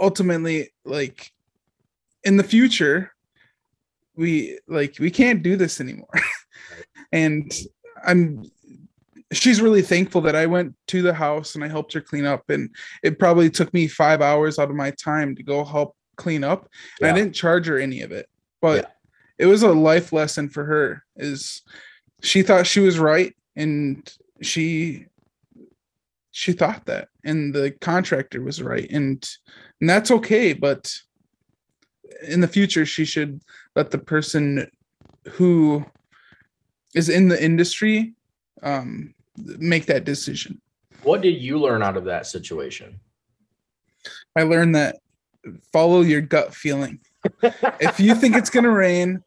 ultimately 0.00 0.70
like 0.84 1.30
in 2.24 2.36
the 2.36 2.44
future 2.44 3.12
we 4.16 4.58
like 4.68 4.96
we 4.98 5.10
can't 5.10 5.42
do 5.42 5.56
this 5.56 5.80
anymore. 5.80 6.08
And 7.12 7.52
i'm 8.06 8.44
she's 9.32 9.60
really 9.60 9.82
thankful 9.82 10.20
that 10.20 10.36
i 10.36 10.46
went 10.46 10.74
to 10.88 11.02
the 11.02 11.12
house 11.14 11.54
and 11.54 11.64
i 11.64 11.68
helped 11.68 11.92
her 11.92 12.00
clean 12.00 12.24
up. 12.24 12.48
And 12.50 12.70
it 13.02 13.18
probably 13.18 13.50
took 13.50 13.72
me 13.74 13.88
five 13.88 14.20
hours 14.22 14.58
out 14.58 14.70
of 14.70 14.76
my 14.76 14.90
time 14.92 15.34
to 15.36 15.42
go 15.42 15.64
help 15.64 15.96
clean 16.16 16.44
up. 16.44 16.68
And 17.00 17.06
Yeah. 17.06 17.12
i 17.12 17.16
didn't 17.16 17.34
charge 17.34 17.66
her 17.66 17.78
any 17.78 18.02
of 18.02 18.12
it 18.12 18.26
but 18.60 18.92
it 19.38 19.46
was 19.46 19.62
a 19.62 19.72
life 19.72 20.12
lesson 20.12 20.48
for 20.48 20.64
her 20.64 21.02
is 21.16 21.62
she 22.22 22.42
thought 22.42 22.66
she 22.66 22.80
was 22.80 22.98
right 22.98 23.34
and 23.56 24.08
she 24.42 25.06
she 26.30 26.52
thought 26.52 26.84
that 26.86 27.08
and 27.24 27.52
the 27.54 27.72
contractor 27.80 28.40
was 28.42 28.62
right. 28.62 28.88
And 28.90 29.28
and 29.80 29.90
that's 29.90 30.10
okay 30.10 30.52
but 30.52 30.92
in 32.22 32.40
the 32.40 32.48
future 32.48 32.84
she 32.86 33.04
should 33.04 33.40
let 33.76 33.90
the 33.90 33.98
person 33.98 34.70
who 35.32 35.84
is 36.94 37.08
in 37.08 37.28
the 37.28 37.42
industry 37.42 38.14
um 38.62 39.14
make 39.58 39.86
that 39.86 40.04
decision. 40.04 40.60
What 41.02 41.22
did 41.22 41.40
you 41.40 41.58
learn 41.58 41.82
out 41.82 41.96
of 41.96 42.04
that 42.04 42.26
situation? 42.26 43.00
i 44.36 44.42
learned 44.42 44.74
that 44.74 44.96
follow 45.72 46.00
your 46.00 46.20
gut 46.22 46.54
feeling. 46.54 47.00
If 47.80 48.00
you 48.00 48.14
think 48.14 48.36
it's 48.36 48.50
going 48.50 48.64
to 48.64 48.70
rain 48.70 49.22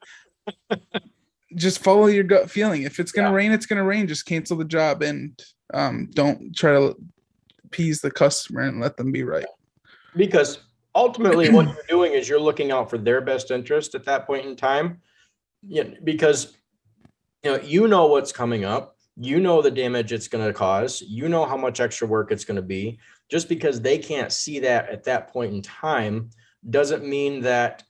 just 1.55 1.83
follow 1.83 2.07
your 2.07 2.23
gut 2.23 2.49
feeling. 2.49 2.81
If 2.83 2.99
it's 2.99 3.11
going 3.11 3.25
to 3.25 3.31
Yeah. 3.31 3.35
rain 3.35 3.51
it's 3.51 3.67
going 3.67 3.77
to 3.77 3.83
rain. 3.83 4.07
Just 4.07 4.25
cancel 4.25 4.57
the 4.57 4.65
job 4.65 5.03
and 5.03 5.39
um, 5.73 6.09
don't 6.13 6.55
try 6.55 6.71
to 6.71 6.95
appease 7.65 8.01
the 8.01 8.11
customer 8.11 8.61
and 8.61 8.79
let 8.81 8.97
them 8.97 9.11
be 9.11 9.23
right. 9.23 9.45
Because 10.15 10.59
ultimately 10.95 11.49
what 11.49 11.67
you're 11.67 11.85
doing 11.87 12.13
is 12.13 12.27
you're 12.27 12.39
looking 12.39 12.71
out 12.71 12.89
for 12.89 12.97
their 12.97 13.21
best 13.21 13.51
interest 13.51 13.95
at 13.95 14.05
that 14.05 14.25
point 14.25 14.45
in 14.45 14.55
time. 14.55 15.01
Yeah 15.65 15.83
because 16.03 16.57
you 17.43 17.51
know 17.51 17.59
you 17.61 17.87
know 17.87 18.07
what's 18.07 18.31
coming 18.31 18.65
up. 18.65 18.97
You 19.15 19.39
know 19.39 19.61
the 19.61 19.71
damage 19.71 20.11
it's 20.11 20.27
going 20.27 20.45
to 20.45 20.53
cause. 20.53 21.01
You 21.01 21.29
know 21.29 21.45
how 21.45 21.57
much 21.57 21.79
extra 21.79 22.07
work 22.07 22.31
it's 22.31 22.45
going 22.45 22.55
to 22.55 22.61
be. 22.61 22.99
Just 23.29 23.47
because 23.47 23.79
they 23.79 23.97
can't 23.97 24.31
see 24.31 24.59
that 24.59 24.89
at 24.89 25.03
that 25.05 25.27
point 25.27 25.53
in 25.53 25.61
time 25.61 26.31
doesn't 26.69 27.05
mean 27.05 27.41
that 27.41 27.83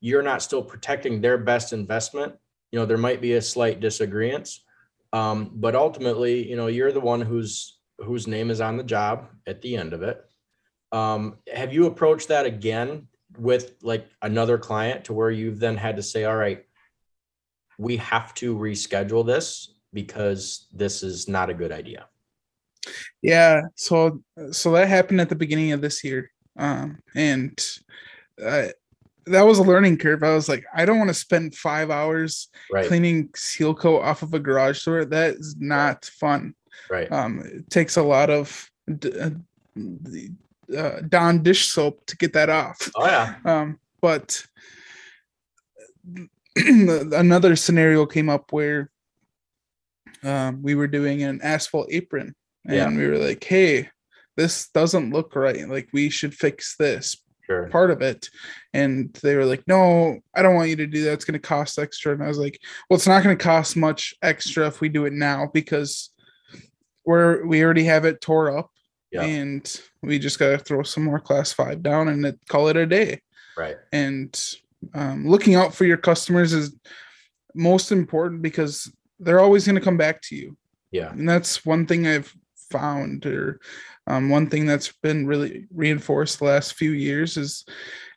you're 0.00 0.22
not 0.22 0.42
still 0.42 0.62
protecting 0.62 1.20
their 1.20 1.38
best 1.38 1.72
investment. 1.72 2.34
You 2.72 2.78
know 2.78 2.86
there 2.86 2.96
might 2.96 3.20
be 3.20 3.34
a 3.34 3.42
slight 3.42 3.80
disagreement 3.80 4.48
um, 5.12 5.50
but 5.54 5.74
ultimately 5.74 6.48
you 6.48 6.56
know 6.56 6.66
you're 6.66 6.92
the 6.92 7.00
one 7.00 7.20
whose 7.20 7.78
whose 7.98 8.26
name 8.26 8.50
is 8.50 8.60
on 8.60 8.76
the 8.76 8.84
job 8.84 9.28
at 9.46 9.60
the 9.62 9.76
end 9.76 9.92
of 9.92 10.02
it 10.02 10.24
um, 10.92 11.36
have 11.52 11.72
you 11.72 11.86
approached 11.86 12.28
that 12.28 12.46
again 12.46 13.06
with 13.38 13.74
like 13.82 14.08
another 14.22 14.58
client 14.58 15.04
to 15.04 15.12
where 15.12 15.30
you've 15.30 15.60
then 15.60 15.76
had 15.76 15.96
to 15.96 16.02
say, 16.02 16.24
all 16.24 16.36
right, 16.36 16.64
we 17.78 17.96
have 17.98 18.34
to 18.34 18.56
reschedule 18.56 19.24
this 19.24 19.74
because 19.92 20.66
this 20.72 21.02
is 21.02 21.28
not 21.28 21.50
a 21.50 21.54
good 21.54 21.72
idea? 21.72 22.06
yeah 23.22 23.60
so 23.74 24.22
so 24.50 24.72
that 24.72 24.88
happened 24.88 25.20
at 25.20 25.28
the 25.28 25.34
beginning 25.34 25.72
of 25.72 25.82
this 25.82 26.02
year 26.02 26.30
um 26.58 26.98
and 27.14 27.62
uh, 28.42 28.68
that 29.26 29.42
was 29.42 29.58
a 29.58 29.62
learning 29.62 29.98
curve 29.98 30.22
i 30.22 30.32
was 30.34 30.48
like 30.48 30.64
i 30.74 30.86
don't 30.86 30.96
want 30.98 31.08
to 31.10 31.14
spend 31.14 31.54
five 31.54 31.90
hours 31.90 32.48
Right. 32.72 32.86
cleaning 32.86 33.28
seal 33.36 33.74
coat 33.74 34.00
off 34.00 34.22
of 34.22 34.32
a 34.32 34.38
garage 34.40 34.82
door 34.82 35.04
that 35.04 35.34
is 35.34 35.54
not 35.58 36.06
fun 36.06 36.54
Right. 36.88 37.12
um 37.12 37.40
it 37.44 37.68
takes 37.68 37.98
a 37.98 38.02
lot 38.02 38.30
of 38.30 38.70
d- 38.98 39.12
uh, 40.76 41.00
Dawn 41.08 41.42
dish 41.42 41.68
soap 41.68 42.04
to 42.06 42.16
get 42.16 42.32
that 42.34 42.48
off 42.50 42.90
Oh 42.96 43.06
yeah. 43.06 43.34
um 43.44 43.78
but 44.00 44.42
another 46.56 47.56
scenario 47.56 48.06
came 48.06 48.28
up 48.28 48.52
where 48.52 48.90
um, 50.22 50.62
we 50.62 50.74
were 50.74 50.86
doing 50.88 51.22
an 51.22 51.40
asphalt 51.42 51.88
apron 51.90 52.34
and 52.66 52.74
Yeah. 52.76 52.88
we 52.90 53.06
were 53.06 53.18
like 53.18 53.42
hey 53.44 53.88
this 54.36 54.68
doesn't 54.70 55.10
look 55.12 55.34
right 55.36 55.68
like 55.68 55.88
we 55.92 56.10
should 56.10 56.34
fix 56.34 56.76
this 56.76 57.16
Sure. 57.46 57.66
part 57.68 57.90
of 57.90 58.00
it 58.00 58.28
and 58.72 59.12
they 59.24 59.34
were 59.34 59.44
like 59.44 59.64
no 59.66 60.20
i 60.36 60.40
don't 60.42 60.54
want 60.54 60.68
you 60.68 60.76
to 60.76 60.86
do 60.86 61.02
that 61.04 61.14
it's 61.14 61.24
going 61.24 61.32
to 61.40 61.40
cost 61.40 61.80
extra 61.80 62.12
and 62.12 62.22
i 62.22 62.28
was 62.28 62.38
like 62.38 62.60
well 62.88 62.96
it's 62.96 63.08
not 63.08 63.24
going 63.24 63.36
to 63.36 63.42
cost 63.42 63.76
much 63.76 64.14
extra 64.22 64.68
if 64.68 64.80
we 64.80 64.88
do 64.88 65.04
it 65.04 65.12
now 65.12 65.48
because 65.52 66.10
we're 67.04 67.44
we 67.46 67.64
already 67.64 67.82
have 67.84 68.04
it 68.04 68.20
tore 68.20 68.56
up 68.56 68.70
Yeah. 69.12 69.22
and 69.22 69.80
we 70.02 70.18
just 70.18 70.38
got 70.38 70.50
to 70.50 70.58
throw 70.58 70.82
some 70.82 71.04
more 71.04 71.18
class 71.20 71.52
five 71.52 71.82
down 71.82 72.08
and 72.08 72.24
it, 72.24 72.38
call 72.48 72.68
it 72.68 72.76
a 72.76 72.86
day 72.86 73.20
Right. 73.56 73.76
and 73.92 74.32
um, 74.94 75.26
looking 75.28 75.54
out 75.56 75.74
for 75.74 75.84
your 75.84 75.96
customers 75.96 76.52
is 76.52 76.74
most 77.54 77.90
important 77.92 78.40
because 78.42 78.90
they're 79.18 79.40
always 79.40 79.66
going 79.66 79.74
to 79.74 79.80
come 79.84 79.96
back 79.96 80.22
to 80.22 80.36
you 80.36 80.56
Yeah. 80.92 81.10
and 81.10 81.28
that's 81.28 81.66
one 81.66 81.86
thing 81.86 82.06
i've 82.06 82.32
found 82.70 83.26
or 83.26 83.60
um, 84.06 84.28
one 84.30 84.48
thing 84.48 84.64
that's 84.66 84.92
been 85.02 85.26
really 85.26 85.66
reinforced 85.74 86.38
the 86.38 86.44
last 86.44 86.74
few 86.74 86.92
years 86.92 87.36
is 87.36 87.64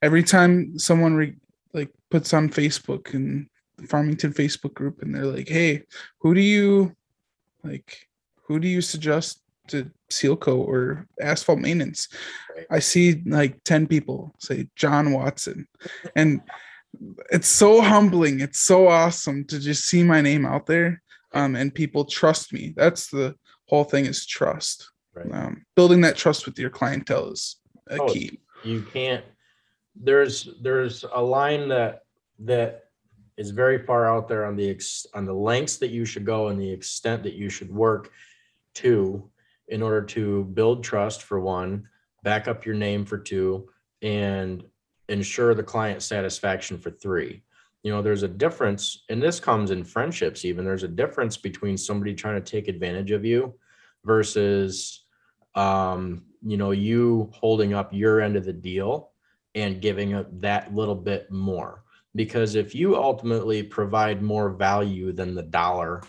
every 0.01 0.23
time 0.23 0.77
someone 0.77 1.15
re- 1.15 1.35
like 1.73 1.89
puts 2.11 2.33
on 2.33 2.49
facebook 2.49 3.13
and 3.15 3.47
the 3.77 3.87
farmington 3.87 4.31
facebook 4.31 4.75
group 4.75 5.01
and 5.01 5.13
they're 5.13 5.25
like 5.25 5.49
hey 5.49 5.81
who 6.19 6.35
do 6.35 6.41
you 6.41 6.95
like 7.63 8.07
who 8.45 8.59
do 8.59 8.67
you 8.67 8.79
suggest 8.81 9.41
to 9.67 9.89
seal 10.13 10.35
coat 10.35 10.63
or 10.67 11.07
asphalt 11.21 11.59
maintenance 11.59 12.07
Right. 12.55 12.67
i 12.69 12.79
see 12.79 13.21
like 13.25 13.63
10 13.63 13.87
people 13.87 14.35
say 14.39 14.67
jon 14.75 15.11
watson 15.11 15.67
and 16.15 16.41
it's 17.31 17.47
so 17.47 17.81
humbling 17.81 18.39
it's 18.39 18.59
so 18.59 18.87
awesome 18.87 19.45
to 19.45 19.59
just 19.59 19.85
see 19.85 20.03
my 20.03 20.21
name 20.21 20.45
out 20.45 20.65
there 20.67 21.01
um, 21.33 21.55
and 21.55 21.73
people 21.73 22.05
trust 22.05 22.53
me 22.53 22.73
that's 22.77 23.07
the 23.09 23.35
whole 23.67 23.83
thing 23.83 24.05
is 24.05 24.25
trust 24.25 24.89
Right. 25.15 25.31
um, 25.31 25.65
building 25.75 26.01
that 26.01 26.15
trust 26.15 26.45
with 26.45 26.57
your 26.57 26.69
clientele 26.71 27.31
is 27.31 27.57
a 27.89 28.01
Oh, 28.01 28.05
key 28.07 28.39
You 28.63 28.81
can't. 28.81 29.23
There's 29.95 30.49
there's 30.61 31.03
a 31.13 31.21
line 31.21 31.67
that 31.69 32.01
that 32.39 32.85
is 33.37 33.51
very 33.51 33.79
far 33.85 34.09
out 34.09 34.27
there 34.27 34.45
on 34.45 34.55
the 34.55 34.69
ex, 34.69 35.05
on 35.13 35.25
the 35.25 35.33
lengths 35.33 35.77
that 35.77 35.89
you 35.91 36.03
should 36.05 36.25
go 36.25 36.47
and 36.47 36.59
the 36.59 36.71
extent 36.71 37.21
that 37.23 37.33
you 37.33 37.49
should 37.49 37.71
work 37.71 38.09
to 38.75 39.29
in 39.67 39.81
order 39.81 40.01
to 40.01 40.43
build 40.45 40.83
trust 40.83 41.23
for 41.23 41.39
one, 41.39 41.87
back 42.23 42.47
up 42.47 42.65
your 42.65 42.75
name 42.75 43.05
for 43.05 43.17
two, 43.17 43.69
and 44.01 44.63
ensure 45.09 45.53
the 45.53 45.63
client 45.63 46.01
satisfaction 46.01 46.77
for 46.77 46.91
three. 46.91 47.43
You 47.83 47.91
know, 47.91 48.01
there's 48.01 48.23
a 48.23 48.27
difference, 48.27 49.03
and 49.09 49.21
this 49.21 49.39
comes 49.39 49.71
in 49.71 49.83
friendships 49.83 50.45
even. 50.45 50.63
There's 50.63 50.83
a 50.83 50.87
difference 50.87 51.37
between 51.37 51.77
somebody 51.77 52.13
trying 52.13 52.41
to 52.41 52.51
take 52.51 52.67
advantage 52.67 53.11
of 53.11 53.25
you 53.25 53.53
versus 54.05 55.03
um, 55.55 56.23
you 56.45 56.57
know, 56.57 56.71
you 56.71 57.29
holding 57.33 57.73
up 57.73 57.93
your 57.93 58.21
end 58.21 58.35
of 58.35 58.45
the 58.45 58.53
deal 58.53 59.11
and 59.55 59.81
giving 59.81 60.13
up 60.13 60.27
that 60.41 60.73
little 60.73 60.95
bit 60.95 61.31
more. 61.31 61.83
Because 62.15 62.55
if 62.55 62.75
you 62.75 62.95
ultimately 62.95 63.63
provide 63.63 64.21
more 64.21 64.49
value 64.49 65.11
than 65.11 65.35
the 65.35 65.43
dollar 65.43 66.03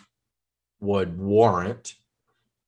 would 0.80 1.18
warrant, 1.18 1.94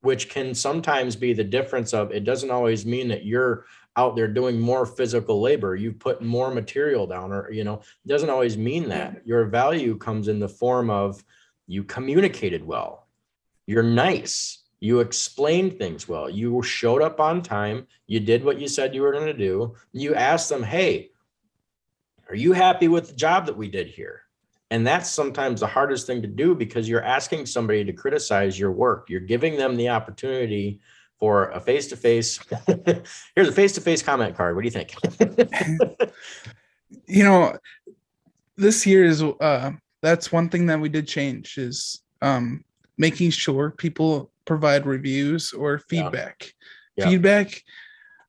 which 0.06 0.28
can 0.28 0.54
sometimes 0.54 1.16
be 1.16 1.32
the 1.32 1.42
difference 1.42 1.92
of 1.92 2.12
it 2.12 2.22
doesn't 2.22 2.52
always 2.52 2.86
mean 2.86 3.08
that 3.08 3.24
you're 3.24 3.66
out 3.96 4.14
there 4.14 4.28
doing 4.28 4.60
more 4.60 4.86
physical 4.86 5.40
labor. 5.40 5.74
You 5.74 5.92
put 5.92 6.22
more 6.22 6.54
material 6.54 7.08
down 7.08 7.32
or 7.32 7.50
you 7.50 7.64
know 7.64 7.74
it 7.74 8.08
doesn't 8.08 8.30
always 8.30 8.56
mean 8.56 8.88
that. 8.90 9.26
Your 9.26 9.46
value 9.46 9.98
comes 9.98 10.28
in 10.28 10.38
the 10.38 10.48
form 10.48 10.90
of 10.90 11.24
you 11.66 11.82
communicated 11.82 12.64
well. 12.64 13.08
You're 13.66 13.82
nice. 13.82 14.62
You 14.78 15.00
explained 15.00 15.76
things 15.76 16.06
well. 16.06 16.30
You 16.30 16.62
showed 16.62 17.02
up 17.02 17.18
on 17.18 17.42
time. 17.42 17.88
You 18.06 18.20
did 18.20 18.44
what 18.44 18.60
you 18.60 18.68
said 18.68 18.94
you 18.94 19.02
were 19.02 19.12
going 19.12 19.26
to 19.26 19.34
do. 19.34 19.74
You 19.92 20.14
asked 20.14 20.48
them 20.48 20.62
hey 20.62 21.10
are 22.28 22.36
you 22.36 22.52
happy 22.52 22.86
with 22.86 23.08
the 23.08 23.16
job 23.16 23.46
that 23.46 23.56
we 23.56 23.68
did 23.68 23.88
here 23.88 24.22
and 24.70 24.86
that's 24.86 25.10
sometimes 25.10 25.60
the 25.60 25.66
hardest 25.66 26.06
thing 26.06 26.22
to 26.22 26.28
do 26.28 26.54
because 26.54 26.88
you're 26.88 27.04
asking 27.04 27.46
somebody 27.46 27.84
to 27.84 27.92
criticize 27.92 28.58
your 28.58 28.72
work 28.72 29.08
you're 29.08 29.20
giving 29.20 29.56
them 29.56 29.76
the 29.76 29.88
opportunity 29.88 30.80
for 31.18 31.50
a 31.50 31.60
face 31.60 31.86
to 31.88 31.96
face. 31.96 32.38
Here's 33.34 33.48
a 33.48 33.52
face 33.52 33.72
to 33.72 33.80
face 33.80 34.02
comment 34.02 34.36
card. 34.36 34.54
What 34.54 34.62
do 34.62 34.66
you 34.66 34.70
think? 34.70 34.94
you 37.06 37.24
know, 37.24 37.56
this 38.56 38.86
year 38.86 39.04
is 39.04 39.22
uh 39.22 39.72
that's 40.02 40.30
one 40.30 40.48
thing 40.48 40.66
that 40.66 40.80
we 40.80 40.88
did 40.88 41.08
change 41.08 41.58
is 41.58 42.02
um 42.22 42.64
making 42.98 43.30
sure 43.30 43.70
people 43.70 44.30
provide 44.44 44.86
reviews 44.86 45.52
or 45.52 45.78
feedback. 45.78 46.52
Yeah. 46.96 47.04
Yeah. 47.04 47.10
Feedback, 47.10 47.62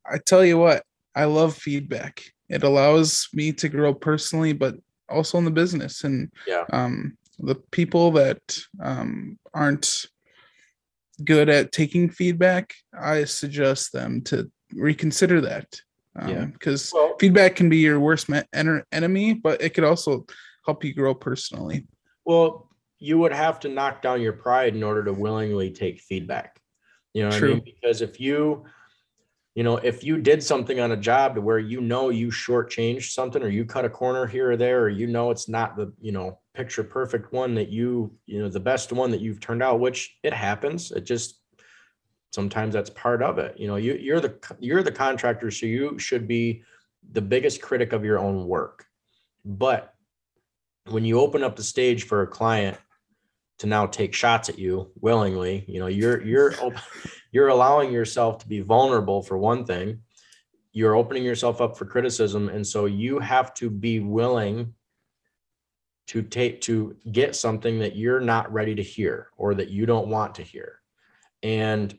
I 0.06 0.18
tell 0.18 0.44
you 0.44 0.58
what, 0.58 0.84
I 1.16 1.26
love 1.26 1.56
feedback. 1.56 2.24
It 2.50 2.64
allows 2.64 3.30
me 3.34 3.54
to 3.54 3.70
grow 3.70 3.94
personally, 3.94 4.54
but 4.54 4.76
also 5.10 5.38
in 5.38 5.46
the 5.46 5.52
business. 5.52 6.04
And 6.04 6.32
yeah. 6.46 6.66
um 6.72 7.18
the 7.40 7.56
people 7.72 8.12
that 8.12 8.42
um 8.82 9.38
aren't 9.54 10.08
good 11.24 11.50
at 11.50 11.72
taking 11.72 12.10
feedback, 12.10 12.74
I 12.98 13.26
suggest 13.26 13.92
them 13.92 14.22
to 14.24 14.52
reconsider 14.74 15.42
that. 15.42 15.82
Um, 16.16 16.30
yeah. 16.30 16.46
Because 16.46 16.92
well, 16.94 17.16
feedback 17.20 17.56
can 17.56 17.70
be 17.70 17.78
your 17.78 18.00
worst 18.00 18.30
me- 18.30 18.44
en- 18.54 18.84
enemy, 18.92 19.34
but 19.34 19.62
it 19.62 19.74
could 19.74 19.84
also 19.84 20.26
help 20.66 20.84
you 20.84 20.94
grow 20.94 21.14
personally. 21.14 21.88
Well, 22.26 22.70
you 23.00 23.18
would 23.20 23.34
have 23.34 23.60
to 23.62 23.70
knock 23.70 24.02
down 24.02 24.22
your 24.22 24.34
pride 24.34 24.76
in 24.76 24.84
order 24.84 25.04
to 25.06 25.14
willingly 25.14 25.72
take 25.72 26.02
feedback. 26.02 26.60
You 27.14 27.24
know 27.24 27.32
True. 27.32 27.52
I 27.52 27.54
mean? 27.56 27.64
Because 27.64 28.02
if 28.02 28.20
you, 28.20 28.66
you 29.58 29.64
know, 29.64 29.78
if 29.78 30.04
you 30.04 30.20
did 30.20 30.44
something 30.44 30.80
on 30.80 30.92
a 30.92 30.96
job 30.96 31.34
to 31.34 31.42
where 31.42 31.58
you 31.58 31.82
know 31.82 32.10
you 32.10 32.28
shortchanged 32.28 33.10
something 33.10 33.42
or 33.42 33.48
you 33.48 33.66
cut 33.66 33.86
a 33.86 33.90
corner 33.90 34.28
here 34.28 34.52
or 34.52 34.56
there, 34.56 34.84
or 34.84 34.90
you 34.90 35.08
know 35.08 35.32
it's 35.32 35.50
not 35.50 35.76
the, 35.76 35.92
you 36.00 36.12
know, 36.12 36.38
picture 36.54 36.84
perfect 36.84 37.34
one 37.34 37.56
that 37.56 37.70
you 37.70 38.16
you 38.28 38.40
know 38.40 38.50
the 38.50 38.60
best 38.60 38.94
one 38.94 39.10
that 39.10 39.20
you've 39.20 39.40
turned 39.40 39.64
out 39.64 39.80
which 39.80 40.16
it 40.22 40.32
happens. 40.32 40.92
It 40.92 41.06
just 41.06 41.42
sometimes 42.32 42.76
that's 42.76 42.92
part 42.92 43.24
of 43.24 43.40
it. 43.40 43.58
You 43.58 43.66
know 43.66 43.78
you, 43.78 43.96
you're 43.96 44.20
the 44.20 44.38
you're 44.60 44.84
the 44.84 44.92
contractor 44.92 45.50
so 45.50 45.66
you 45.66 45.98
should 45.98 46.28
be 46.28 46.62
the 47.14 47.22
biggest 47.24 47.60
critic 47.60 47.94
of 47.94 48.06
your 48.06 48.20
own 48.20 48.46
work. 48.46 48.86
But 49.44 49.92
when 50.86 51.04
you 51.04 51.20
open 51.20 51.44
up 51.44 51.56
the 51.56 51.64
stage 51.64 52.04
for 52.04 52.22
a 52.22 52.28
client 52.28 52.78
to 53.60 53.68
now 53.68 53.86
take 53.86 54.14
shots 54.14 54.50
at 54.50 54.60
you 54.60 54.92
willingly. 55.02 55.66
You 55.68 55.80
know 55.80 55.88
you're 55.88 56.22
you're 56.22 56.54
you're 57.32 57.48
allowing 57.48 57.92
yourself 57.92 58.40
to 58.40 58.48
be 58.48 58.62
vulnerable 58.62 59.22
for 59.22 59.38
one 59.38 59.66
thing. 59.66 60.02
You're 60.72 60.96
opening 60.96 61.24
yourself 61.24 61.60
up 61.62 61.78
for 61.78 61.86
criticism 61.86 62.50
and 62.50 62.66
so 62.66 62.86
you 62.86 63.20
have 63.20 63.54
to 63.56 63.70
be 63.70 64.00
willing 64.00 64.74
to 66.08 66.22
take 66.22 66.62
to 66.62 66.96
get 67.12 67.36
something 67.36 67.80
that 67.80 67.96
you're 67.96 68.22
not 68.22 68.52
ready 68.54 68.76
to 68.76 68.84
hear 68.84 69.28
or 69.38 69.56
that 69.56 69.70
you 69.70 69.86
don't 69.86 70.08
want 70.08 70.36
to 70.36 70.42
hear. 70.42 70.80
And 71.44 71.98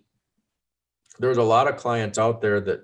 there's 1.18 1.36
a 1.36 1.42
lot 1.42 1.68
of 1.68 1.76
clients 1.76 2.18
out 2.18 2.40
there 2.40 2.60
that 2.60 2.80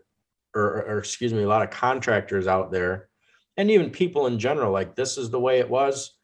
or, 0.54 0.82
or, 0.82 0.98
excuse 0.98 1.32
me 1.32 1.42
a 1.42 1.48
lot 1.48 1.62
of 1.62 1.70
contractors 1.70 2.46
out 2.46 2.70
there 2.70 3.08
and 3.56 3.70
even 3.70 3.90
people 3.90 4.26
in 4.26 4.38
general 4.38 4.72
like 4.72 4.94
this 4.94 5.18
is 5.18 5.30
the 5.30 5.40
way 5.40 5.58
it 5.58 5.68
was 5.68 6.16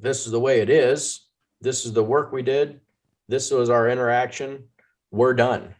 this 0.00 0.26
is 0.26 0.32
the 0.32 0.40
way 0.40 0.60
it 0.60 0.70
is. 0.70 1.26
This 1.60 1.84
is 1.84 1.92
the 1.92 2.04
work 2.04 2.32
we 2.32 2.42
did. 2.42 2.80
This 3.28 3.50
was 3.50 3.70
our 3.70 3.88
interaction. 3.88 4.64
We're 5.10 5.34
done. 5.34 5.74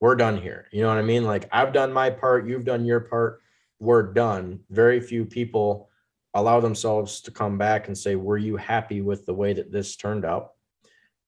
We're 0.00 0.16
done 0.16 0.40
here. 0.40 0.66
You 0.72 0.82
know 0.82 0.88
what 0.88 0.96
i 0.96 1.02
mean? 1.02 1.24
Like 1.24 1.48
i've 1.52 1.72
done 1.72 1.92
my 1.92 2.10
part. 2.10 2.48
You've 2.48 2.64
done 2.64 2.84
your 2.84 3.00
part. 3.00 3.40
We're 3.78 4.12
done. 4.12 4.60
Very 4.70 5.00
few 5.00 5.24
people 5.24 5.90
allow 6.34 6.60
themselves 6.60 7.20
to 7.22 7.30
come 7.30 7.58
back 7.58 7.88
and 7.88 7.96
say, 7.96 8.14
were 8.14 8.38
you 8.38 8.56
happy 8.56 9.00
with 9.00 9.26
the 9.26 9.34
way 9.34 9.52
that 9.52 9.72
this 9.72 9.96
turned 9.96 10.24
out? 10.24 10.52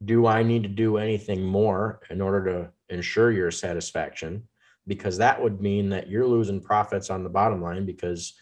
Do 0.04 0.26
I 0.26 0.42
need 0.42 0.62
to 0.62 0.68
do 0.68 0.96
anything 0.96 1.44
more 1.44 2.00
in 2.10 2.20
order 2.20 2.44
to 2.52 2.94
ensure 2.94 3.30
your 3.30 3.50
satisfaction? 3.50 4.48
Because 4.86 5.18
that 5.18 5.40
would 5.40 5.60
mean 5.60 5.90
that 5.90 6.08
you're 6.08 6.26
losing 6.26 6.60
profits 6.60 7.10
on 7.10 7.22
the 7.22 7.30
bottom 7.30 7.62
line 7.62 7.86
because 7.86 8.34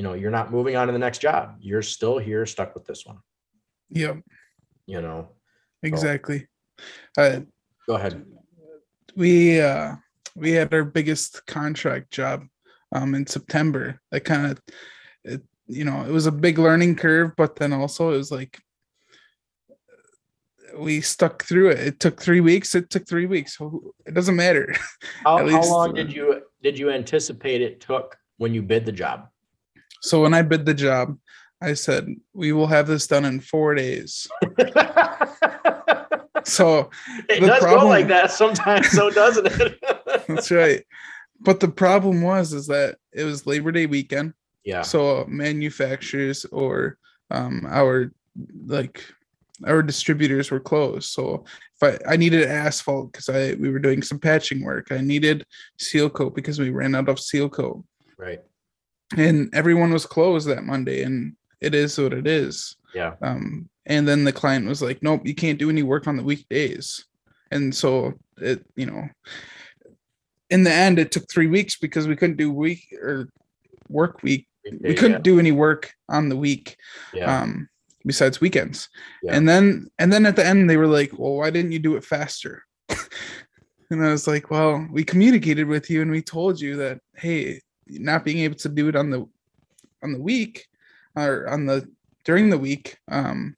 you 0.00 0.04
know 0.04 0.14
you're 0.14 0.30
not 0.30 0.50
moving 0.50 0.76
on 0.76 0.86
to 0.86 0.94
the 0.94 0.98
next 0.98 1.18
job. 1.18 1.56
You're 1.60 1.82
still 1.82 2.16
here 2.16 2.46
stuck 2.46 2.74
with 2.74 2.86
this 2.86 3.04
one. 3.04 3.18
Yep. 3.90 4.22
You 4.86 5.02
know. 5.02 5.28
Exactly. 5.82 6.46
So, 7.14 7.22
uh, 7.22 7.40
go 7.86 7.96
ahead. 7.96 8.24
We 9.14 9.60
uh 9.60 9.96
we 10.34 10.52
had 10.52 10.72
our 10.72 10.84
biggest 10.84 11.44
contract 11.46 12.12
job 12.12 12.46
um 12.92 13.14
in 13.14 13.26
September. 13.26 14.00
That 14.10 14.24
kind 14.24 14.58
of 15.26 15.42
you 15.66 15.84
know, 15.84 16.02
it 16.02 16.10
was 16.10 16.24
a 16.24 16.32
big 16.32 16.58
learning 16.58 16.96
curve, 16.96 17.32
but 17.36 17.56
then 17.56 17.74
also 17.74 18.14
it 18.14 18.16
was 18.16 18.32
like 18.32 18.58
we 20.78 21.02
stuck 21.02 21.44
through 21.44 21.72
it. 21.72 21.80
It 21.80 22.00
took 22.00 22.22
three 22.22 22.40
weeks. 22.40 22.74
It 22.74 22.88
took 22.88 23.06
three 23.06 23.26
weeks. 23.26 23.58
So 23.58 23.92
it 24.06 24.14
doesn't 24.14 24.34
matter. 24.34 24.74
How, 25.24 25.46
how 25.46 25.62
long 25.64 25.92
did 25.92 26.10
you 26.10 26.40
did 26.62 26.78
you 26.78 26.90
anticipate 26.90 27.60
it 27.60 27.82
took 27.82 28.16
when 28.38 28.54
you 28.54 28.62
bid 28.62 28.86
the 28.86 28.92
job? 28.92 29.28
So 30.00 30.22
when 30.22 30.34
I 30.34 30.42
bid 30.42 30.66
the 30.66 30.74
job, 30.74 31.16
I 31.62 31.74
said 31.74 32.08
we 32.32 32.52
will 32.52 32.66
have 32.66 32.86
this 32.86 33.06
done 33.06 33.24
in 33.24 33.40
four 33.40 33.74
days. 33.74 34.26
so 36.44 36.90
it 37.28 37.40
does 37.40 37.60
problem, 37.60 37.82
go 37.82 37.88
like 37.88 38.08
that 38.08 38.30
sometimes, 38.30 38.90
so 38.90 39.10
doesn't 39.10 39.46
it? 39.46 39.78
that's 40.28 40.50
right. 40.50 40.84
But 41.40 41.60
the 41.60 41.68
problem 41.68 42.22
was 42.22 42.52
is 42.52 42.66
that 42.68 42.96
it 43.12 43.24
was 43.24 43.46
Labor 43.46 43.72
Day 43.72 43.86
weekend. 43.86 44.34
Yeah. 44.64 44.82
So 44.82 45.24
manufacturers 45.28 46.44
or 46.46 46.98
um, 47.30 47.66
our 47.68 48.12
like 48.66 49.04
our 49.66 49.82
distributors 49.82 50.50
were 50.50 50.60
closed. 50.60 51.10
So 51.10 51.44
if 51.80 52.00
I, 52.08 52.12
I 52.12 52.16
needed 52.16 52.48
asphalt 52.48 53.12
because 53.12 53.28
I 53.28 53.54
we 53.54 53.70
were 53.70 53.78
doing 53.78 54.02
some 54.02 54.18
patching 54.18 54.64
work. 54.64 54.88
I 54.90 55.00
needed 55.00 55.44
seal 55.78 56.08
coat 56.08 56.34
because 56.34 56.58
we 56.58 56.70
ran 56.70 56.94
out 56.94 57.08
of 57.08 57.20
seal 57.20 57.48
coat. 57.48 57.84
Right. 58.16 58.40
And 59.16 59.52
everyone 59.54 59.92
was 59.92 60.06
closed 60.06 60.48
that 60.48 60.64
Monday, 60.64 61.02
and 61.02 61.34
it 61.60 61.74
is 61.74 61.98
what 61.98 62.12
it 62.12 62.26
is. 62.26 62.76
Yeah. 62.94 63.14
Um, 63.22 63.68
and 63.86 64.06
then 64.06 64.24
the 64.24 64.32
client 64.32 64.68
was 64.68 64.82
like, 64.82 65.02
"Nope, 65.02 65.26
you 65.26 65.34
can't 65.34 65.58
do 65.58 65.70
any 65.70 65.82
work 65.82 66.06
on 66.06 66.16
the 66.16 66.22
weekdays." 66.22 67.04
And 67.50 67.74
so 67.74 68.14
it, 68.36 68.64
you 68.76 68.86
know, 68.86 69.08
in 70.48 70.62
the 70.62 70.72
end, 70.72 70.98
it 70.98 71.10
took 71.10 71.28
three 71.28 71.48
weeks 71.48 71.76
because 71.76 72.06
we 72.06 72.14
couldn't 72.14 72.36
do 72.36 72.52
week 72.52 72.94
or 73.02 73.28
work 73.88 74.22
week 74.22 74.46
we 74.80 74.94
couldn't 74.94 75.12
yeah. 75.12 75.18
do 75.18 75.38
any 75.38 75.52
work 75.52 75.92
on 76.08 76.28
the 76.28 76.36
week 76.36 76.76
yeah. 77.12 77.42
um 77.42 77.68
besides 78.04 78.40
weekends 78.40 78.88
yeah. 79.22 79.34
and 79.34 79.48
then 79.48 79.88
and 79.98 80.12
then 80.12 80.26
at 80.26 80.36
the 80.36 80.46
end 80.46 80.68
they 80.68 80.76
were 80.76 80.86
like 80.86 81.10
well 81.18 81.36
why 81.36 81.50
didn't 81.50 81.72
you 81.72 81.78
do 81.78 81.96
it 81.96 82.04
faster 82.04 82.64
and 83.90 84.04
i 84.04 84.10
was 84.10 84.26
like 84.26 84.50
well 84.50 84.86
we 84.90 85.04
communicated 85.04 85.66
with 85.66 85.90
you 85.90 86.02
and 86.02 86.10
we 86.10 86.22
told 86.22 86.60
you 86.60 86.76
that 86.76 86.98
hey 87.16 87.60
not 87.98 88.24
being 88.24 88.38
able 88.38 88.56
to 88.56 88.68
do 88.68 88.88
it 88.88 88.96
on 88.96 89.10
the 89.10 89.26
on 90.02 90.12
the 90.12 90.20
week 90.20 90.66
or 91.16 91.48
on 91.48 91.66
the 91.66 91.88
during 92.24 92.50
the 92.50 92.58
week 92.58 92.96
um 93.08 93.56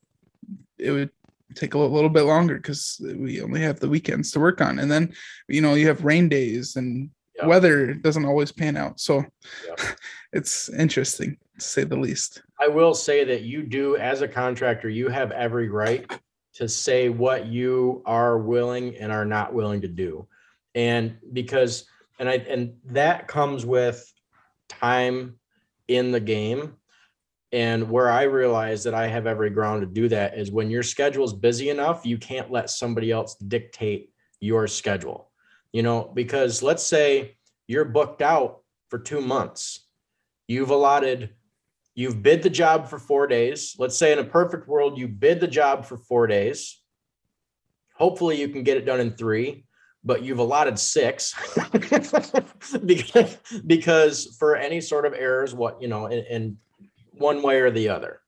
it 0.78 0.90
would 0.90 1.10
take 1.54 1.74
a 1.74 1.78
little 1.78 2.08
bit 2.08 2.22
longer 2.22 2.56
because 2.56 3.00
we 3.16 3.40
only 3.42 3.60
have 3.60 3.78
the 3.78 3.88
weekends 3.88 4.30
to 4.30 4.40
work 4.40 4.60
on 4.60 4.78
and 4.78 4.90
then 4.90 5.12
you 5.48 5.60
know 5.60 5.74
you 5.74 5.86
have 5.86 6.04
rain 6.04 6.28
days 6.28 6.76
and 6.76 7.10
yep. 7.36 7.46
weather 7.46 7.94
doesn't 7.94 8.24
always 8.24 8.52
pan 8.52 8.76
out. 8.76 9.00
So 9.00 9.24
yep. 9.66 9.80
it's 10.32 10.68
interesting 10.70 11.36
to 11.58 11.64
say 11.64 11.84
the 11.84 11.96
least. 11.96 12.42
I 12.60 12.68
will 12.68 12.94
say 12.94 13.24
that 13.24 13.42
you 13.42 13.62
do, 13.62 13.96
as 13.96 14.22
a 14.22 14.28
contractor, 14.28 14.88
you 14.88 15.08
have 15.08 15.32
every 15.32 15.68
right 15.68 16.10
to 16.54 16.68
say 16.68 17.08
what 17.08 17.46
you 17.46 18.02
are 18.06 18.38
willing 18.38 18.96
and 18.96 19.10
are 19.10 19.24
not 19.24 19.54
willing 19.54 19.80
to 19.80 19.88
do. 19.88 20.26
And 20.74 21.16
because, 21.32 21.86
and 22.18 22.28
I, 22.28 22.34
and 22.34 22.74
that 22.86 23.26
comes 23.26 23.66
with 23.66 24.11
time 24.80 25.38
in 25.88 26.12
the 26.12 26.20
game. 26.20 26.74
And 27.52 27.90
where 27.90 28.10
I 28.10 28.22
realize 28.22 28.84
that 28.84 28.94
I 28.94 29.06
have 29.08 29.26
every 29.26 29.50
ground 29.50 29.82
to 29.82 29.86
do 29.86 30.08
that 30.08 30.38
is 30.38 30.50
when 30.50 30.70
your 30.70 30.82
schedule 30.82 31.24
is 31.24 31.34
busy 31.34 31.68
enough, 31.68 32.06
you 32.06 32.16
can't 32.16 32.50
let 32.50 32.70
somebody 32.70 33.10
else 33.10 33.34
dictate 33.34 34.10
your 34.40 34.66
schedule 34.66 35.32
you 35.72 35.82
know, 35.82 36.10
because 36.14 36.62
let's 36.62 36.82
say 36.82 37.36
you're 37.66 37.84
booked 37.84 38.22
out 38.22 38.60
for 38.88 38.98
two 38.98 39.20
months, 39.20 39.86
you've 40.46 40.70
allotted 40.70 41.30
you've 41.94 42.22
bid 42.22 42.42
the 42.42 42.50
job 42.50 42.88
for 42.88 42.98
four 42.98 43.26
days. 43.26 43.76
Let's 43.78 43.96
say 43.96 44.12
in 44.12 44.18
a 44.18 44.24
perfect 44.24 44.66
world, 44.66 44.98
you 44.98 45.08
bid 45.08 45.40
the 45.40 45.48
job 45.48 45.84
for 45.84 45.98
four 45.98 46.26
days. 46.26 46.80
Hopefully, 47.94 48.40
you 48.40 48.48
can 48.48 48.62
get 48.62 48.76
it 48.76 48.86
done 48.86 49.00
in 49.00 49.12
three, 49.12 49.64
but 50.04 50.22
you've 50.22 50.38
allotted 50.38 50.78
six 50.78 51.34
because, 52.86 53.38
because 53.66 54.36
for 54.38 54.56
any 54.56 54.80
sort 54.80 55.06
of 55.06 55.14
errors, 55.14 55.54
what 55.54 55.80
you 55.80 55.88
know, 55.88 56.06
in, 56.06 56.24
in 56.24 56.56
one 57.12 57.42
way 57.42 57.60
or 57.60 57.70
the 57.70 57.88
other, 57.88 58.20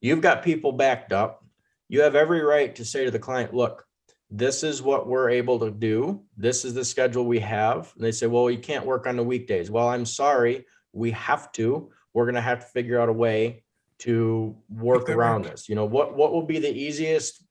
you've 0.00 0.20
got 0.20 0.42
people 0.42 0.72
backed 0.72 1.12
up. 1.12 1.44
You 1.88 2.02
have 2.02 2.14
every 2.14 2.42
right 2.42 2.74
to 2.76 2.84
say 2.84 3.04
to 3.04 3.10
the 3.10 3.18
client, 3.18 3.54
look, 3.54 3.84
this 4.30 4.62
is 4.62 4.80
what 4.80 5.08
we're 5.08 5.30
able 5.30 5.58
to 5.60 5.70
do. 5.70 6.22
This 6.36 6.64
is 6.64 6.72
the 6.72 6.84
schedule 6.84 7.24
we 7.26 7.40
have. 7.40 7.92
And 7.96 8.04
they 8.04 8.12
say, 8.12 8.26
well, 8.28 8.50
you 8.50 8.58
can't 8.58 8.86
work 8.86 9.06
on 9.06 9.16
the 9.16 9.24
weekdays. 9.24 9.70
Well, 9.70 9.88
I'm 9.88 10.06
sorry. 10.06 10.66
We 10.92 11.10
have 11.12 11.50
to. 11.52 11.90
We're 12.14 12.26
going 12.26 12.36
to 12.36 12.40
have 12.40 12.60
to 12.60 12.66
figure 12.66 13.00
out 13.00 13.08
a 13.08 13.12
way 13.12 13.64
to 14.00 14.56
work 14.68 15.08
around 15.08 15.44
this. 15.44 15.68
You 15.68 15.74
know, 15.74 15.84
what, 15.84 16.16
what 16.16 16.32
will 16.32 16.44
be 16.44 16.60
the 16.60 16.70
easiest? 16.72 17.44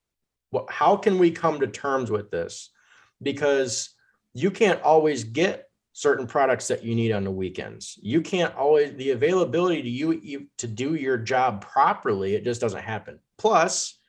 What, 0.51 0.71
how 0.71 0.95
can 0.95 1.19
we 1.19 1.31
come 1.31 1.59
to 1.59 1.67
terms 1.67 2.09
with 2.09 2.31
this? 2.31 2.71
Because 3.21 3.89
you 4.33 4.51
can't 4.51 4.81
always 4.81 5.23
get 5.23 5.69
certain 5.93 6.27
products 6.27 6.67
that 6.67 6.83
you 6.83 6.95
need 6.95 7.11
on 7.11 7.23
the 7.23 7.31
weekends. 7.31 7.99
You 8.01 8.21
can't 8.21 8.55
always, 8.55 8.95
the 8.95 9.11
availability 9.11 9.81
to 9.81 9.89
you, 9.89 10.11
you 10.23 10.47
to 10.57 10.67
do 10.67 10.95
your 10.95 11.17
job 11.17 11.61
properly, 11.61 12.35
it 12.35 12.45
just 12.45 12.61
doesn't 12.61 12.83
happen. 12.83 13.19
Plus, 13.37 13.99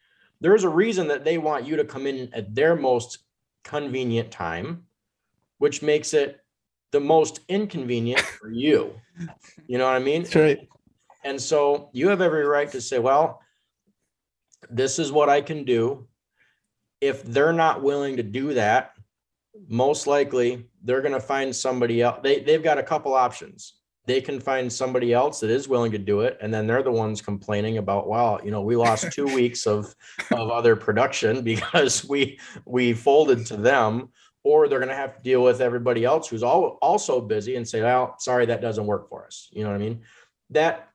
there's 0.40 0.64
a 0.64 0.68
reason 0.68 1.08
that 1.08 1.24
they 1.24 1.38
want 1.38 1.66
you 1.66 1.76
to 1.76 1.84
come 1.84 2.06
in 2.06 2.32
at 2.32 2.54
their 2.54 2.76
most 2.76 3.18
convenient 3.64 4.30
time, 4.30 4.84
which 5.58 5.82
makes 5.82 6.14
it 6.14 6.40
the 6.92 7.00
most 7.00 7.40
inconvenient 7.48 8.20
for 8.20 8.50
you. 8.50 8.94
You 9.66 9.78
know 9.78 9.86
what 9.86 9.96
I 9.96 9.98
mean? 9.98 10.22
That's 10.22 10.36
right. 10.36 10.68
And 11.24 11.40
so 11.40 11.90
you 11.92 12.08
have 12.08 12.20
every 12.20 12.44
right 12.44 12.70
to 12.72 12.80
say, 12.80 12.98
well, 12.98 13.42
this 14.70 14.98
is 14.98 15.12
what 15.12 15.28
I 15.28 15.40
can 15.40 15.64
do. 15.64 16.06
If 17.00 17.22
they're 17.24 17.52
not 17.52 17.82
willing 17.82 18.16
to 18.16 18.22
do 18.22 18.54
that, 18.54 18.92
most 19.68 20.06
likely 20.06 20.66
they're 20.82 21.02
going 21.02 21.14
to 21.14 21.20
find 21.20 21.54
somebody 21.54 22.02
else. 22.02 22.20
They, 22.22 22.40
they've 22.40 22.62
got 22.62 22.78
a 22.78 22.82
couple 22.82 23.14
options. 23.14 23.74
They 24.06 24.20
can 24.20 24.40
find 24.40 24.72
somebody 24.72 25.12
else 25.12 25.40
that 25.40 25.50
is 25.50 25.68
willing 25.68 25.92
to 25.92 25.98
do 25.98 26.20
it. 26.20 26.38
And 26.40 26.52
then 26.52 26.66
they're 26.66 26.82
the 26.82 26.90
ones 26.90 27.20
complaining 27.20 27.78
about, 27.78 28.08
wow, 28.08 28.40
you 28.42 28.50
know, 28.50 28.62
we 28.62 28.76
lost 28.76 29.12
two 29.12 29.26
weeks 29.34 29.66
of, 29.66 29.94
of 30.30 30.50
other 30.50 30.74
production 30.74 31.42
because 31.44 32.04
we, 32.04 32.38
we 32.64 32.92
folded 32.92 33.46
to 33.46 33.56
them 33.56 34.08
or 34.42 34.68
they're 34.68 34.78
going 34.78 34.88
to 34.88 34.94
have 34.94 35.16
to 35.16 35.22
deal 35.22 35.42
with 35.42 35.60
everybody 35.60 36.04
else 36.04 36.28
who's 36.28 36.42
all, 36.42 36.78
also 36.80 37.20
busy 37.20 37.56
and 37.56 37.68
say, 37.68 37.82
well, 37.82 38.16
sorry, 38.18 38.46
that 38.46 38.62
doesn't 38.62 38.86
work 38.86 39.08
for 39.08 39.26
us. 39.26 39.48
You 39.52 39.64
know 39.64 39.70
what 39.70 39.76
I 39.76 39.84
mean? 39.84 40.00
That 40.50 40.88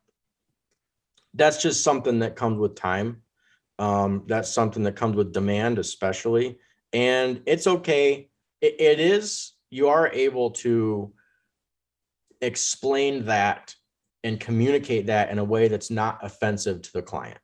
that's 1.36 1.62
just 1.62 1.84
something 1.84 2.20
that 2.20 2.36
comes 2.36 2.58
with 2.58 2.76
time. 2.76 3.22
Um, 3.78 4.24
that's 4.26 4.50
something 4.50 4.84
that 4.84 4.96
comes 4.96 5.16
with 5.16 5.34
demand, 5.34 5.80
especially. 5.80 6.58
And 6.94 7.42
it's 7.46 7.68
okay. 7.68 8.30
It, 8.62 8.76
it 8.80 9.00
is, 9.00 9.54
you 9.70 9.90
are 9.90 10.08
able 10.10 10.52
to 10.52 11.14
explain 12.42 13.26
that 13.26 13.76
and 14.24 14.40
communicate 14.40 15.06
that 15.08 15.30
in 15.30 15.40
a 15.40 15.44
way 15.44 15.68
that's 15.68 15.92
not 15.92 16.20
offensive 16.24 16.82
to 16.82 16.94
the 16.94 17.02
client. 17.02 17.38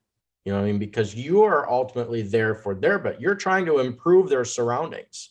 You 0.44 0.52
know 0.52 0.58
what 0.58 0.64
I 0.64 0.70
mean? 0.70 0.80
Because 0.80 1.14
you 1.14 1.42
are 1.42 1.70
ultimately 1.70 2.22
there 2.22 2.54
for 2.54 2.74
their, 2.74 2.98
but 2.98 3.20
you're 3.20 3.36
trying 3.36 3.66
to 3.66 3.78
improve 3.78 4.28
their 4.28 4.44
surroundings. 4.44 5.30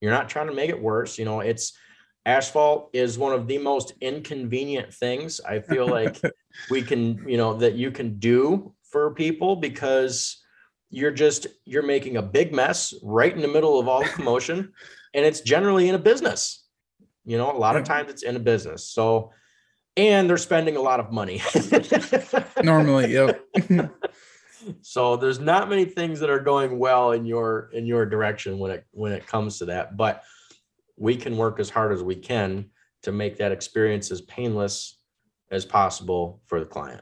You're 0.00 0.12
not 0.12 0.28
trying 0.28 0.48
to 0.48 0.54
make 0.54 0.70
it 0.70 0.80
worse. 0.80 1.18
You 1.18 1.24
know, 1.24 1.40
it's 1.40 1.74
asphalt 2.26 2.90
is 2.92 3.18
one 3.18 3.32
of 3.32 3.46
the 3.46 3.58
most 3.58 3.92
inconvenient 4.00 4.92
things 4.92 5.40
I 5.40 5.60
feel 5.60 5.86
like 5.90 6.20
we 6.70 6.82
can, 6.82 7.28
you 7.28 7.36
know, 7.36 7.54
that 7.54 7.74
you 7.74 7.90
can 7.92 8.18
do 8.18 8.74
for 8.90 9.14
people 9.14 9.56
because 9.56 10.42
you're 10.90 11.12
just 11.12 11.46
you're 11.64 11.82
making 11.82 12.16
a 12.16 12.22
big 12.22 12.52
mess 12.52 12.94
right 13.02 13.34
in 13.34 13.42
the 13.42 13.48
middle 13.48 13.78
of 13.78 13.86
all 13.86 14.02
the 14.02 14.08
commotion 14.08 14.72
and 15.14 15.24
it's 15.24 15.40
generally 15.40 15.88
in 15.88 15.94
a 15.94 15.98
business. 15.98 16.64
You 17.24 17.36
know, 17.36 17.50
a 17.50 17.58
lot 17.58 17.76
of 17.76 17.84
times 17.84 18.10
it's 18.10 18.22
in 18.22 18.36
a 18.36 18.40
business. 18.40 18.88
So 18.90 19.32
and 19.96 20.30
they're 20.30 20.36
spending 20.36 20.76
a 20.76 20.80
lot 20.80 21.00
of 21.00 21.10
money. 21.10 21.42
Normally, 22.62 23.12
yep. 23.12 23.44
so 24.80 25.16
there's 25.16 25.40
not 25.40 25.68
many 25.68 25.84
things 25.84 26.20
that 26.20 26.30
are 26.30 26.40
going 26.40 26.78
well 26.78 27.12
in 27.12 27.26
your 27.26 27.70
in 27.72 27.86
your 27.86 28.06
direction 28.06 28.58
when 28.58 28.70
it 28.70 28.84
when 28.92 29.12
it 29.12 29.26
comes 29.26 29.58
to 29.58 29.64
that 29.64 29.96
but 29.96 30.24
we 30.96 31.16
can 31.16 31.36
work 31.36 31.60
as 31.60 31.70
hard 31.70 31.92
as 31.92 32.02
we 32.02 32.14
can 32.14 32.68
to 33.02 33.12
make 33.12 33.36
that 33.36 33.52
experience 33.52 34.10
as 34.10 34.20
painless 34.22 34.98
as 35.50 35.64
possible 35.64 36.42
for 36.46 36.58
the 36.58 36.66
client 36.66 37.00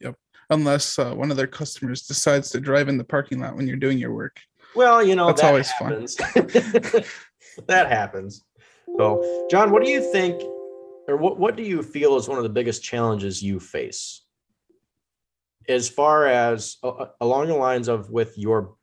Yep. 0.00 0.16
Unless 0.50 0.98
uh, 0.98 1.14
one 1.14 1.30
of 1.30 1.36
their 1.36 1.46
customers 1.46 2.02
decides 2.02 2.50
to 2.50 2.60
drive 2.60 2.88
in 2.88 2.98
the 2.98 3.04
parking 3.04 3.40
lot 3.40 3.56
when 3.56 3.66
you're 3.66 3.76
doing 3.76 3.98
your 3.98 4.12
work. 4.12 4.40
Well 4.74 5.02
you 5.02 5.14
know 5.14 5.28
That's 5.28 5.42
that 5.42 5.48
always 5.48 5.72
fun. 5.72 5.90
happens. 5.92 6.16
That 7.66 7.88
happens. 7.88 8.42
So 8.98 9.22
Jon 9.50 9.70
what 9.70 9.84
do 9.84 9.90
you 9.90 10.00
think 10.00 10.42
or 11.06 11.16
what, 11.16 11.38
what 11.38 11.56
do 11.56 11.62
you 11.62 11.82
feel 11.82 12.16
is 12.16 12.28
one 12.28 12.38
of 12.38 12.44
the 12.44 12.50
biggest 12.50 12.82
challenges 12.82 13.42
you 13.42 13.60
face? 13.60 14.22
As 15.68 15.88
far 15.88 16.26
as 16.26 16.76
uh, 16.82 17.06
along 17.20 17.48
the 17.48 17.54
lines 17.54 17.88
of 17.88 18.10
with 18.10 18.36
your 18.36 18.74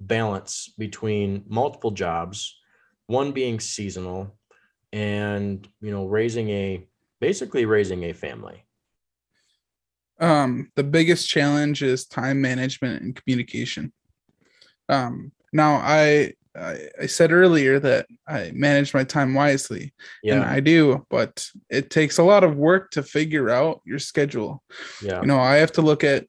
balance 0.00 0.72
between 0.78 1.44
multiple 1.48 1.90
jobs 1.90 2.56
one 3.06 3.32
being 3.32 3.58
seasonal 3.60 4.36
and 4.92 5.68
you 5.80 5.90
know 5.90 6.06
raising 6.06 6.48
a 6.50 6.86
basically 7.20 7.64
raising 7.64 8.04
a 8.04 8.12
family. 8.12 8.64
Um 10.18 10.70
the 10.76 10.84
biggest 10.84 11.28
challenge 11.28 11.82
is 11.82 12.06
time 12.06 12.40
management 12.40 13.02
and 13.02 13.14
communication 13.14 13.92
um 14.90 15.32
now 15.52 15.76
i 15.76 16.32
i, 16.56 16.78
I 17.02 17.06
said 17.06 17.32
earlier 17.32 17.78
that 17.78 18.06
i 18.28 18.50
manage 18.54 18.92
my 18.92 19.04
time 19.04 19.34
wisely 19.34 19.92
and 20.24 20.42
yeah. 20.42 20.50
I 20.50 20.60
do 20.60 21.06
but 21.08 21.48
it 21.70 21.90
takes 21.90 22.18
a 22.18 22.24
lot 22.24 22.44
of 22.44 22.56
work 22.56 22.90
to 22.92 23.02
figure 23.02 23.50
out 23.50 23.80
your 23.84 23.98
schedule. 23.98 24.62
Yeah. 25.02 25.20
You 25.20 25.26
know 25.28 25.38
i 25.40 25.56
have 25.56 25.72
to 25.72 25.82
look 25.82 26.02
at 26.04 26.26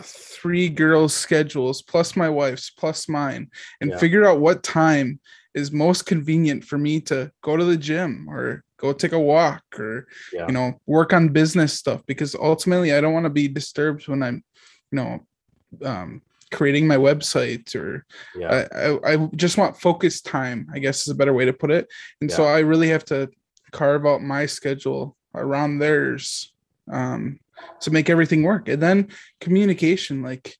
three 0.00 0.68
girls 0.70 1.12
schedules 1.12 1.82
plus 1.82 2.16
my 2.16 2.28
wife's 2.28 2.70
plus 2.70 3.08
mine 3.08 3.50
and 3.80 3.90
Yeah. 3.90 3.98
figure 3.98 4.24
out 4.24 4.40
what 4.40 4.62
time 4.62 5.20
is 5.54 5.70
most 5.70 6.06
convenient 6.06 6.64
for 6.64 6.78
me 6.78 7.00
to 7.02 7.30
go 7.42 7.58
to 7.58 7.64
the 7.64 7.76
gym 7.76 8.26
or 8.28 8.64
go 8.78 8.92
take 8.94 9.12
a 9.12 9.20
walk 9.20 9.62
or 9.78 10.06
yeah. 10.32 10.46
you 10.46 10.52
know 10.52 10.80
work 10.86 11.12
on 11.12 11.28
business 11.28 11.74
stuff 11.74 12.00
because 12.06 12.34
ultimately 12.34 12.94
i 12.94 13.00
don't 13.00 13.12
want 13.12 13.26
to 13.26 13.30
be 13.30 13.48
disturbed 13.48 14.08
when 14.08 14.22
i'm 14.22 14.42
you 14.90 14.96
know 14.96 15.26
um 15.84 16.22
creating 16.52 16.86
my 16.86 16.96
website 16.96 17.74
or 17.74 18.04
yeah. 18.36 18.66
I, 18.74 18.86
I 18.86 19.14
i 19.14 19.26
just 19.34 19.58
want 19.58 19.80
focus 19.80 20.20
time 20.20 20.68
i 20.72 20.78
guess 20.78 21.02
is 21.02 21.08
a 21.08 21.14
better 21.14 21.32
way 21.32 21.44
to 21.46 21.52
put 21.52 21.70
it. 21.70 21.88
And 22.20 22.30
so 22.30 22.44
i 22.44 22.60
really 22.60 22.88
have 22.88 23.04
to 23.06 23.30
carve 23.70 24.06
out 24.06 24.22
my 24.22 24.46
schedule 24.46 25.16
around 25.34 25.78
theirs 25.78 26.52
um 26.90 27.40
to 27.80 27.90
make 27.90 28.10
everything 28.10 28.42
work. 28.42 28.68
And 28.68 28.82
then 28.82 29.08
communication 29.40 30.22
like 30.22 30.56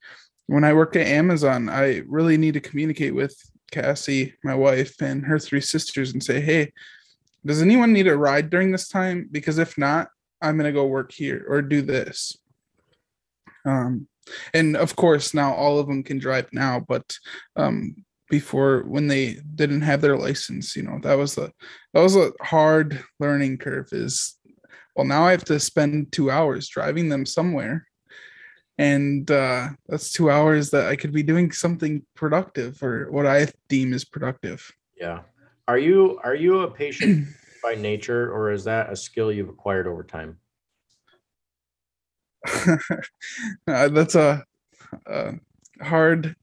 when 0.47 0.65
i 0.65 0.73
worked 0.73 0.97
at 0.97 1.07
amazon 1.07 1.69
i 1.69 2.03
really 2.07 2.37
need 2.37 2.55
to 2.55 2.61
communicate 2.61 3.15
with 3.15 3.37
cassie 3.71 4.35
my 4.45 4.55
wife 4.55 5.01
and 5.01 5.25
her 5.25 5.39
three 5.39 5.61
sisters 5.61 6.13
and 6.13 6.23
say 6.23 6.41
hey 6.41 6.73
does 7.45 7.63
anyone 7.63 7.93
need 7.93 8.07
a 8.07 8.17
ride 8.17 8.51
during 8.51 8.71
this 8.71 8.89
time? 8.89 9.29
Because 9.31 9.59
if 9.59 9.77
not 9.77 10.09
i'm 10.41 10.57
going 10.57 10.69
to 10.69 10.73
go 10.73 10.87
work 10.87 11.13
here 11.13 11.45
or 11.49 11.63
do 11.63 11.83
this. 11.83 12.37
Um 13.65 14.09
and 14.55 14.77
of 14.77 14.95
course 14.97 15.35
now 15.35 15.53
all 15.55 15.79
of 15.79 15.87
them 15.87 16.03
can 16.03 16.19
drive 16.19 16.49
now 16.53 16.85
but 16.89 17.17
um 17.57 17.95
before 18.31 18.83
when 18.85 19.09
they 19.09 19.37
didn't 19.55 19.83
have 19.83 20.01
their 20.01 20.17
license 20.17 20.75
you 20.75 20.83
know 20.83 20.99
that 21.03 21.19
was 21.19 21.37
a 21.37 21.53
that 21.93 22.01
was 22.01 22.17
a 22.17 22.33
hard 22.41 23.03
learning 23.21 23.59
curve 23.59 23.89
is 23.93 24.39
well 24.97 25.07
now 25.07 25.25
i 25.25 25.31
have 25.31 25.45
to 25.45 25.59
spend 25.61 26.11
two 26.13 26.31
hours 26.31 26.69
driving 26.69 27.09
them 27.09 27.27
somewhere. 27.27 27.87
And 28.79 29.31
uh 29.31 29.69
that's 29.87 30.13
two 30.13 30.31
hours 30.31 30.71
that 30.71 30.87
i 30.87 30.97
could 30.97 31.13
be 31.13 31.23
doing 31.23 31.53
something 31.53 32.05
productive 32.15 32.83
or 32.83 33.11
what 33.11 33.27
i 33.27 33.47
deem 33.69 33.93
is 33.93 34.05
productive. 34.05 34.73
Yeah. 34.97 35.21
Are 35.69 35.79
you 35.79 36.19
are 36.25 36.35
you 36.35 36.61
a 36.61 36.71
patient 36.71 37.29
by 37.63 37.75
nature 37.75 38.33
or 38.33 38.51
is 38.51 38.65
that 38.65 38.91
a 38.91 38.97
skill 38.97 39.31
you've 39.31 39.51
acquired 39.51 39.87
over 39.87 40.03
time 40.03 40.39
that's 43.67 44.15
a, 44.15 44.45
a 45.07 45.35
hard 45.81 46.37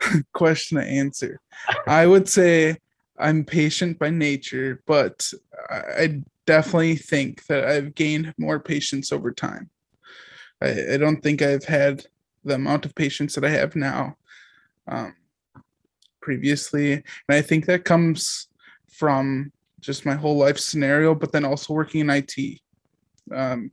question 0.32 0.78
to 0.78 0.84
answer. 0.84 1.40
I 1.86 2.06
would 2.06 2.28
say 2.28 2.76
I'm 3.18 3.44
patient 3.44 3.98
by 3.98 4.10
nature, 4.10 4.82
but 4.86 5.30
I 5.70 5.82
I 5.98 6.22
definitely 6.46 6.96
think 6.96 7.44
that 7.46 7.64
I've 7.64 7.94
gained 7.94 8.32
more 8.38 8.58
patience 8.58 9.12
over 9.12 9.30
time. 9.32 9.68
I, 10.62 10.94
I 10.94 10.96
don't 10.96 11.22
think 11.22 11.42
I've 11.42 11.64
had 11.64 12.06
the 12.42 12.54
amount 12.54 12.86
of 12.86 12.94
patience 12.94 13.34
that 13.34 13.44
I 13.44 13.50
have 13.50 13.76
now 13.76 14.16
um, 14.86 15.14
previously. 16.22 16.92
And 16.94 17.04
I 17.28 17.42
think 17.42 17.66
that 17.66 17.84
comes 17.84 18.48
from 18.90 19.52
just 19.80 20.06
my 20.06 20.14
whole 20.14 20.38
life 20.38 20.58
scenario, 20.58 21.14
but 21.14 21.32
then 21.32 21.44
also 21.44 21.74
working 21.74 22.00
in 22.00 22.10
IT. 22.10 22.60
um, 23.34 23.70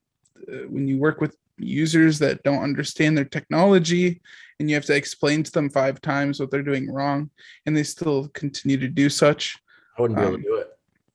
uh, 0.51 0.67
when 0.67 0.87
you 0.87 0.97
work 0.97 1.21
with 1.21 1.37
users 1.57 2.19
that 2.19 2.43
don't 2.43 2.63
understand 2.63 3.17
their 3.17 3.25
technology 3.25 4.21
and 4.59 4.69
you 4.69 4.75
have 4.75 4.85
to 4.85 4.95
explain 4.95 5.43
to 5.43 5.51
them 5.51 5.69
five 5.69 6.01
times 6.01 6.39
what 6.39 6.51
they're 6.51 6.63
doing 6.63 6.91
wrong 6.91 7.29
and 7.65 7.75
they 7.75 7.83
still 7.83 8.27
continue 8.29 8.77
to 8.77 8.87
do 8.87 9.09
such 9.09 9.57
I 9.97 10.01
wouldn't 10.01 10.19
be 10.19 10.25
able 10.25 10.35
Um, 10.35 10.41
to 10.41 10.47
do 10.47 10.55
it. 10.55 10.69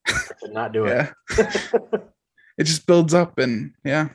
I 0.08 0.34
could 0.40 0.52
not 0.52 0.72
do 0.72 0.86
it. 0.86 1.12
it 2.58 2.64
just 2.64 2.86
builds 2.86 3.12
up 3.14 3.38
and 3.38 3.72
yeah 3.84 4.08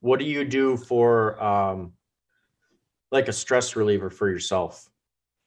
What 0.00 0.18
do 0.20 0.24
you 0.24 0.44
do 0.44 0.76
for 0.76 1.42
um 1.42 1.92
like 3.10 3.28
a 3.28 3.32
stress 3.32 3.74
reliever 3.76 4.10
for 4.10 4.28
yourself? 4.28 4.88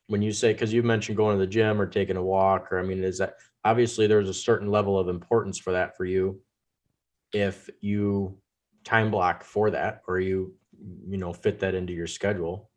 When 0.08 0.22
you 0.22 0.32
say 0.32 0.52
because 0.54 0.74
you 0.74 0.84
mentioned 0.84 1.18
going 1.18 1.38
to 1.38 1.46
the 1.46 1.52
gym 1.52 1.80
or 1.80 1.86
taking 1.88 2.18
a 2.18 2.24
walk, 2.24 2.72
or 2.72 2.80
I 2.80 2.84
mean, 2.84 3.04
is 3.04 3.20
that 3.20 3.36
obviously 3.64 4.08
there's 4.08 4.30
a 4.30 4.34
certain 4.34 4.70
level 4.70 5.00
of 5.00 5.08
importance 5.08 5.58
for 5.58 5.74
that 5.74 5.96
for 5.96 6.06
you 6.06 6.42
if 7.34 7.70
you 7.80 8.38
time 8.84 9.12
block 9.12 9.44
for 9.44 9.72
that 9.72 10.02
or 10.08 10.20
you 10.20 10.54
you 11.08 11.18
know 11.18 11.34
fit 11.34 11.60
that 11.60 11.76
into 11.76 11.94
your 11.94 12.08
schedule. 12.08 12.70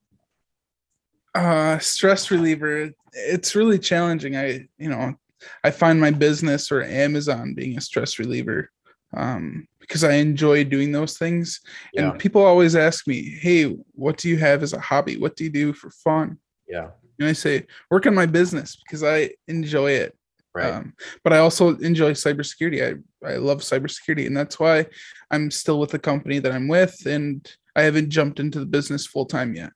uh 1.34 1.78
stress 1.78 2.30
reliever 2.30 2.90
it's 3.12 3.54
really 3.54 3.78
challenging. 3.78 4.36
I 4.36 4.68
you 4.78 4.88
know 4.88 5.14
i 5.62 5.70
find 5.70 6.00
my 6.00 6.10
business 6.10 6.72
or 6.72 6.82
amazon 6.82 7.54
being 7.54 7.76
a 7.76 7.80
stress 7.80 8.18
reliever 8.18 8.70
um 9.16 9.66
because 9.80 10.04
i 10.04 10.14
enjoy 10.14 10.64
doing 10.64 10.92
those 10.92 11.18
things. 11.18 11.60
Yeah, 11.92 12.10
and 12.10 12.18
people 12.18 12.42
always 12.44 12.76
ask 12.76 13.06
me 13.06 13.36
hey 13.40 13.64
what 13.92 14.16
do 14.16 14.28
you 14.28 14.36
have 14.38 14.62
as 14.62 14.72
a 14.72 14.80
hobby? 14.80 15.16
What 15.16 15.36
do 15.36 15.44
you 15.44 15.50
do 15.50 15.72
for 15.72 15.90
fun? 15.90 16.38
Yeah, 16.68 16.90
and 17.18 17.28
i 17.28 17.32
say 17.32 17.66
work 17.90 18.06
on 18.06 18.14
my 18.14 18.26
business 18.26 18.76
because 18.76 19.02
i 19.02 19.30
enjoy 19.48 19.92
it 19.92 20.16
right. 20.54 20.72
um, 20.72 20.94
but 21.22 21.32
i 21.32 21.38
also 21.38 21.76
enjoy 21.78 22.12
cybersecurity 22.12 23.02
i 23.24 23.28
i 23.28 23.36
love 23.36 23.58
cybersecurity 23.60 24.26
and 24.26 24.36
that's 24.36 24.58
why 24.58 24.86
i'm 25.30 25.50
still 25.50 25.78
with 25.80 25.90
the 25.90 25.98
company 25.98 26.38
that 26.38 26.52
i'm 26.52 26.68
with 26.68 27.04
and 27.06 27.56
i 27.76 27.82
haven't 27.82 28.10
jumped 28.10 28.40
into 28.40 28.58
the 28.60 28.66
business 28.66 29.06
full 29.06 29.26
time 29.26 29.54
yet 29.54 29.70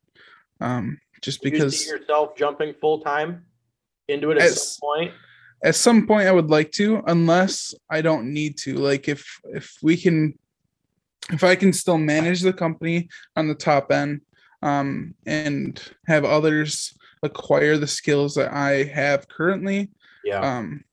um 0.60 0.98
just 1.20 1.42
Do 1.42 1.48
you 1.48 1.52
because 1.52 1.84
see 1.84 1.90
yourself 1.90 2.36
jumping 2.36 2.74
full 2.80 3.00
time 3.00 3.44
into 4.08 4.30
it 4.30 4.38
at 4.38 4.44
As- 4.44 4.76
some 4.76 4.80
point. 4.80 5.12
at 5.64 5.74
some 5.74 6.06
point 6.06 6.28
i 6.28 6.32
would 6.32 6.48
like 6.50 6.70
to 6.72 7.02
unless 7.06 7.74
i 7.90 8.00
don't 8.00 8.32
need 8.32 8.56
to 8.58 8.74
like 8.74 9.08
if 9.08 9.40
if 9.44 9.76
we 9.82 9.96
can 9.96 10.38
if 11.32 11.42
i 11.44 11.54
can 11.54 11.72
still 11.72 11.98
manage 11.98 12.40
the 12.40 12.52
company 12.52 13.08
on 13.36 13.48
the 13.48 13.54
top 13.54 13.90
end 13.90 14.20
um 14.62 15.14
and 15.26 15.82
have 16.06 16.24
others 16.24 16.96
acquire 17.22 17.76
the 17.76 17.86
skills 17.86 18.34
that 18.36 18.52
i 18.52 18.84
have 18.84 19.28
currently 19.28 19.90
Yeah, 20.24 20.40
um 20.40 20.84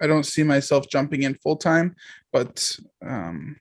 i 0.00 0.06
don't 0.06 0.24
see 0.24 0.42
myself 0.42 0.88
jumping 0.88 1.24
in 1.24 1.34
full 1.34 1.56
time 1.56 1.94
but 2.32 2.76
um 3.06 3.56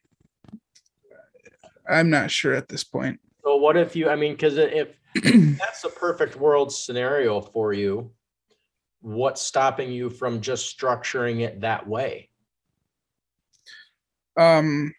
i'm 1.89 2.09
not 2.09 2.32
sure 2.32 2.53
at 2.53 2.67
this 2.67 2.84
point. 2.84 3.19
So 3.43 3.55
what 3.55 3.77
if 3.77 3.95
you, 3.95 4.09
I 4.09 4.15
mean, 4.15 4.34
because 4.34 4.57
if 4.57 4.99
that's 5.57 5.84
a 5.84 5.89
perfect 5.89 6.36
world 6.36 6.71
scenario 6.71 7.41
for 7.41 7.73
you, 7.73 8.11
what's 9.01 9.41
stopping 9.41 9.91
you 9.91 10.09
from 10.09 10.39
just 10.39 10.77
structuring 10.77 11.41
it 11.41 11.61
that 11.61 11.88
way? 11.88 12.30
um 14.38 14.93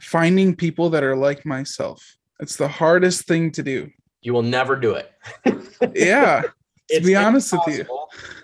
finding 0.00 0.54
people 0.54 0.90
that 0.90 1.02
are 1.02 1.16
like 1.16 1.44
myself. 1.44 2.16
It's 2.40 2.56
the 2.56 2.68
hardest 2.68 3.26
thing 3.26 3.50
to 3.52 3.62
do. 3.62 3.90
You 4.22 4.32
will 4.32 4.42
never 4.42 4.76
do 4.76 4.94
it. 4.94 5.12
yeah 5.94 6.42
It's 6.88 7.06
be 7.06 7.16
honest 7.16 7.52
with 7.52 7.78
you. 7.78 7.84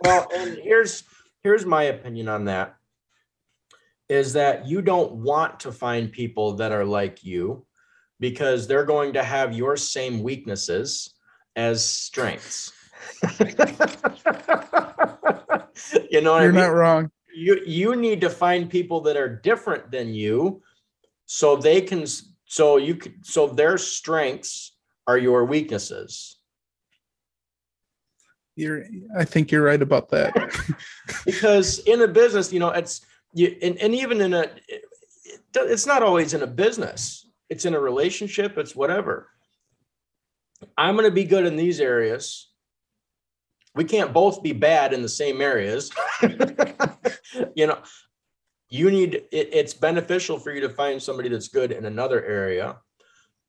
Well, 0.03 0.27
and 0.35 0.59
here's 0.59 1.05
here's 1.43 1.65
my 1.65 1.85
opinion 1.85 2.29
on 2.29 2.45
that 2.47 2.77
is 4.09 4.33
that 4.35 4.67
you 4.67 4.83
don't 4.83 5.13
want 5.13 5.61
to 5.61 5.73
find 5.73 6.13
people 6.13 6.57
that 6.57 6.73
are 6.73 6.85
like 6.85 7.25
you 7.25 7.65
because 8.21 8.67
they're 8.67 8.85
going 8.85 9.15
to 9.15 9.23
have 9.23 9.55
your 9.55 9.77
same 9.77 10.23
weaknesses 10.23 11.15
as 11.57 11.85
strengths. 11.85 12.73
you 13.41 13.55
know 16.21 16.33
what 16.33 16.43
you're 16.43 16.43
I 16.43 16.47
mean? 16.47 16.55
not 16.55 16.75
wrong 16.75 17.11
you 17.35 17.61
you 17.67 17.97
need 17.97 18.21
to 18.21 18.31
find 18.31 18.71
people 18.71 19.01
that 19.03 19.17
are 19.17 19.29
different 19.29 19.91
than 19.91 20.15
you 20.15 20.63
so 21.27 21.57
they 21.57 21.81
can 21.81 22.05
so 22.47 22.77
you 22.77 22.95
could 22.95 23.27
so 23.27 23.49
their 23.49 23.77
strengths 23.77 24.77
are 25.07 25.19
your 25.19 25.45
weaknesses 25.45 26.39
You're, 28.57 28.85
I 29.19 29.25
think 29.25 29.51
you're 29.51 29.65
right 29.65 29.83
about 29.83 30.11
that. 30.11 30.33
because 31.25 31.81
in 31.81 32.03
a 32.03 32.09
business 32.09 32.53
you 32.53 32.61
know 32.61 32.71
it's 32.71 33.01
you 33.33 33.57
and, 33.63 33.77
and 33.79 33.95
even 33.95 34.21
in 34.21 34.35
a 34.35 34.43
it, 34.69 34.85
it's 35.57 35.87
not 35.87 36.03
always 36.03 36.35
in 36.35 36.43
a 36.43 36.47
business. 36.47 37.29
It's 37.51 37.65
in 37.65 37.75
a 37.75 37.81
relationship 37.81 38.59
it's 38.59 38.77
whatever. 38.77 39.29
I'm 40.79 40.95
going 40.95 41.09
to 41.09 41.15
be 41.15 41.25
good 41.25 41.45
in 41.45 41.57
these 41.57 41.79
areas. 41.79 42.51
We 43.75 43.85
can't 43.85 44.15
both 44.15 44.43
be 44.43 44.53
bad 44.53 44.93
in 44.93 45.03
the 45.03 45.09
same 45.09 45.41
areas. 45.41 45.91
You 47.57 47.67
know 47.67 47.79
you 48.75 48.91
need 48.91 49.15
it, 49.31 49.51
it's 49.53 49.73
beneficial 49.73 50.39
for 50.39 50.53
you 50.53 50.61
to 50.61 50.69
find 50.69 51.01
somebody 51.01 51.29
that's 51.29 51.47
good 51.47 51.71
in 51.71 51.85
another 51.85 52.25
area. 52.25 52.77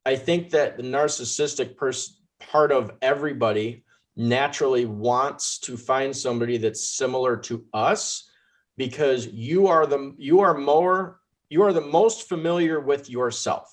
I 0.04 0.14
think 0.14 0.50
that 0.50 0.76
the 0.76 0.84
narcissistic 0.84 1.76
person 1.76 2.14
part 2.38 2.70
of 2.70 2.92
everybody 3.02 3.82
naturally 4.16 4.86
wants 4.86 5.58
to 5.60 5.76
find 5.76 6.16
somebody 6.16 6.56
that's 6.56 6.88
similar 6.88 7.36
to 7.36 7.64
us 7.74 8.30
because 8.76 9.26
you 9.26 9.66
are 9.66 9.86
the 9.86 10.14
you 10.18 10.40
are 10.40 10.56
more 10.56 11.20
you 11.48 11.62
are 11.62 11.72
the 11.72 11.80
most 11.80 12.28
familiar 12.28 12.80
with 12.80 13.08
yourself. 13.10 13.70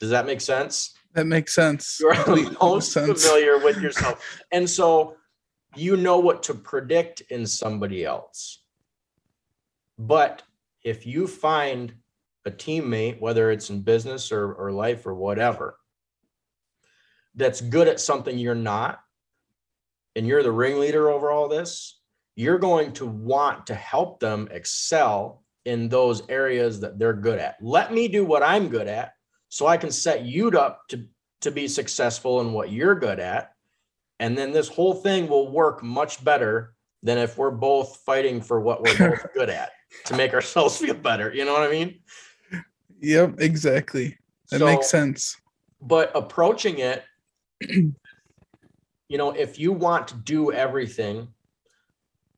Does 0.00 0.10
that 0.10 0.24
make 0.24 0.40
sense? 0.40 0.94
That 1.14 1.26
makes 1.26 1.54
sense. 1.54 1.98
you 2.00 2.08
are 2.08 2.24
the 2.24 2.56
most 2.62 2.94
familiar 2.94 3.58
with 3.58 3.76
yourself. 3.82 4.24
And 4.52 4.68
so 4.70 5.16
you 5.76 5.96
know 5.96 6.18
what 6.18 6.42
to 6.44 6.54
predict 6.54 7.22
in 7.30 7.46
somebody 7.46 8.04
else. 8.04 8.62
But 9.98 10.42
if 10.84 11.06
you 11.06 11.26
find 11.26 11.92
a 12.46 12.50
teammate 12.50 13.20
whether 13.20 13.50
it's 13.50 13.68
in 13.68 13.82
business 13.82 14.32
or, 14.32 14.54
or 14.54 14.72
life 14.72 15.06
or 15.06 15.14
whatever 15.14 15.79
that's 17.34 17.60
good 17.60 17.88
at 17.88 18.00
something 18.00 18.38
you're 18.38 18.54
not 18.54 19.00
and 20.16 20.26
you're 20.26 20.42
the 20.42 20.50
ringleader 20.52 21.08
over 21.10 21.30
all 21.30 21.48
this 21.48 22.00
you're 22.36 22.58
going 22.58 22.92
to 22.92 23.06
want 23.06 23.66
to 23.66 23.74
help 23.74 24.20
them 24.20 24.48
excel 24.50 25.42
in 25.64 25.88
those 25.88 26.22
areas 26.28 26.80
that 26.80 26.98
they're 26.98 27.12
good 27.12 27.38
at 27.38 27.56
let 27.60 27.92
me 27.92 28.08
do 28.08 28.24
what 28.24 28.42
i'm 28.42 28.68
good 28.68 28.88
at 28.88 29.12
so 29.48 29.66
i 29.66 29.76
can 29.76 29.90
set 29.90 30.24
you 30.24 30.48
up 30.50 30.82
to 30.88 31.04
to 31.40 31.50
be 31.50 31.68
successful 31.68 32.40
in 32.40 32.52
what 32.52 32.72
you're 32.72 32.94
good 32.98 33.20
at 33.20 33.52
and 34.18 34.36
then 34.36 34.52
this 34.52 34.68
whole 34.68 34.94
thing 34.94 35.28
will 35.28 35.50
work 35.50 35.82
much 35.82 36.22
better 36.24 36.74
than 37.02 37.16
if 37.16 37.38
we're 37.38 37.50
both 37.50 37.96
fighting 38.04 38.40
for 38.40 38.60
what 38.60 38.82
we're 38.82 38.96
both 39.10 39.26
good 39.34 39.48
at 39.50 39.70
to 40.04 40.16
make 40.16 40.34
ourselves 40.34 40.76
feel 40.78 40.94
better 40.94 41.32
you 41.32 41.44
know 41.44 41.52
what 41.52 41.62
i 41.62 41.70
mean 41.70 42.00
Yep, 43.02 43.36
exactly. 43.40 44.18
That 44.50 44.58
So- 44.58 44.66
makes 44.66 44.90
sense. 44.90 45.34
but 45.80 46.10
approaching 46.14 46.80
it 46.80 47.02
you 47.60 47.94
know 49.10 49.30
if 49.32 49.58
you 49.58 49.72
want 49.72 50.08
to 50.08 50.14
do 50.14 50.52
everything 50.52 51.28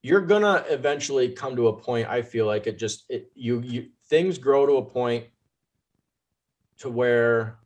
you're 0.02 0.20
gonna 0.20 0.64
eventually 0.68 1.28
come 1.28 1.54
to 1.54 1.68
a 1.68 1.76
point 1.76 2.08
i 2.08 2.22
feel 2.22 2.46
like 2.46 2.66
it 2.66 2.78
just 2.78 3.04
it 3.08 3.30
you 3.34 3.60
you 3.60 3.88
things 4.08 4.38
grow 4.38 4.66
to 4.66 4.74
a 4.74 4.84
point 4.84 5.26
to 6.78 6.90
where 6.90 7.58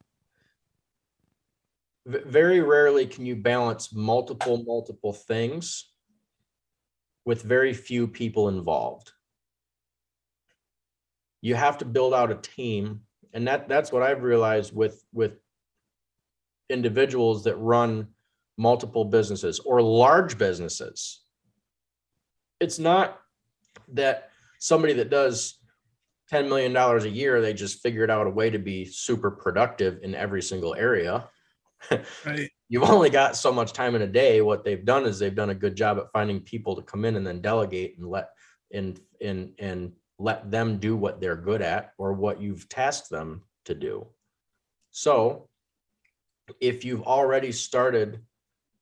very 2.05 2.61
rarely 2.61 3.07
can 3.07 3.27
you 3.27 3.35
balance 3.35 3.93
multiple 3.93 4.63
multiple 4.65 5.13
things 5.13 5.91
with 7.25 7.43
very 7.43 7.75
few 7.75 8.07
people 8.07 8.49
involved. 8.49 9.11
You 11.41 11.57
have 11.57 11.79
to 11.79 11.85
build 11.85 12.15
out 12.15 12.31
a 12.31 12.37
team 12.37 13.01
and 13.33 13.47
that 13.47 13.69
that's 13.69 13.93
what 13.93 14.03
i've 14.03 14.23
realized 14.23 14.75
with 14.75 15.05
with 15.13 15.39
individuals 16.69 17.45
that 17.45 17.57
run 17.57 18.09
multiple 18.59 19.05
businesses 19.05 19.59
or 19.61 19.83
large 19.83 20.39
businesses 20.39 21.23
it's 22.61 22.79
not 22.79 23.21
that 23.89 24.31
somebody 24.59 24.95
that 24.95 25.11
does 25.11 25.61
10 26.31 26.49
million 26.49 26.73
dollars 26.73 27.05
a 27.05 27.11
year 27.11 27.41
they 27.41 27.55
just 27.55 27.83
figured 27.83 28.11
out 28.11 28.27
a 28.27 28.31
way 28.31 28.51
to 28.51 28.59
be 28.59 28.85
super 28.85 29.31
productive 29.31 30.01
in 30.03 30.15
every 30.15 30.43
single 30.43 30.75
area. 30.75 31.29
Right. 32.25 32.51
you've 32.69 32.83
only 32.83 33.11
got 33.11 33.37
so 33.37 33.53
much 33.53 33.73
time 33.73 33.95
in 33.95 34.03
a 34.03 34.07
day. 34.07 34.41
What 34.41 34.65
they've 34.65 34.85
done 34.85 35.05
is 35.05 35.19
they've 35.19 35.35
done 35.35 35.51
a 35.51 35.55
good 35.55 35.77
job 35.77 35.99
at 35.99 36.11
finding 36.13 36.41
people 36.41 36.75
to 36.77 36.83
come 36.83 37.05
in 37.05 37.17
and 37.17 37.27
then 37.27 37.41
delegate 37.41 37.97
and 37.99 38.09
let 38.09 38.31
and 38.73 38.99
and 39.21 39.53
and 39.59 39.93
let 40.19 40.51
them 40.51 40.79
do 40.79 40.97
what 40.97 41.21
they're 41.21 41.37
good 41.37 41.63
at 41.63 41.93
or 41.99 42.15
what 42.15 42.41
you've 42.41 42.69
tasked 42.69 43.11
them 43.11 43.43
to 43.67 43.75
do. 43.75 44.07
So 44.91 45.49
if 46.61 46.85
you've 46.85 47.03
already 47.03 47.53
started 47.53 48.21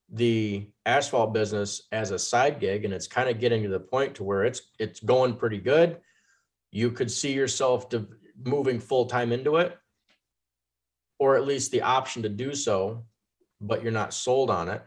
the 0.09 0.69
asphalt 0.85 1.33
business 1.33 1.81
as 1.91 2.11
a 2.11 2.19
side 2.19 2.59
gig 2.59 2.85
and 2.85 2.93
it's 2.93 3.07
kind 3.07 3.27
of 3.27 3.39
getting 3.39 3.63
to 3.63 3.69
the 3.69 3.79
point 3.79 4.15
to 4.15 4.23
where 4.23 4.43
it's 4.43 4.61
it's 4.77 4.99
going 4.99 5.35
pretty 5.35 5.57
good 5.57 5.99
you 6.75 6.91
could 6.91 7.09
see 7.09 7.31
yourself 7.31 7.87
de- 7.87 8.05
moving 8.43 8.81
full 8.81 9.05
time 9.05 9.31
into 9.31 9.55
it, 9.55 9.77
or 11.19 11.37
at 11.37 11.47
least 11.47 11.71
the 11.71 11.81
option 11.81 12.23
to 12.23 12.27
do 12.27 12.53
so, 12.53 13.05
but 13.61 13.81
you're 13.81 13.93
not 13.93 14.13
sold 14.13 14.49
on 14.49 14.67
it. 14.67 14.83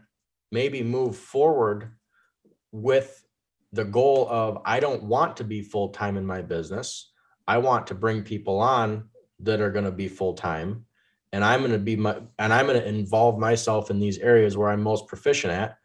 Maybe 0.53 0.83
move 0.83 1.17
forward 1.17 1.93
with 2.73 3.25
the 3.73 3.87
goal 3.87 4.29
of 4.29 4.61
I 4.67 4.81
don't 4.81 5.05
want 5.05 5.39
to 5.39 5.45
be 5.45 5.63
full 5.63 5.89
time 5.89 6.19
in 6.19 6.27
my 6.27 6.43
business. 6.43 7.11
I 7.47 7.57
want 7.57 7.87
to 7.87 7.95
bring 7.95 8.23
people 8.23 8.61
on 8.61 9.09
that 9.41 9.63
are 9.63 9.73
going 9.73 9.87
to 9.87 9.91
be 9.91 10.09
full 10.09 10.35
time 10.35 10.85
and 11.33 11.45
I'm 11.45 11.61
going 11.61 11.73
to 11.73 11.79
be 11.79 11.97
my 11.97 12.17
and 12.39 12.53
I'm 12.53 12.67
going 12.67 12.81
to 12.81 12.89
involve 12.89 13.39
myself 13.39 13.91
in 13.91 14.01
these 14.01 14.19
areas 14.19 14.57
where 14.57 14.71
I'm 14.71 14.83
most 14.83 15.07
proficient 15.07 15.53
at 15.53 15.77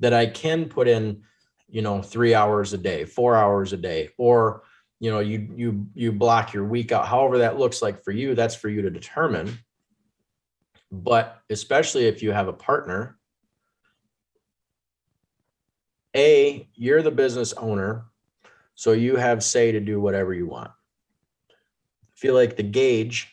that 0.00 0.12
I 0.12 0.26
can 0.26 0.66
put 0.66 0.88
in, 0.88 1.22
you 1.68 1.82
know, 1.82 2.02
3 2.02 2.34
hours 2.34 2.72
a 2.72 2.78
day, 2.78 3.04
4 3.04 3.36
hours 3.36 3.72
a 3.72 3.76
day 3.76 4.10
or 4.18 4.62
you 5.02 5.10
know, 5.10 5.20
you 5.20 5.48
you 5.56 5.86
you 5.94 6.12
block 6.12 6.52
your 6.52 6.64
week 6.64 6.92
out 6.92 7.08
however 7.08 7.38
that 7.38 7.58
looks 7.58 7.80
like 7.80 8.04
for 8.04 8.10
you, 8.10 8.34
that's 8.34 8.54
for 8.54 8.68
you 8.68 8.82
to 8.82 8.90
determine. 8.90 9.58
But 10.92 11.40
especially 11.48 12.06
if 12.06 12.22
you 12.22 12.32
have 12.32 12.48
a 12.48 12.52
partner, 12.52 13.18
a 16.14 16.68
you're 16.74 17.00
the 17.00 17.10
business 17.10 17.54
owner, 17.54 18.04
so 18.74 18.92
you 18.92 19.16
have 19.16 19.42
say 19.42 19.72
to 19.72 19.80
do 19.80 20.00
whatever 20.00 20.34
you 20.34 20.46
want. 20.46 20.70
I 21.50 22.16
feel 22.16 22.34
like 22.34 22.56
the 22.56 22.62
gauge 22.62 23.32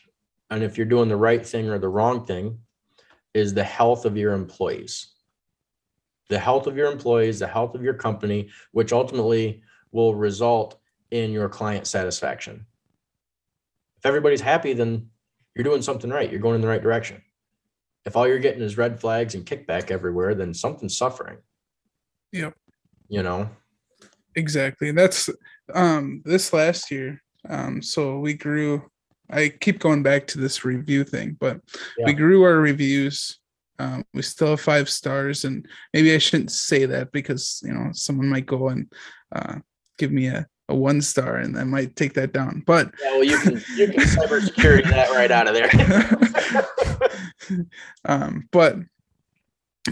and 0.50 0.62
if 0.62 0.76
you're 0.76 0.86
doing 0.86 1.08
the 1.08 1.16
right 1.16 1.46
thing 1.46 1.68
or 1.68 1.78
the 1.78 1.88
wrong 1.88 2.24
thing 2.26 2.58
is 3.34 3.52
the 3.54 3.64
health 3.64 4.04
of 4.04 4.16
your 4.16 4.32
employees 4.32 5.14
the 6.28 6.38
health 6.38 6.66
of 6.66 6.76
your 6.76 6.90
employees 6.90 7.38
the 7.38 7.46
health 7.46 7.74
of 7.74 7.82
your 7.82 7.94
company 7.94 8.48
which 8.72 8.92
ultimately 8.92 9.62
will 9.92 10.14
result 10.14 10.80
in 11.10 11.30
your 11.30 11.48
client 11.48 11.86
satisfaction 11.86 12.66
if 13.98 14.06
everybody's 14.06 14.40
happy 14.40 14.72
then 14.72 15.08
you're 15.54 15.64
doing 15.64 15.82
something 15.82 16.10
right 16.10 16.30
you're 16.30 16.40
going 16.40 16.54
in 16.54 16.60
the 16.60 16.68
right 16.68 16.82
direction 16.82 17.22
if 18.04 18.16
all 18.16 18.26
you're 18.26 18.38
getting 18.38 18.62
is 18.62 18.76
red 18.78 19.00
flags 19.00 19.34
and 19.34 19.46
kickback 19.46 19.90
everywhere 19.90 20.34
then 20.34 20.52
something's 20.54 20.96
suffering 20.96 21.38
Yep. 22.32 22.54
you 23.08 23.22
know 23.22 23.48
Exactly. 24.34 24.90
and 24.90 24.98
That's 24.98 25.28
um 25.74 26.22
this 26.24 26.52
last 26.52 26.90
year. 26.92 27.20
Um 27.48 27.82
so 27.82 28.20
we 28.20 28.34
grew 28.34 28.88
I 29.30 29.48
keep 29.48 29.78
going 29.78 30.02
back 30.02 30.26
to 30.28 30.38
this 30.38 30.64
review 30.64 31.04
thing, 31.04 31.36
but 31.38 31.60
we 32.04 32.12
grew 32.12 32.42
our 32.44 32.56
reviews. 32.56 33.38
Um, 33.78 34.04
we 34.12 34.22
still 34.22 34.48
have 34.48 34.60
five 34.60 34.88
stars, 34.88 35.44
and 35.44 35.66
maybe 35.92 36.14
I 36.14 36.18
shouldn't 36.18 36.50
say 36.50 36.86
that 36.86 37.12
because 37.12 37.62
you 37.64 37.72
know 37.72 37.90
someone 37.92 38.28
might 38.28 38.46
go 38.46 38.68
and 38.68 38.92
uh, 39.34 39.56
give 39.98 40.10
me 40.10 40.28
a, 40.28 40.46
a 40.68 40.74
one 40.74 41.00
star, 41.00 41.36
and 41.36 41.58
I 41.58 41.64
might 41.64 41.94
take 41.94 42.14
that 42.14 42.32
down. 42.32 42.62
But 42.66 42.92
yeah 43.02 43.10
well 43.12 43.24
you 43.24 43.38
can 43.38 43.62
you 43.76 43.86
can 43.86 44.00
cybersecurity 44.00 44.88
that 44.90 45.10
right 45.10 45.30
out 45.30 45.46
of 45.46 45.54
there 45.54 45.70
um, 48.04 48.48
but 48.50 48.76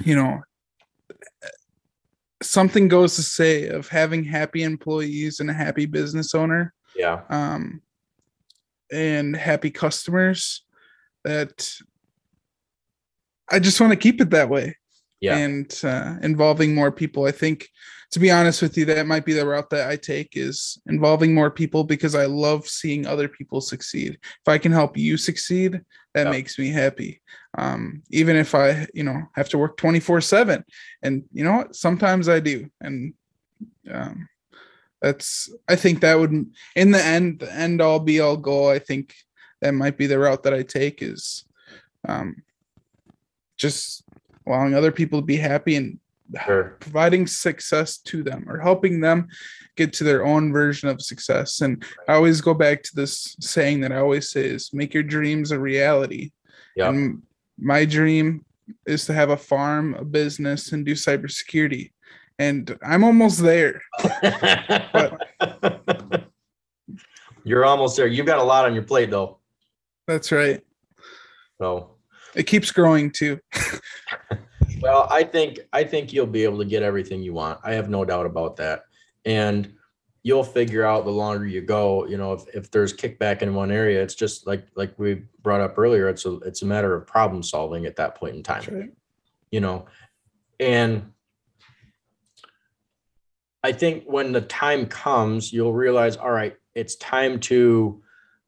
you 0.04 0.16
know, 0.16 0.42
something 2.42 2.88
goes 2.88 3.16
to 3.16 3.22
say 3.22 3.68
of 3.68 3.88
having 3.88 4.24
happy 4.24 4.62
employees 4.62 5.40
and 5.40 5.50
a 5.50 5.54
happy 5.54 5.86
business 5.86 6.34
owner. 6.34 6.72
yeah 6.96 7.22
um, 7.30 7.80
and 8.92 9.36
happy 9.36 9.70
customers 9.70 10.62
that 11.24 11.68
I 13.50 13.58
just 13.58 13.80
want 13.80 13.92
to 13.92 13.96
keep 13.96 14.20
it 14.20 14.30
that 14.30 14.48
way 14.48 14.76
yeah 15.20 15.36
and 15.38 15.80
uh, 15.82 16.16
involving 16.22 16.74
more 16.74 16.92
people. 16.92 17.24
I 17.24 17.32
think, 17.32 17.68
to 18.10 18.18
be 18.20 18.30
honest 18.30 18.60
with 18.60 18.76
you, 18.76 18.84
that 18.86 19.06
might 19.06 19.24
be 19.24 19.32
the 19.32 19.46
route 19.46 19.70
that 19.70 19.88
I 19.88 19.96
take 19.96 20.36
is 20.36 20.78
involving 20.86 21.34
more 21.34 21.50
people 21.50 21.84
because 21.84 22.14
I 22.14 22.26
love 22.26 22.66
seeing 22.68 23.06
other 23.06 23.28
people 23.28 23.60
succeed. 23.60 24.18
If 24.22 24.48
I 24.48 24.58
can 24.58 24.72
help 24.72 24.96
you 24.96 25.16
succeed, 25.16 25.80
that 26.14 26.24
Yeah. 26.24 26.30
makes 26.30 26.58
me 26.58 26.68
happy. 26.68 27.22
Um, 27.58 28.02
even 28.10 28.36
if 28.36 28.54
I, 28.54 28.86
you 28.92 29.04
know, 29.04 29.22
have 29.34 29.48
to 29.50 29.58
work 29.58 29.76
24 29.78 30.20
seven 30.20 30.64
and 31.02 31.24
you 31.32 31.42
know 31.44 31.56
what, 31.56 31.74
sometimes 31.74 32.28
I 32.28 32.40
do. 32.40 32.68
And, 32.80 33.14
um, 33.90 34.28
that's, 35.02 35.50
I 35.68 35.76
think 35.76 36.00
that 36.00 36.18
would, 36.18 36.32
in 36.74 36.90
the 36.90 37.04
end, 37.04 37.40
the 37.40 37.52
end 37.52 37.80
all 37.80 38.00
be 38.00 38.20
all 38.20 38.36
goal. 38.36 38.68
I 38.68 38.78
think 38.78 39.14
that 39.60 39.72
might 39.72 39.96
be 39.96 40.06
the 40.06 40.18
route 40.18 40.42
that 40.44 40.54
I 40.54 40.62
take 40.62 41.02
is, 41.02 41.44
um, 42.08 42.42
just 43.56 44.04
allowing 44.46 44.74
other 44.74 44.92
people 44.92 45.20
to 45.20 45.26
be 45.26 45.36
happy 45.36 45.76
and 45.76 45.98
sure 46.44 46.76
providing 46.80 47.26
success 47.26 47.98
to 47.98 48.22
them 48.22 48.44
or 48.48 48.58
helping 48.58 49.00
them 49.00 49.28
get 49.76 49.92
to 49.92 50.04
their 50.04 50.24
own 50.24 50.52
version 50.52 50.88
of 50.88 51.00
success. 51.00 51.60
And 51.60 51.84
I 52.08 52.14
always 52.14 52.40
go 52.40 52.54
back 52.54 52.82
to 52.82 52.90
this 52.94 53.36
saying 53.40 53.80
that 53.80 53.92
I 53.92 53.98
always 53.98 54.30
say 54.30 54.46
is 54.46 54.72
make 54.72 54.94
your 54.94 55.02
dreams 55.02 55.50
a 55.50 55.58
reality. 55.58 56.32
yeah 56.74 56.88
And 56.88 57.22
my 57.58 57.84
dream 57.84 58.44
is 58.86 59.06
to 59.06 59.12
have 59.12 59.30
a 59.30 59.36
farm, 59.36 59.94
a 59.94 60.04
business, 60.04 60.72
and 60.72 60.84
do 60.84 60.92
cybersecurity. 60.92 61.92
And 62.38 62.78
I'm 62.82 63.02
almost 63.04 63.42
there. 63.42 63.80
You're 67.44 67.64
almost 67.64 67.96
there. 67.96 68.06
You've 68.06 68.26
got 68.26 68.38
a 68.38 68.42
lot 68.42 68.66
on 68.66 68.74
your 68.74 68.82
plate 68.82 69.10
though. 69.10 69.38
That's 70.06 70.30
right. 70.32 70.60
So, 71.58 71.96
It 72.34 72.44
keeps 72.44 72.70
growing 72.70 73.10
too. 73.10 73.40
well, 74.80 75.06
I 75.10 75.22
think 75.24 75.60
I 75.72 75.84
think 75.84 76.12
you'll 76.12 76.26
be 76.26 76.44
able 76.44 76.58
to 76.58 76.64
get 76.64 76.82
everything 76.82 77.22
you 77.22 77.32
want. 77.32 77.60
I 77.64 77.72
have 77.72 77.88
no 77.88 78.04
doubt 78.04 78.26
about 78.26 78.56
that. 78.56 78.82
And 79.24 79.72
you'll 80.22 80.44
figure 80.44 80.84
out 80.84 81.04
the 81.04 81.10
longer 81.10 81.46
you 81.46 81.62
go, 81.62 82.06
you 82.06 82.18
know, 82.18 82.32
if, 82.32 82.46
if 82.54 82.70
there's 82.70 82.92
kickback 82.92 83.42
in 83.42 83.54
one 83.54 83.70
area, 83.70 84.02
it's 84.02 84.14
just 84.14 84.46
like 84.46 84.66
like 84.74 84.92
we 84.98 85.22
brought 85.42 85.60
up 85.60 85.78
earlier, 85.78 86.08
it's 86.08 86.26
a 86.26 86.34
it's 86.40 86.62
a 86.62 86.66
matter 86.66 86.94
of 86.94 87.06
problem 87.06 87.42
solving 87.42 87.86
at 87.86 87.96
that 87.96 88.16
point 88.16 88.36
in 88.36 88.42
time. 88.42 88.62
Right. 88.70 88.92
you 89.50 89.60
know 89.60 89.86
and 90.60 91.12
i 93.66 93.72
think 93.72 94.04
when 94.06 94.32
the 94.32 94.40
time 94.40 94.86
comes 94.86 95.52
you'll 95.52 95.74
realize 95.74 96.16
all 96.16 96.32
right 96.32 96.56
it's 96.76 96.96
time 96.96 97.40
to 97.40 98.02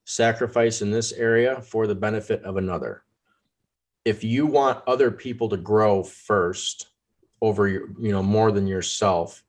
sacrifice 0.08 0.80
in 0.80 0.90
this 0.90 1.12
area 1.12 1.60
for 1.60 1.86
the 1.86 1.94
benefit 1.94 2.42
of 2.42 2.56
another. 2.56 3.02
If 4.06 4.24
you 4.24 4.46
want 4.46 4.82
other 4.86 5.10
people 5.10 5.50
to 5.50 5.58
grow 5.58 6.02
first 6.02 6.88
over 7.42 7.68
your 7.68 7.88
you 8.00 8.10
know 8.10 8.22
more 8.22 8.50
than 8.50 8.66
yourself 8.66 9.44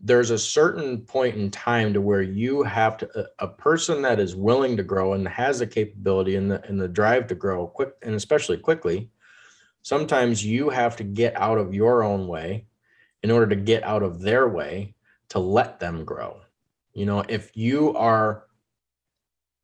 there's 0.00 0.30
a 0.30 0.38
certain 0.38 1.02
point 1.02 1.36
in 1.36 1.50
time 1.50 1.92
to 1.92 2.00
where 2.00 2.22
you 2.22 2.62
have 2.62 2.96
to 2.96 3.20
a, 3.20 3.44
a 3.44 3.48
person 3.48 4.00
that 4.00 4.18
is 4.18 4.34
willing 4.34 4.76
to 4.76 4.82
grow 4.82 5.12
and 5.12 5.28
has 5.28 5.58
the 5.58 5.66
capability 5.66 6.36
and 6.36 6.50
the 6.50 6.64
and 6.66 6.80
the 6.80 6.88
drive 6.88 7.26
to 7.26 7.34
grow 7.34 7.66
quick 7.66 7.92
and 8.00 8.14
especially 8.14 8.56
quickly 8.56 9.10
sometimes 9.82 10.42
you 10.42 10.70
have 10.70 10.96
to 10.96 11.04
get 11.04 11.36
out 11.36 11.58
of 11.58 11.74
your 11.74 12.02
own 12.02 12.26
way 12.28 12.64
in 13.22 13.30
order 13.30 13.46
to 13.46 13.56
get 13.56 13.82
out 13.82 14.02
of 14.02 14.20
their 14.20 14.48
way 14.48 14.94
to 15.30 15.38
let 15.38 15.80
them 15.80 16.04
grow. 16.04 16.40
You 16.94 17.06
know, 17.06 17.22
if 17.28 17.56
you 17.56 17.94
are 17.94 18.44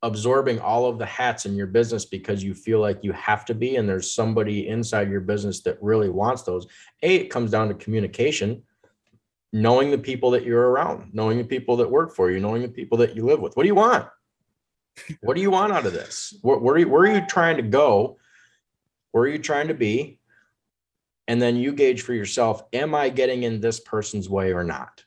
absorbing 0.03 0.59
all 0.59 0.85
of 0.85 0.99
the 0.99 1.05
hats 1.05 1.45
in 1.45 1.55
your 1.55 1.67
business 1.67 2.05
because 2.05 2.43
you 2.43 2.53
feel 2.53 2.79
like 2.79 3.03
you 3.03 3.11
have 3.13 3.43
to 3.45 3.55
be, 3.55 3.77
and 3.77 3.89
there's 3.89 4.13
somebody 4.13 4.67
inside 4.67 5.09
your 5.09 5.21
business 5.21 5.61
that 5.61 5.81
really 5.81 6.09
wants 6.09 6.43
those, 6.43 6.67
A, 7.01 7.15
it 7.15 7.29
comes 7.29 7.51
down 7.51 7.67
to 7.69 7.73
communication, 7.73 8.61
knowing 9.51 9.89
the 9.89 9.97
people 9.97 10.31
that 10.31 10.43
you're 10.43 10.69
around, 10.69 11.13
knowing 11.13 11.37
the 11.37 11.43
people 11.43 11.77
that 11.77 11.89
work 11.89 12.13
for 12.15 12.29
you, 12.29 12.39
knowing 12.39 12.61
the 12.61 12.67
people 12.67 12.97
that 12.99 13.15
you 13.15 13.25
live 13.25 13.39
with. 13.39 13.55
What 13.57 13.63
do 13.63 13.67
you 13.67 13.75
want? 13.75 14.07
What 15.21 15.35
do 15.35 15.41
you 15.41 15.51
want 15.51 15.73
out 15.73 15.85
of 15.85 15.93
this? 15.93 16.37
Where, 16.41 16.57
where, 16.57 16.75
are 16.75 16.79
you, 16.79 16.87
where 16.87 17.01
are 17.01 17.15
you 17.15 17.25
trying 17.27 17.57
to 17.57 17.63
go? 17.63 18.17
Where 19.11 19.23
are 19.23 19.27
you 19.27 19.39
trying 19.39 19.69
to 19.69 19.73
be? 19.73 20.19
And 21.27 21.41
then 21.41 21.55
you 21.55 21.73
gauge 21.73 22.03
for 22.03 22.13
yourself, 22.13 22.63
am 22.73 22.93
I 22.93 23.09
getting 23.09 23.43
in 23.43 23.59
this 23.59 23.79
person's 23.79 24.29
way 24.29 24.53
or 24.53 24.63
not? 24.63 25.03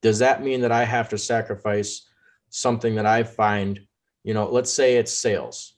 Does 0.00 0.18
that 0.18 0.42
mean 0.42 0.62
that 0.62 0.72
I 0.72 0.84
have 0.84 1.08
to 1.10 1.18
sacrifice 1.18 2.08
something 2.52 2.94
that 2.96 3.06
I 3.06 3.24
find, 3.24 3.80
you 4.24 4.34
know, 4.34 4.48
let's 4.48 4.72
say 4.72 4.96
it's 4.96 5.12
sales. 5.12 5.74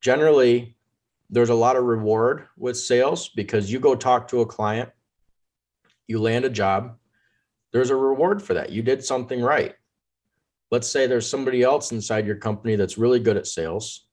Generally, 0.00 0.76
there's 1.30 1.50
a 1.50 1.54
lot 1.54 1.76
of 1.76 1.84
reward 1.84 2.48
with 2.56 2.76
sales 2.76 3.28
because 3.28 3.72
you 3.72 3.78
go 3.78 3.94
talk 3.94 4.26
to 4.28 4.40
a 4.40 4.46
client, 4.46 4.90
you 6.08 6.20
land 6.20 6.44
a 6.44 6.50
job, 6.50 6.96
there's 7.72 7.90
a 7.90 7.96
reward 7.96 8.42
for 8.42 8.54
that. 8.54 8.70
You 8.70 8.82
did 8.82 9.04
something 9.04 9.40
right. 9.40 9.76
Let's 10.72 10.88
say 10.88 11.06
there's 11.06 11.30
somebody 11.30 11.62
else 11.62 11.92
inside 11.92 12.26
your 12.26 12.36
company 12.36 12.74
that's 12.74 12.98
really 12.98 13.20
good 13.20 13.36
at 13.36 13.46
sales 13.46 14.06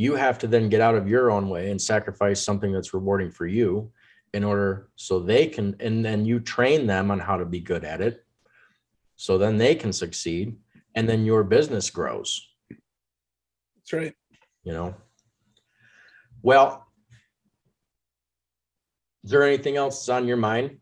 you 0.00 0.14
have 0.14 0.38
to 0.38 0.46
then 0.46 0.70
get 0.70 0.80
out 0.80 0.94
of 0.94 1.06
your 1.06 1.30
own 1.30 1.50
way 1.50 1.70
and 1.70 1.80
sacrifice 1.80 2.42
something 2.42 2.72
that's 2.72 2.94
rewarding 2.94 3.30
for 3.30 3.46
you 3.46 3.92
in 4.32 4.42
order 4.42 4.88
so 4.96 5.20
they 5.20 5.46
can 5.46 5.76
and 5.78 6.02
then 6.02 6.24
you 6.24 6.40
train 6.40 6.86
them 6.86 7.10
on 7.10 7.18
how 7.18 7.36
to 7.36 7.44
be 7.44 7.60
good 7.60 7.84
at 7.84 8.00
it. 8.00 8.24
So 9.16 9.36
then 9.36 9.58
they 9.58 9.74
can 9.74 9.92
succeed 9.92 10.56
and 10.94 11.06
then 11.06 11.26
your 11.26 11.44
business 11.44 11.90
grows. 11.90 12.48
That's 12.70 13.92
right. 13.92 14.14
you 14.64 14.72
know? 14.72 14.94
Well 16.40 16.86
is 19.22 19.30
there 19.30 19.42
anything 19.42 19.76
else 19.76 20.08
on 20.08 20.26
your 20.26 20.38
mind? 20.38 20.78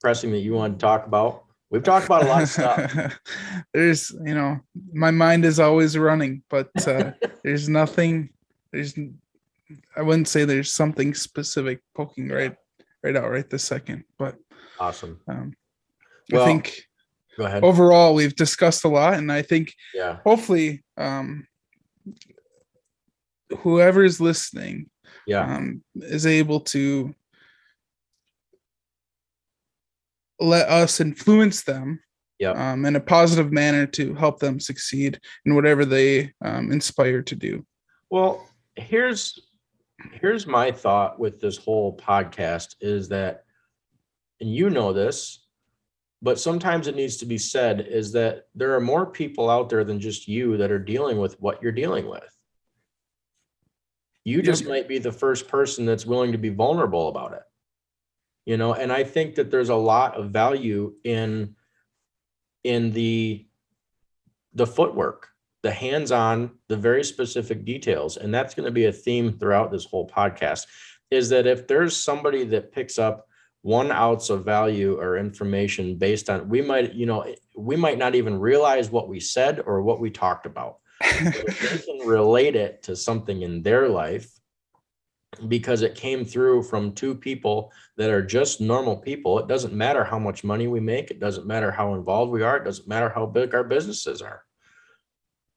Pressing 0.00 0.30
that 0.30 0.38
you 0.38 0.54
want 0.54 0.78
to 0.78 0.82
talk 0.82 1.06
about 1.06 1.44
We've 1.70 1.82
talked 1.82 2.06
about 2.06 2.22
a 2.24 2.26
lot 2.26 2.42
of 2.42 2.48
stuff. 2.48 3.18
there's, 3.74 4.10
you 4.24 4.34
know, 4.34 4.58
my 4.92 5.10
mind 5.10 5.44
is 5.44 5.60
always 5.60 5.98
running, 5.98 6.42
but 6.48 6.70
uh, 6.86 7.12
there's 7.44 7.68
nothing. 7.68 8.30
There's, 8.72 8.94
I 9.96 10.02
wouldn't 10.02 10.28
say 10.28 10.44
there's 10.44 10.72
something 10.72 11.12
specific 11.14 11.80
poking 11.94 12.28
right, 12.30 12.56
right 13.02 13.16
out 13.16 13.30
right 13.30 13.48
this 13.48 13.64
second. 13.64 14.04
But 14.18 14.36
awesome. 14.80 15.20
Um, 15.28 15.52
Well, 16.32 16.42
I 16.42 16.46
think 16.46 16.80
Go 17.36 17.44
ahead. 17.44 17.62
overall 17.62 18.14
we've 18.14 18.34
discussed 18.36 18.84
a 18.84 18.88
lot, 18.88 19.14
and 19.14 19.30
I 19.30 19.42
think 19.42 19.74
Yeah. 19.94 20.18
hopefully, 20.24 20.82
um, 20.96 21.46
whoever's 23.58 24.20
listening 24.20 24.88
Yeah. 25.26 25.44
um, 25.56 25.82
is 25.96 26.26
able 26.26 26.60
to 26.60 27.14
let 30.40 30.68
us 30.68 31.00
influence 31.00 31.62
them 31.62 32.00
Yep. 32.38 32.56
um, 32.56 32.84
in 32.84 32.94
a 32.94 33.00
positive 33.00 33.50
manner 33.50 33.84
to 33.84 34.14
help 34.14 34.38
them 34.38 34.60
succeed 34.60 35.18
in 35.44 35.56
whatever 35.56 35.84
they 35.84 36.32
um, 36.44 36.70
inspire 36.70 37.20
to 37.22 37.34
do. 37.34 37.66
Well, 38.10 38.48
here's 38.76 39.38
here's 40.12 40.46
my 40.46 40.70
thought 40.70 41.18
with 41.18 41.40
this 41.40 41.56
whole 41.56 41.96
podcast 41.96 42.76
is 42.80 43.08
that 43.08 43.42
and 44.40 44.54
you 44.54 44.70
know 44.70 44.92
this, 44.92 45.44
but 46.22 46.38
sometimes 46.38 46.86
it 46.86 46.94
needs 46.94 47.16
to 47.16 47.26
be 47.26 47.38
said 47.38 47.80
is 47.80 48.12
that 48.12 48.44
there 48.54 48.72
are 48.76 48.80
more 48.80 49.04
people 49.06 49.50
out 49.50 49.68
there 49.68 49.82
than 49.82 49.98
just 49.98 50.28
you 50.28 50.56
that 50.58 50.70
are 50.70 50.78
dealing 50.78 51.18
with 51.18 51.34
what 51.40 51.60
you're 51.60 51.72
dealing 51.72 52.08
with. 52.08 52.32
You 54.24 54.42
just 54.42 54.62
Yep. 54.62 54.68
might 54.70 54.88
be 54.88 54.98
the 54.98 55.10
first 55.10 55.48
person 55.48 55.86
that's 55.86 56.06
willing 56.06 56.30
to 56.32 56.38
be 56.38 56.50
vulnerable 56.50 57.08
about 57.08 57.32
it. 57.32 57.42
You 58.48 58.56
know, 58.56 58.72
and 58.72 58.90
I 58.90 59.04
think 59.04 59.34
that 59.34 59.50
there's 59.50 59.68
a 59.68 59.74
lot 59.74 60.14
of 60.14 60.30
value 60.30 60.94
in 61.04 61.54
in 62.64 62.92
the 62.92 63.46
the 64.54 64.66
footwork 64.66 65.28
the 65.62 65.70
hands-on 65.70 66.52
the 66.68 66.76
very 66.78 67.04
specific 67.04 67.66
details. 67.66 68.16
And 68.16 68.32
that's 68.32 68.54
going 68.54 68.64
to 68.64 68.72
be 68.72 68.86
a 68.86 68.92
theme 68.92 69.38
throughout 69.38 69.70
this 69.70 69.84
whole 69.84 70.08
podcast 70.08 70.66
is 71.10 71.28
that 71.28 71.46
if 71.46 71.66
there's 71.66 71.94
somebody 71.94 72.44
that 72.44 72.72
picks 72.72 72.98
up 72.98 73.28
one 73.60 73.92
ounce 73.92 74.30
of 74.30 74.46
value 74.46 74.98
or 74.98 75.18
information 75.18 75.98
based 75.98 76.30
on 76.30 76.48
we 76.48 76.62
might 76.62 76.94
you 76.94 77.04
know 77.04 77.26
we 77.54 77.76
might 77.76 77.98
not 77.98 78.14
even 78.14 78.40
realize 78.40 78.90
what 78.90 79.10
we 79.10 79.20
said 79.20 79.60
or 79.66 79.82
what 79.82 80.00
we 80.00 80.10
talked 80.10 80.46
about. 80.46 80.78
But 81.02 81.34
if 81.34 81.86
they 81.86 81.92
can 81.92 82.08
relate 82.08 82.56
it 82.56 82.82
to 82.84 82.96
something 82.96 83.42
in 83.42 83.62
their 83.62 83.90
life 83.90 84.37
because 85.46 85.82
it 85.82 85.94
came 85.94 86.24
through 86.24 86.62
from 86.62 86.92
two 86.92 87.14
people 87.14 87.72
that 87.96 88.10
are 88.10 88.22
just 88.22 88.60
normal 88.60 88.96
people. 88.96 89.38
It 89.38 89.46
doesn't 89.46 89.74
matter 89.74 90.02
how 90.02 90.18
much 90.18 90.42
money 90.42 90.66
we 90.66 90.80
make, 90.80 91.10
it 91.10 91.20
doesn't 91.20 91.46
matter 91.46 91.70
how 91.70 91.94
involved 91.94 92.32
we 92.32 92.42
are, 92.42 92.56
it 92.56 92.64
doesn't 92.64 92.88
matter 92.88 93.08
how 93.08 93.26
big 93.26 93.54
our 93.54 93.64
businesses 93.64 94.22
are. 94.22 94.42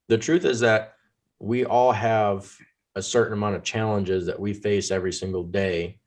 The 0.10 0.18
truth 0.18 0.46
is 0.46 0.60
that 0.60 0.96
we 1.40 1.66
all 1.66 1.92
have 1.92 2.54
a 2.96 3.02
certain 3.02 3.34
amount 3.34 3.56
of 3.56 3.64
challenges 3.64 4.26
that 4.26 4.40
we 4.40 4.54
face 4.54 4.92
every 4.92 5.14
single 5.14 5.44
day. 5.44 6.00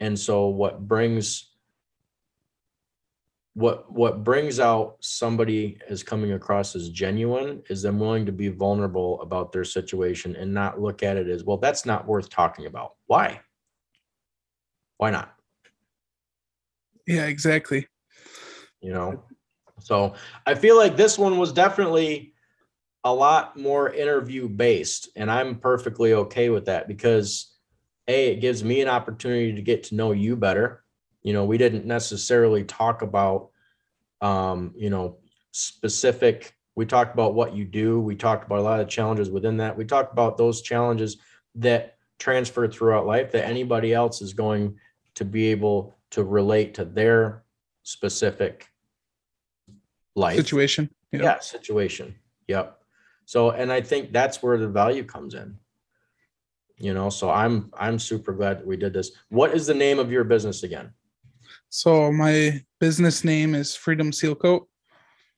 And 0.00 0.18
so 0.18 0.48
what 0.48 0.88
brings 0.88 1.49
what 3.60 3.92
what 3.92 4.24
brings 4.24 4.58
out 4.58 4.96
somebody 5.00 5.78
as 5.88 6.02
coming 6.02 6.32
across 6.32 6.74
as 6.74 6.88
genuine 6.88 7.62
is 7.68 7.82
them 7.82 8.00
willing 8.00 8.26
to 8.26 8.32
be 8.32 8.48
vulnerable 8.48 9.20
about 9.22 9.52
their 9.52 9.64
situation 9.64 10.34
and 10.36 10.52
not 10.52 10.80
look 10.80 11.02
at 11.02 11.16
it 11.16 11.28
as 11.28 11.44
well 11.44 11.56
that's 11.56 11.86
not 11.86 12.06
worth 12.06 12.28
talking 12.28 12.66
about. 12.66 12.94
Why? 13.06 13.40
Why 14.96 15.10
not? 15.10 15.34
Yeah, 17.06 17.26
exactly. 17.26 17.86
you 18.80 18.92
know? 18.92 19.22
So 19.78 20.14
i 20.46 20.54
feel 20.54 20.76
like 20.76 20.96
this 20.96 21.18
one 21.18 21.38
was 21.38 21.52
definitely 21.52 22.34
a 23.04 23.14
lot 23.14 23.56
more 23.56 23.90
interview 23.90 24.46
based 24.46 25.08
and 25.16 25.30
i'm 25.30 25.56
perfectly 25.56 26.12
okay 26.12 26.50
with 26.50 26.66
that 26.66 26.86
because 26.86 27.56
a 28.08 28.32
it 28.32 28.40
gives 28.40 28.62
me 28.64 28.80
an 28.80 28.88
opportunity 28.88 29.54
to 29.54 29.62
get 29.62 29.84
to 29.84 29.94
know 29.94 30.12
you 30.12 30.36
better. 30.36 30.84
You 31.22 31.32
know 31.32 31.44
we 31.44 31.58
didn't 31.58 31.86
necessarily 31.86 32.64
talk 32.64 33.02
about 33.02 33.49
um 34.20 34.72
you 34.76 34.90
know 34.90 35.18
specific. 35.52 36.54
We 36.76 36.86
talked 36.86 37.12
about 37.12 37.34
what 37.34 37.54
you 37.54 37.64
do. 37.64 38.00
We 38.00 38.14
talked 38.14 38.46
about 38.46 38.58
a 38.58 38.62
lot 38.62 38.80
of 38.80 38.88
challenges 38.88 39.30
within 39.30 39.56
that. 39.58 39.76
We 39.76 39.84
talked 39.84 40.12
about 40.12 40.38
those 40.38 40.62
challenges 40.62 41.18
that 41.56 41.96
transfer 42.18 42.68
throughout 42.68 43.06
life 43.06 43.32
that 43.32 43.46
anybody 43.46 43.92
else 43.92 44.22
is 44.22 44.34
going 44.34 44.76
to 45.14 45.24
be 45.24 45.48
able 45.48 45.98
to 46.10 46.22
relate 46.22 46.74
to 46.74 46.84
their 46.84 47.42
specific 47.82 48.66
life. 50.14 50.36
Situation. 50.36 50.90
Yeah. 51.12 51.22
yeah 51.22 51.40
situation. 51.40 52.14
Yep. 52.48 52.78
So 53.24 53.50
and 53.50 53.72
i 53.72 53.80
think 53.80 54.12
that's 54.12 54.42
where 54.42 54.58
the 54.58 54.68
value 54.68 55.04
comes 55.04 55.34
in. 55.34 55.56
You 56.76 56.94
know 56.94 57.10
so 57.10 57.30
i'm 57.30 57.70
i'm 57.74 57.98
super 57.98 58.32
glad 58.32 58.60
that 58.60 58.66
we 58.66 58.76
did 58.76 58.92
this. 58.92 59.12
What 59.28 59.54
is 59.54 59.66
the 59.66 59.74
name 59.74 59.98
of 59.98 60.10
your 60.10 60.24
business 60.24 60.62
again 60.62 60.92
So 61.72 62.10
my 62.10 62.64
business 62.80 63.22
name 63.22 63.54
is 63.54 63.76
Freedom 63.76 64.10
Sealcoat. 64.10 64.66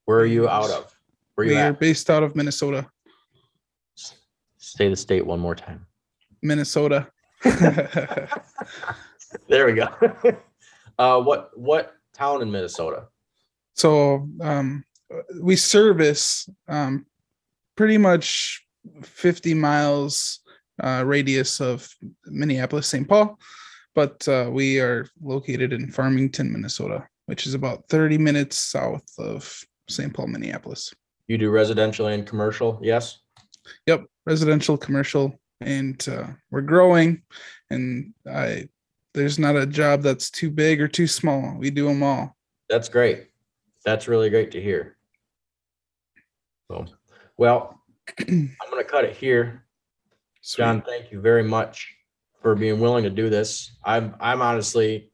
where 0.07 0.19
are 0.19 0.27
you 0.27 0.49
out 0.49 0.71
of 0.71 0.97
where 1.35 1.47
you 1.47 1.53
We 1.53 1.61
are 1.61 1.75
based 1.75 2.09
out 2.09 2.23
of 2.23 2.35
Minnesota. 2.35 2.87
say 4.57 4.89
the 4.89 4.97
state 4.97 5.27
one 5.27 5.41
more 5.41 5.55
time 5.55 5.87
Minnesota. 6.43 7.09
there 9.49 9.67
we 9.67 9.75
go 9.75 9.89
uh 10.99 11.21
what 11.21 11.51
what 11.59 11.95
town 12.15 12.41
in 12.41 12.51
minnesota 12.51 13.09
so 13.75 14.29
um, 14.41 14.85
we 15.41 15.57
service 15.57 16.49
um, 16.69 17.05
pretty 17.77 17.99
much 17.99 18.65
50 19.03 19.55
miles 19.55 20.41
uh, 20.83 21.03
radius 21.05 21.61
of 21.61 21.89
Minneapolis, 22.27 22.87
St. 22.87 23.09
Paul, 23.09 23.39
but 23.95 24.27
uh, 24.29 24.49
we 24.51 24.81
are 24.81 25.07
located 25.23 25.73
in 25.73 25.91
Farmington, 25.91 26.53
Minnesota, 26.53 27.07
which 27.27 27.47
is 27.47 27.55
about 27.55 27.89
30 27.89 28.19
minutes 28.19 28.59
south 28.59 29.05
of 29.19 29.63
St. 29.89 30.13
Paul, 30.13 30.29
Minneapolis. 30.29 30.95
you 31.29 31.39
do 31.39 31.51
residential 31.51 32.07
and 32.07 32.27
commercial 32.27 32.79
yes 32.83 33.23
Yep, 33.87 34.05
residential, 34.27 34.77
commercial, 34.77 35.39
and 35.61 36.07
uh, 36.09 36.29
we're 36.51 36.63
growing. 36.63 37.23
And 37.71 38.13
I, 38.31 38.69
there's 39.15 39.39
not 39.39 39.57
a 39.57 39.67
job 39.67 40.03
that's 40.03 40.31
too 40.31 40.51
big 40.51 40.81
or 40.81 40.89
too 40.89 41.07
small. 41.07 41.57
We 41.59 41.71
do 41.71 41.87
them 41.87 42.03
all. 42.03 42.37
That's 42.69 42.89
great. 42.89 43.29
That's 43.85 44.09
really 44.09 44.31
great 44.31 44.51
to 44.53 44.63
hear. 44.63 44.97
So, 46.71 46.87
well, 47.37 47.81
I'm 48.19 48.57
going 48.71 48.83
to 48.83 48.89
cut 48.89 49.05
it 49.05 49.17
here. 49.17 49.65
Sweet. 50.41 50.65
Jon, 50.65 50.83
thank 50.83 51.13
you 51.13 51.21
very 51.21 51.45
much 51.45 51.95
for 52.43 52.55
being 52.55 52.81
willing 52.81 53.05
to 53.05 53.11
do 53.11 53.31
this. 53.31 53.73
I'm 53.85 54.15
I'm 54.21 54.43
honestly 54.43 55.11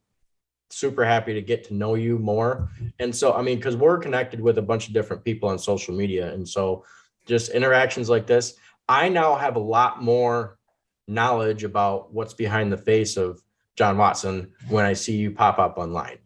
super 0.71 1.05
happy 1.05 1.35
to 1.35 1.43
get 1.43 1.65
to 1.65 1.75
know 1.75 1.95
you 1.95 2.19
more. 2.19 2.71
And 2.99 3.15
so, 3.15 3.33
I 3.33 3.43
mean, 3.43 3.57
because 3.57 3.77
we're 3.77 3.99
connected 3.99 4.41
with 4.41 4.59
a 4.59 4.63
bunch 4.63 4.87
of 4.87 4.95
different 4.95 5.25
people 5.25 5.49
on 5.49 5.59
social 5.59 5.95
media, 5.95 6.33
and 6.33 6.49
so 6.49 6.85
just 7.27 7.51
interactions 7.51 8.09
like 8.09 8.27
this, 8.27 8.55
I 8.89 9.09
now 9.09 9.35
have 9.35 9.57
a 9.57 9.61
lot 9.61 10.03
more 10.03 10.59
knowledge 11.07 11.65
about 11.65 12.13
what's 12.13 12.35
behind 12.35 12.73
the 12.73 12.77
face 12.77 13.17
of 13.17 13.43
Jon 13.77 13.97
Watson 13.97 14.53
when 14.69 14.85
I 14.85 14.95
see 14.95 15.17
you 15.17 15.31
pop 15.31 15.59
up 15.59 15.79
online. 15.79 16.19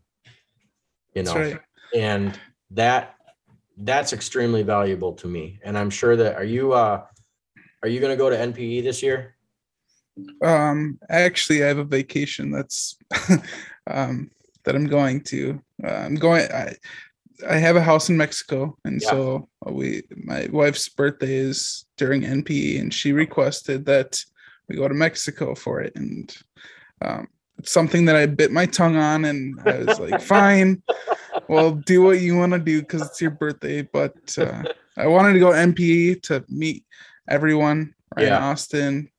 You 1.14 1.24
know, 1.24 1.34
right. 1.34 1.61
and 1.94 2.38
that 2.70 3.16
that's 3.76 4.12
extremely 4.12 4.62
valuable 4.62 5.12
to 5.14 5.26
me. 5.26 5.59
And 5.62 5.76
I'm 5.76 5.90
sure 5.90 6.16
that 6.16 6.36
are 6.36 6.44
you 6.44 6.72
uh 6.72 7.05
are 7.82 7.88
you 7.88 8.00
going 8.00 8.12
to 8.12 8.16
go 8.16 8.30
to 8.30 8.36
NPE 8.36 8.84
this 8.84 9.03
year? 9.03 9.32
Um, 10.42 10.98
actually, 11.08 11.64
I 11.64 11.68
have 11.68 11.78
a 11.78 11.84
vacation 11.84 12.50
that's 12.50 12.96
um, 13.90 14.30
that 14.64 14.74
I'm 14.74 14.86
going 14.86 15.22
to. 15.24 15.60
Uh, 15.82 15.88
I'm 15.88 16.14
going. 16.16 16.50
I 16.52 16.74
I 17.48 17.56
have 17.56 17.76
a 17.76 17.82
house 17.82 18.08
in 18.08 18.16
Mexico, 18.16 18.76
and 18.84 19.00
Yeah. 19.02 19.10
so 19.10 19.48
we. 19.66 20.02
My 20.24 20.48
wife's 20.52 20.88
birthday 20.88 21.34
is 21.34 21.86
during 21.96 22.22
NPE, 22.22 22.80
and 22.80 22.92
she 22.92 23.12
requested 23.12 23.86
that 23.86 24.22
we 24.68 24.76
go 24.76 24.88
to 24.88 24.94
Mexico 24.94 25.54
for 25.54 25.80
it, 25.80 25.92
and 25.96 26.34
um, 27.00 27.28
it's 27.58 27.72
something 27.72 28.04
that 28.06 28.16
I 28.16 28.26
bit 28.26 28.52
my 28.52 28.66
tongue 28.66 28.96
on, 28.96 29.24
and 29.24 29.58
I 29.64 29.78
was 29.78 29.98
like, 29.98 30.20
"Fine, 30.34 30.82
well, 31.48 31.72
do 31.72 32.02
what 32.02 32.20
you 32.20 32.36
want 32.36 32.52
to 32.52 32.58
do 32.58 32.80
because 32.80 33.06
it's 33.06 33.20
your 33.20 33.30
birthday." 33.32 33.82
But 33.82 34.38
uh, 34.38 34.62
I 34.96 35.06
wanted 35.06 35.32
to 35.34 35.40
go 35.40 35.50
NPE 35.50 36.22
to 36.24 36.44
meet 36.48 36.84
everyone, 37.28 37.94
Ryan 38.14 38.28
Yeah. 38.28 38.44
Austin, 38.44 39.11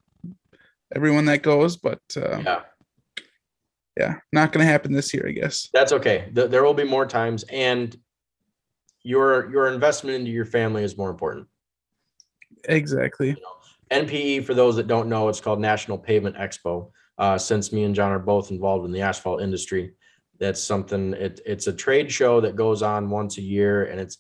everyone 0.94 1.26
that 1.26 1.42
goes, 1.44 1.78
but 1.78 2.00
uh, 2.16 2.40
Yeah, 2.46 2.62
yeah, 3.98 4.16
not 4.32 4.52
going 4.52 4.66
to 4.66 4.72
happen 4.72 4.92
this 4.94 5.14
year, 5.14 5.26
I 5.28 5.32
guess. 5.32 5.70
that's 5.74 5.92
okay. 5.92 6.30
Th- 6.34 6.50
There 6.50 6.64
will 6.64 6.74
be 6.74 6.84
more 6.84 7.06
times 7.06 7.44
and 7.50 7.96
your 9.04 9.52
your 9.52 9.68
investment 9.68 10.16
into 10.18 10.32
your 10.32 10.46
family 10.46 10.84
is 10.84 10.98
more 10.98 11.10
important. 11.10 11.48
Exactly. 12.66 13.36
NPE, 13.92 14.14
E, 14.14 14.40
for 14.42 14.54
those 14.54 14.76
that 14.78 14.88
don't 14.88 15.10
know, 15.10 15.28
it's 15.28 15.42
called 15.42 15.60
National 15.60 15.98
Pavement 15.98 16.36
Expo. 16.38 16.90
Uh, 17.18 17.38
since 17.38 17.72
me 17.74 17.84
and 17.84 17.94
Jon 17.94 18.12
are 18.12 18.18
both 18.20 18.50
involved 18.50 18.86
in 18.86 18.92
the 18.92 19.02
asphalt 19.02 19.42
industry, 19.42 19.94
that's 20.40 20.62
something 20.64 21.14
it, 21.14 21.42
it's 21.46 21.68
a 21.68 21.74
trade 21.74 22.12
show 22.12 22.40
that 22.42 22.56
goes 22.56 22.82
on 22.82 23.10
once 23.10 23.38
a 23.38 23.42
year 23.42 23.86
and 23.86 24.00
it's 24.00 24.18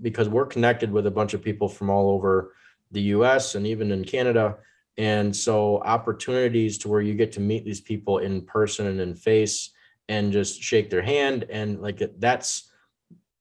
because 0.00 0.28
we're 0.28 0.46
connected 0.46 0.90
with 0.90 1.06
a 1.06 1.10
bunch 1.10 1.34
of 1.34 1.42
people 1.42 1.68
from 1.68 1.90
all 1.90 2.10
over 2.10 2.54
the 2.92 3.02
US 3.16 3.56
and 3.56 3.66
even 3.66 3.90
in 3.90 4.04
Canada. 4.04 4.56
And 5.00 5.34
so 5.34 5.78
opportunities 5.78 6.76
to 6.78 6.88
where 6.88 7.00
you 7.00 7.14
get 7.14 7.32
to 7.32 7.40
meet 7.40 7.64
these 7.64 7.80
people 7.80 8.18
in 8.18 8.42
person 8.42 8.86
and 8.86 9.00
in 9.00 9.14
face 9.14 9.70
and 10.08 10.32
just 10.32 10.62
shake 10.62 10.90
their 10.90 11.02
hand 11.02 11.46
and 11.48 11.80
like 11.80 12.02
that's 12.18 12.70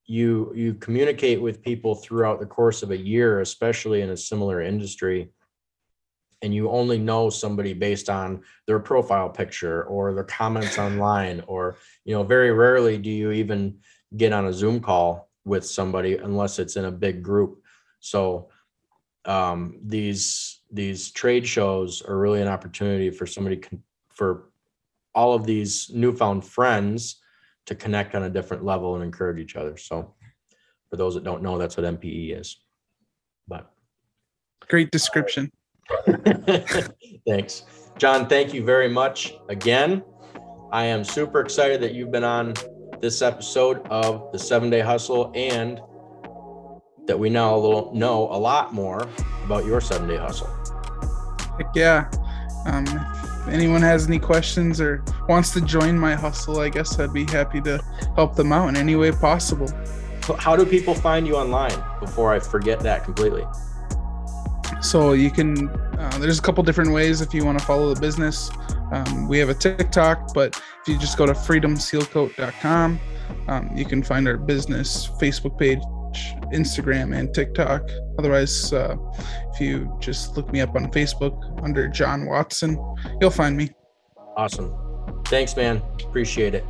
you 0.06 0.52
you 0.56 0.76
communicate 0.76 1.42
with 1.42 1.62
people 1.62 1.96
throughout 1.96 2.40
the 2.40 2.46
course 2.46 2.84
of 2.84 2.92
a 2.92 2.98
year 2.98 3.42
especially 3.42 4.02
in 4.02 4.12
a 4.12 4.18
similar 4.18 4.62
industry 4.62 5.32
and 6.42 6.54
you 6.54 6.70
only 6.70 6.98
know 6.98 7.30
somebody 7.30 7.74
based 7.74 8.10
on 8.10 8.42
their 8.68 8.80
profile 8.80 9.30
picture 9.30 9.84
or 9.86 10.14
their 10.14 10.24
comments 10.24 10.78
online 10.78 11.44
or 11.48 11.78
you 12.06 12.14
know 12.14 12.24
very 12.24 12.52
rarely 12.52 12.98
do 13.00 13.10
you 13.10 13.32
even 13.32 13.80
get 14.16 14.32
on 14.32 14.46
a 14.46 14.54
zoom 14.54 14.80
call 14.80 15.30
with 15.46 15.66
somebody 15.66 16.18
unless 16.18 16.60
it's 16.60 16.76
in 16.76 16.86
a 16.86 16.92
big 16.92 17.24
group. 17.24 17.62
So 18.00 18.50
um, 19.26 19.80
these 19.84 20.59
these 20.72 21.12
trade 21.12 21.48
shows 21.48 22.02
are 22.02 22.18
really 22.18 22.42
an 22.42 22.48
opportunity 22.48 23.10
for 23.10 23.26
somebody 23.26 23.58
con- 23.58 23.84
for 24.10 24.50
all 25.16 25.34
of 25.34 25.46
these 25.46 25.90
newfound 25.94 26.46
friends 26.46 27.22
to 27.66 27.76
connect 27.76 28.16
on 28.16 28.24
a 28.24 28.30
different 28.30 28.64
level 28.64 28.96
and 28.96 29.04
encourage 29.04 29.40
each 29.40 29.56
other 29.56 29.78
so 29.78 30.14
for 30.90 30.98
those 30.98 31.16
that 31.16 31.24
don't 31.24 31.44
know 31.44 31.58
that's 31.58 31.78
what 31.78 31.86
NPE 31.86 32.40
is 32.40 32.58
but 33.48 33.72
Great 34.70 34.92
description. 34.92 35.52
Thanks. 37.28 37.64
Jon, 37.98 38.28
thank 38.28 38.54
you 38.54 38.64
very 38.64 38.88
much 38.88 39.34
again. 39.50 40.04
I 40.72 40.86
am 40.86 41.04
super 41.04 41.40
excited 41.40 41.82
that 41.82 41.96
you've 41.96 42.12
been 42.12 42.24
on 42.24 42.54
this 43.02 43.24
episode 43.24 43.86
of 43.88 44.32
the 44.32 44.38
seven 44.38 44.70
day 44.70 44.82
hustle 44.82 45.32
and 45.34 45.82
that 47.10 47.18
we 47.18 47.28
now 47.28 47.90
know 47.92 48.30
a 48.32 48.38
lot 48.38 48.72
more 48.72 49.10
about 49.44 49.66
your 49.66 49.82
seven 49.82 50.08
day 50.08 50.16
hustle. 50.16 50.48
Heck 51.58 51.76
yeah. 51.76 52.08
Um, 52.68 52.86
if 52.86 53.48
anyone 53.48 53.82
has 53.82 54.06
any 54.06 54.20
questions 54.20 54.80
or 54.80 55.04
wants 55.28 55.52
to 55.54 55.62
join 55.62 55.98
my 55.98 56.14
hustle, 56.14 56.60
I 56.60 56.70
guess 56.70 57.00
I'd 57.00 57.12
be 57.12 57.26
happy 57.26 57.62
to 57.62 57.84
help 58.16 58.36
them 58.36 58.54
out 58.54 58.70
in 58.70 58.78
any 58.78 58.96
way 58.96 59.12
possible. 59.12 59.68
How 60.38 60.56
do 60.56 60.68
people 60.68 60.94
find 60.94 61.26
you 61.26 61.36
online 61.36 61.74
before 62.00 62.32
I 62.32 62.40
forget 62.40 62.80
that 62.82 63.04
completely? 63.04 63.44
So 64.82 65.14
you 65.14 65.32
can, 65.32 65.68
uh, 65.98 66.20
there's 66.20 66.38
a 66.38 66.44
couple 66.44 66.64
different 66.64 66.92
ways 66.92 67.22
if 67.22 67.34
you 67.34 67.44
want 67.44 67.58
to 67.58 67.66
follow 67.66 67.92
the 67.92 68.00
business. 68.00 68.52
Um, 68.92 69.28
we 69.28 69.40
have 69.40 69.50
a 69.50 69.56
TikTok, 69.56 70.36
but 70.36 70.56
if 70.82 70.88
you 70.88 71.00
just 71.00 71.18
go 71.18 71.26
to 71.26 71.34
freedomsealcoat.com, 71.34 73.00
um, 73.48 73.72
you 73.76 73.86
can 73.86 74.04
find 74.04 74.28
our 74.28 74.38
business 74.38 75.10
Facebook 75.20 75.58
page, 75.58 75.80
Instagram, 76.54 77.18
and 77.18 77.34
TikTok. 77.34 77.90
Otherwise, 78.18 78.74
uh, 78.74 78.96
if 79.54 79.62
you 79.62 79.96
just 80.00 80.36
look 80.38 80.52
me 80.52 80.62
up 80.62 80.76
on 80.76 80.92
Facebook 80.92 81.64
under 81.64 81.88
Jon 81.88 82.26
Watson, 82.26 82.78
you'll 83.22 83.30
find 83.30 83.56
me. 83.56 83.72
Awesome. 84.36 84.74
Thanks, 85.26 85.56
man. 85.56 85.82
Appreciate 86.04 86.56
it. 86.56 86.66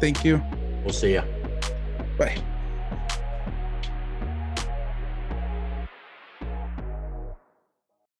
Thank 0.00 0.24
you. 0.24 0.42
We'll 0.84 0.92
see 0.92 1.14
you. 1.14 1.22
Bye. 2.18 2.42